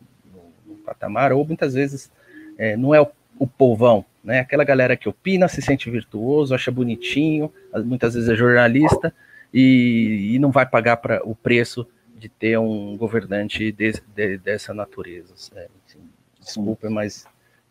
[0.90, 2.10] patamar, ou muitas vezes
[2.58, 3.08] é, não é o,
[3.40, 4.40] o povão, né?
[4.40, 7.50] Aquela galera que opina, se sente virtuoso, acha bonitinho,
[7.86, 9.14] muitas vezes é jornalista
[9.52, 11.88] e, e não vai pagar para o preço
[12.18, 15.32] de ter um governante de, de, dessa natureza.
[15.32, 16.00] Assim,
[16.38, 17.24] desculpa, mas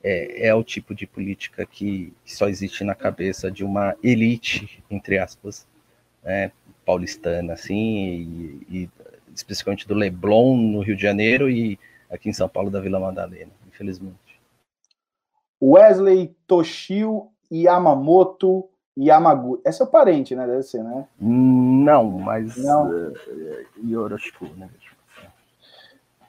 [0.03, 5.19] é, é, o tipo de política que só existe na cabeça de uma elite, entre
[5.19, 5.67] aspas,
[6.23, 6.51] né,
[6.83, 8.89] paulistana, assim, e, e
[9.35, 11.77] especificamente do Leblon, no Rio de Janeiro, e
[12.09, 14.28] aqui em São Paulo, da Vila Madalena, infelizmente.
[15.61, 18.65] Wesley Toshio Yamamoto
[18.97, 19.61] Yamaguchi.
[19.65, 20.45] É seu parente, né?
[20.45, 21.07] Deve ser, né?
[21.19, 22.57] Não, mas.
[22.57, 22.89] Não.
[22.89, 23.13] Uh,
[23.85, 24.69] Yoroshiku, né?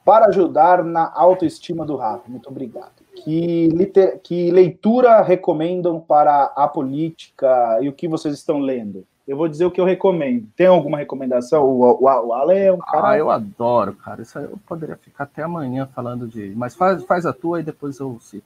[0.05, 2.31] Para ajudar na autoestima do rato.
[2.31, 3.01] Muito obrigado.
[3.15, 4.21] Que, liter...
[4.23, 9.07] que leitura recomendam para a política e o que vocês estão lendo?
[9.27, 10.49] Eu vou dizer o que eu recomendo.
[10.57, 11.65] Tem alguma recomendação?
[11.65, 13.11] O, o, o Ale é um cara.
[13.11, 14.23] Ah, eu adoro, cara.
[14.23, 16.53] Isso aí eu poderia ficar até amanhã falando de.
[16.57, 18.45] Mas faz, faz a tua e depois eu cito.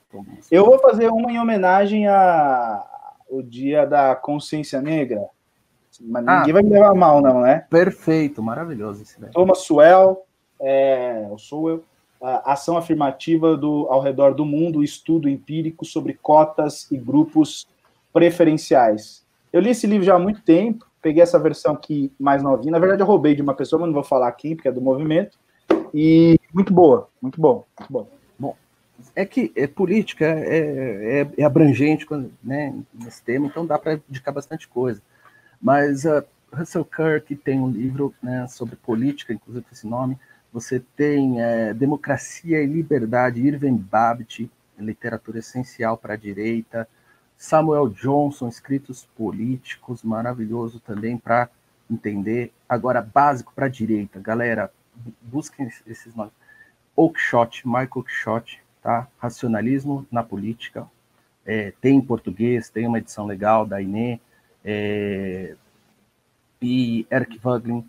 [0.50, 5.26] Eu vou fazer uma em homenagem ao Dia da Consciência Negra.
[6.00, 7.66] Mas ah, ninguém vai me levar mal, não, né?
[7.70, 9.30] Perfeito, maravilhoso esse daí.
[9.30, 10.26] Thomas Suel,
[10.60, 11.82] é, o Suel,
[12.44, 17.66] ação afirmativa do, ao redor do mundo, estudo empírico sobre cotas e grupos
[18.12, 19.23] preferenciais.
[19.54, 22.72] Eu li esse livro já há muito tempo, peguei essa versão aqui mais novinha.
[22.72, 24.80] Na verdade, eu roubei de uma pessoa, mas não vou falar aqui, porque é do
[24.80, 25.38] movimento.
[25.94, 28.08] E muito boa, muito bom, muito bom.
[28.36, 28.56] Bom,
[29.14, 32.04] é que é, política é, é, é abrangente
[32.42, 35.00] né, nesse tema, então dá para indicar bastante coisa.
[35.62, 40.18] Mas uh, Russell Kirk tem um livro né, sobre política, inclusive esse nome.
[40.52, 46.88] Você tem é, Democracia e Liberdade, Irving Babbitt, literatura essencial para a direita.
[47.44, 51.50] Samuel Johnson, escritos políticos, maravilhoso também para
[51.90, 52.50] entender.
[52.66, 54.72] Agora, básico para a direita, galera,
[55.20, 56.32] busquem esses nomes.
[56.96, 59.06] Oakeshott, Michael Oakeshott, tá?
[59.18, 60.86] Racionalismo na política.
[61.44, 64.18] É, tem em português, tem uma edição legal da Inê.
[64.64, 65.54] É,
[66.62, 67.86] e Eric Voglin,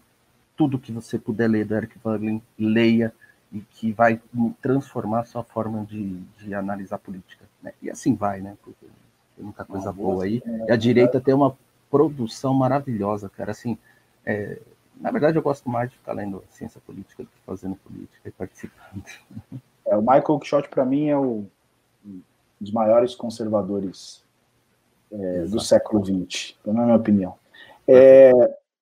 [0.58, 3.14] tudo que você puder ler do Eric Voglin, leia
[3.54, 4.20] e que vai
[4.62, 7.46] transformar sua forma de, de analisar política.
[7.64, 7.72] Né?
[7.82, 8.58] E assim vai, né?
[8.62, 8.86] Porque
[9.36, 10.42] tem muita coisa boa aí.
[10.68, 11.58] E a direita tem uma
[11.90, 13.52] produção maravilhosa, cara.
[13.52, 13.78] Assim,
[14.26, 14.60] é,
[15.00, 18.32] na verdade, eu gosto mais de ficar lendo ciência política do que fazendo política e
[18.32, 19.04] participando.
[19.86, 21.46] É, o Michael Quixote, para mim, é o,
[22.06, 22.22] um
[22.60, 24.24] dos maiores conservadores
[25.12, 27.36] é, do século XX, na minha opinião.
[27.88, 28.32] É,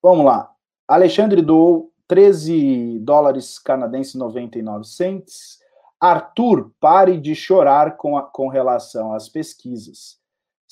[0.02, 0.52] vamos lá.
[0.88, 5.62] Alexandre doou 13 dólares canadenses 99 cents.
[6.00, 10.23] Arthur, pare de chorar com, a, com relação às pesquisas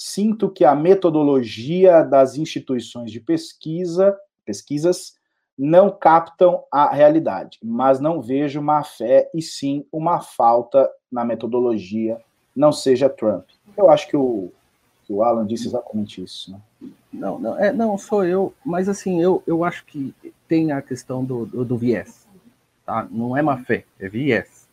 [0.04, 5.14] sinto que a metodologia das instituições de pesquisa, pesquisas
[5.56, 12.20] não captam a realidade, mas não vejo má fé e sim uma falta na metodologia,
[12.56, 13.46] não seja Trump.
[13.78, 14.52] Eu acho que o,
[15.04, 16.52] que o Alan disse exatamente isso.
[16.52, 16.60] Né?
[17.14, 20.16] Não, não, é, não, sou eu, mas assim, eu, eu acho que
[20.48, 22.28] tem a questão do, do, do viés.
[22.84, 23.08] Tá?
[23.12, 24.68] Não é má fé, é viés.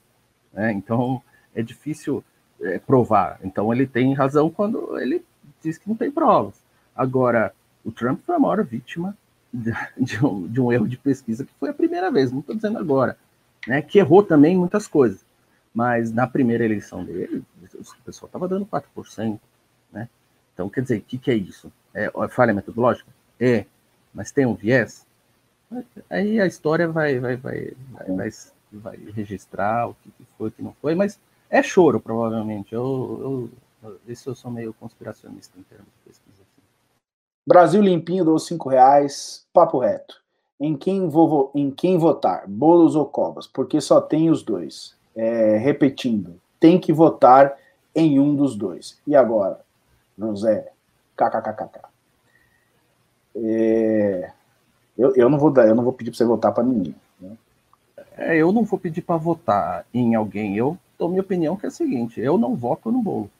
[0.54, 0.72] Né?
[0.72, 1.20] Então,
[1.54, 2.24] é difícil
[2.60, 3.38] é, provar.
[3.42, 5.24] Então ele tem razão quando ele
[5.62, 6.54] diz que não tem provas.
[6.94, 7.52] Agora,
[7.84, 9.16] o Trump foi a maior vítima
[9.52, 12.54] de, de, um, de um, erro de pesquisa que foi a primeira vez, não estou
[12.54, 13.16] dizendo agora,
[13.66, 13.82] né?
[13.82, 15.24] Que errou também muitas coisas.
[15.74, 19.38] Mas na primeira eleição dele, o pessoal estava dando 4%,
[19.92, 20.08] né?
[20.52, 21.70] Então, quer dizer, o que, que é isso?
[21.94, 23.08] É, falha metodológica?
[23.38, 23.64] É,
[24.12, 25.06] mas tem um viés?
[26.08, 28.30] Aí a história vai, vai, vai, vai, vai,
[28.72, 31.20] vai registrar o que foi, o que não foi, mas
[31.50, 32.74] é choro, provavelmente.
[32.74, 33.50] Eu,
[33.82, 36.42] eu, isso eu sou meio conspiracionista em termos de pesquisa.
[36.42, 36.62] Assim.
[37.46, 40.20] Brasil limpinho dou cinco reais, papo reto.
[40.60, 43.46] Em quem, vou, em quem votar, bolos ou covas?
[43.46, 44.96] Porque só tem os dois.
[45.14, 47.56] É, repetindo, tem que votar
[47.94, 49.00] em um dos dois.
[49.06, 49.60] E agora,
[50.18, 50.70] José,
[51.16, 51.80] kkkk.
[53.36, 54.32] É,
[54.96, 56.94] eu, eu não vou dar, eu não vou pedir para você votar para ninguém.
[57.20, 57.36] Né?
[58.16, 60.56] É, eu não vou pedir para votar em alguém.
[60.56, 63.30] Eu dou minha opinião, que é a seguinte: eu não voto no bolo.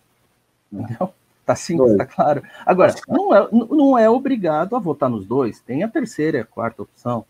[0.72, 1.12] Entendeu?
[1.44, 2.42] Tá simples, tá claro.
[2.64, 5.60] Agora, não é, não é obrigado a votar nos dois.
[5.60, 7.24] Tem a terceira e a quarta opção.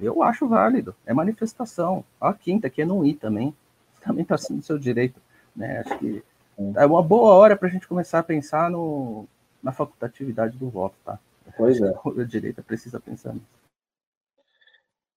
[0.00, 0.94] Eu acho válido.
[1.04, 2.04] É manifestação.
[2.20, 3.52] A quinta, que é não ir também.
[4.00, 5.20] Também está sendo seu direito.
[5.56, 5.80] Né?
[5.80, 6.22] Acho que
[6.76, 9.26] é uma boa hora para a gente começar a pensar no,
[9.60, 11.18] na facultatividade do voto, tá?
[11.56, 11.92] Pois é.
[12.16, 13.46] A direita precisa pensar nisso.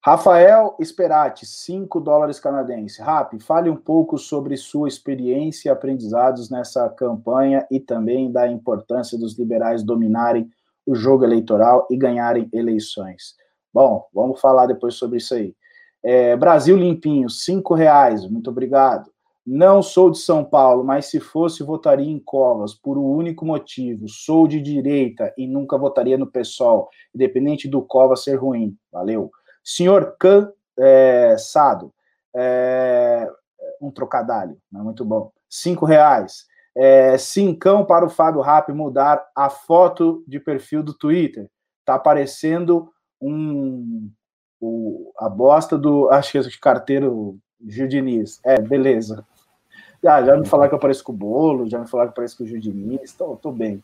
[0.03, 2.97] Rafael Esperati, 5 dólares canadenses.
[2.97, 9.15] Rap, fale um pouco sobre sua experiência e aprendizados nessa campanha e também da importância
[9.15, 10.49] dos liberais dominarem
[10.87, 13.35] o jogo eleitoral e ganharem eleições.
[13.71, 15.55] Bom, vamos falar depois sobre isso aí.
[16.03, 19.11] É, Brasil Limpinho, 5 reais, muito obrigado.
[19.45, 24.09] Não sou de São Paulo, mas se fosse, votaria em Covas, por um único motivo.
[24.09, 28.75] Sou de direita e nunca votaria no PSOL, independente do Covas ser ruim.
[28.91, 29.31] Valeu.
[29.63, 31.93] Senhor cansado,
[32.35, 33.27] é,
[33.81, 35.31] um trocadilho, é muito bom.
[35.49, 36.45] Cinco reais.
[36.73, 41.49] É, cincão para o Fábio Rap mudar a foto de perfil do Twitter.
[41.83, 42.89] Tá aparecendo
[43.21, 44.09] um,
[44.59, 48.39] o, a bosta do, acho que é carteiro Gil Diniz.
[48.43, 49.25] É, beleza.
[50.05, 52.15] Ah, já me falaram que eu pareço com o Bolo, já me falaram que eu
[52.15, 53.83] pareço com o Gil Diniz, tô, tô bem.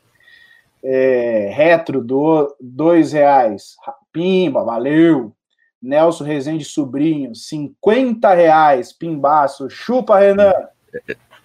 [0.83, 3.75] É, retro, do, dois reais.
[4.11, 5.33] Pimba, valeu.
[5.81, 9.69] Nelson Rezende Sobrinho, 50 reais, pimbaço.
[9.69, 10.53] Chupa, Renan.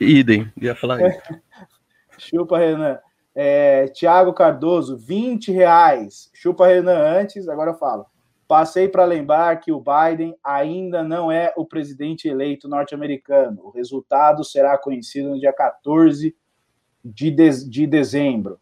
[0.00, 1.20] Idem, ia falar isso.
[2.18, 2.98] Chupa, Renan.
[3.34, 6.30] É, Tiago Cardoso, 20 reais.
[6.34, 8.06] Chupa, Renan, antes, agora eu falo.
[8.46, 13.62] Passei para lembrar que o Biden ainda não é o presidente eleito norte-americano.
[13.64, 16.36] O resultado será conhecido no dia 14
[17.02, 18.60] de, de, de dezembro.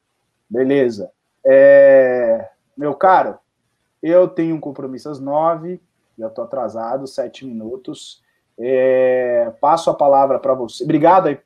[0.48, 1.10] Beleza.
[1.44, 3.38] É, meu caro,
[4.02, 5.80] eu tenho um compromisso às nove,
[6.18, 8.22] já estou atrasado, sete minutos.
[8.58, 10.84] É, passo a palavra para você.
[10.84, 11.38] Obrigado aí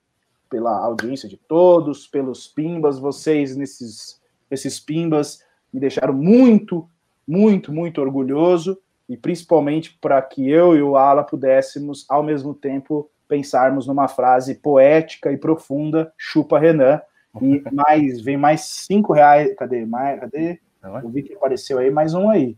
[0.51, 4.21] pela audiência de todos, pelos pimbas, vocês nesses,
[4.51, 6.89] esses pimbas me deixaram muito,
[7.27, 8.79] muito, muito orgulhoso
[9.09, 14.55] e principalmente para que eu e o Ala pudéssemos, ao mesmo tempo, pensarmos numa frase
[14.55, 17.01] poética e profunda, chupa Renan,
[17.41, 20.61] e mais, vem mais cinco reais, cadê, mais, cadê?
[21.03, 22.57] Eu vi que apareceu aí mais um aí.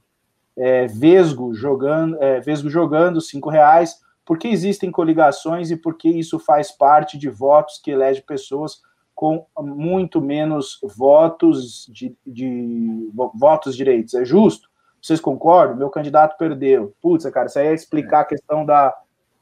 [0.56, 6.08] É, Vesgo jogando, é, Vesgo jogando cinco reais, por que existem coligações e por que
[6.08, 8.80] isso faz parte de votos que elege pessoas
[9.14, 14.14] com muito menos votos de, de votos direitos?
[14.14, 14.68] É justo?
[15.00, 15.76] Vocês concordam?
[15.76, 16.92] Meu candidato perdeu.
[17.00, 18.20] Putz, cara, isso aí é explicar é.
[18.22, 18.92] a questão da,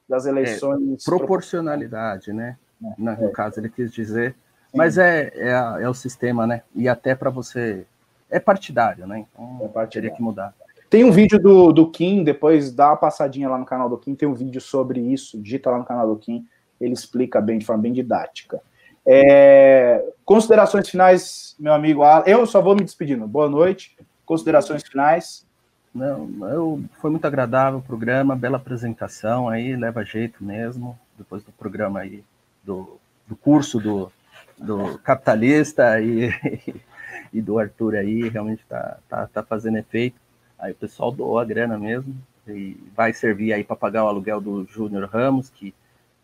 [0.06, 1.02] das eleições.
[1.02, 2.58] É, proporcionalidade, né?
[2.82, 3.30] É, no é.
[3.30, 4.32] caso, ele quis dizer.
[4.70, 4.76] Sim.
[4.76, 5.50] Mas é, é,
[5.82, 6.62] é, o sistema, né?
[6.74, 7.86] E até para você.
[8.34, 9.24] É partidário, né?
[9.32, 9.90] Então é partidário.
[9.90, 10.52] teria que mudar.
[10.90, 14.14] Tem um vídeo do, do Kim, depois dá uma passadinha lá no canal do Kim,
[14.14, 16.46] tem um vídeo sobre isso, digita lá no canal do Kim,
[16.80, 18.60] ele explica bem, de forma bem didática.
[19.06, 23.26] É, considerações finais, meu amigo Eu só vou me despedindo.
[23.26, 23.96] Boa noite.
[24.26, 25.46] Considerações finais.
[25.94, 31.52] Não, eu, foi muito agradável o programa, bela apresentação aí, leva jeito mesmo, depois do
[31.52, 32.24] programa aí,
[32.64, 32.98] do,
[33.28, 34.10] do curso do,
[34.58, 36.30] do capitalista e,
[37.34, 40.16] e do Arthur aí, realmente tá, tá, tá fazendo efeito.
[40.56, 42.14] Aí o pessoal doou a grana mesmo,
[42.46, 45.74] e vai servir aí para pagar o aluguel do Júnior Ramos, que,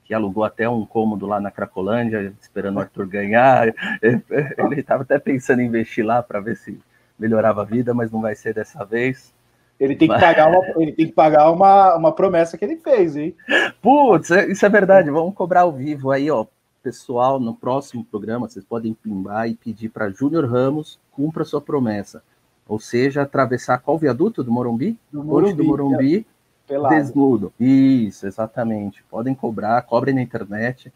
[0.05, 3.69] que alugou até um cômodo lá na Cracolândia, esperando o Arthur ganhar.
[4.01, 6.79] Ele estava até pensando em investir lá para ver se
[7.19, 9.35] melhorava a vida, mas não vai ser dessa vez.
[9.81, 13.17] Ele tem que pagar uma, ele tem que pagar uma, uma promessa que ele fez,
[13.17, 13.35] hein?
[13.81, 15.11] Putz, é, isso é verdade.
[15.11, 16.45] Vamos cobrar ao vivo aí, ó.
[16.83, 22.23] Pessoal, no próximo programa, vocês podem pimbar e pedir para Júnior Ramos cumpra sua promessa.
[22.67, 24.99] Ou seja, atravessar qual viaduto do Morumbi?
[25.13, 26.27] Do Morumbi, do Morumbi
[26.69, 27.53] é, desnudo.
[27.61, 29.03] Isso, exatamente.
[29.11, 30.93] Podem cobrar, cobrem na internet.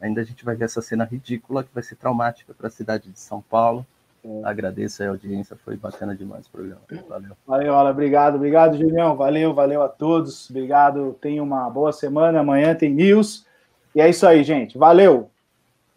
[0.00, 3.10] Ainda a gente vai ver essa cena ridícula que vai ser traumática para a cidade
[3.10, 3.84] de São Paulo.
[4.24, 4.40] É.
[4.44, 6.80] Agradeço a audiência, foi bacana demais o programa.
[7.08, 7.36] Valeu.
[7.46, 9.16] Valeu, Ola, obrigado, obrigado, Julião.
[9.16, 10.48] Valeu, valeu a todos.
[10.48, 11.16] Obrigado.
[11.20, 12.40] Tenha uma boa semana.
[12.40, 13.44] Amanhã tem news.
[13.96, 14.76] E é isso aí, gente.
[14.76, 15.30] Valeu.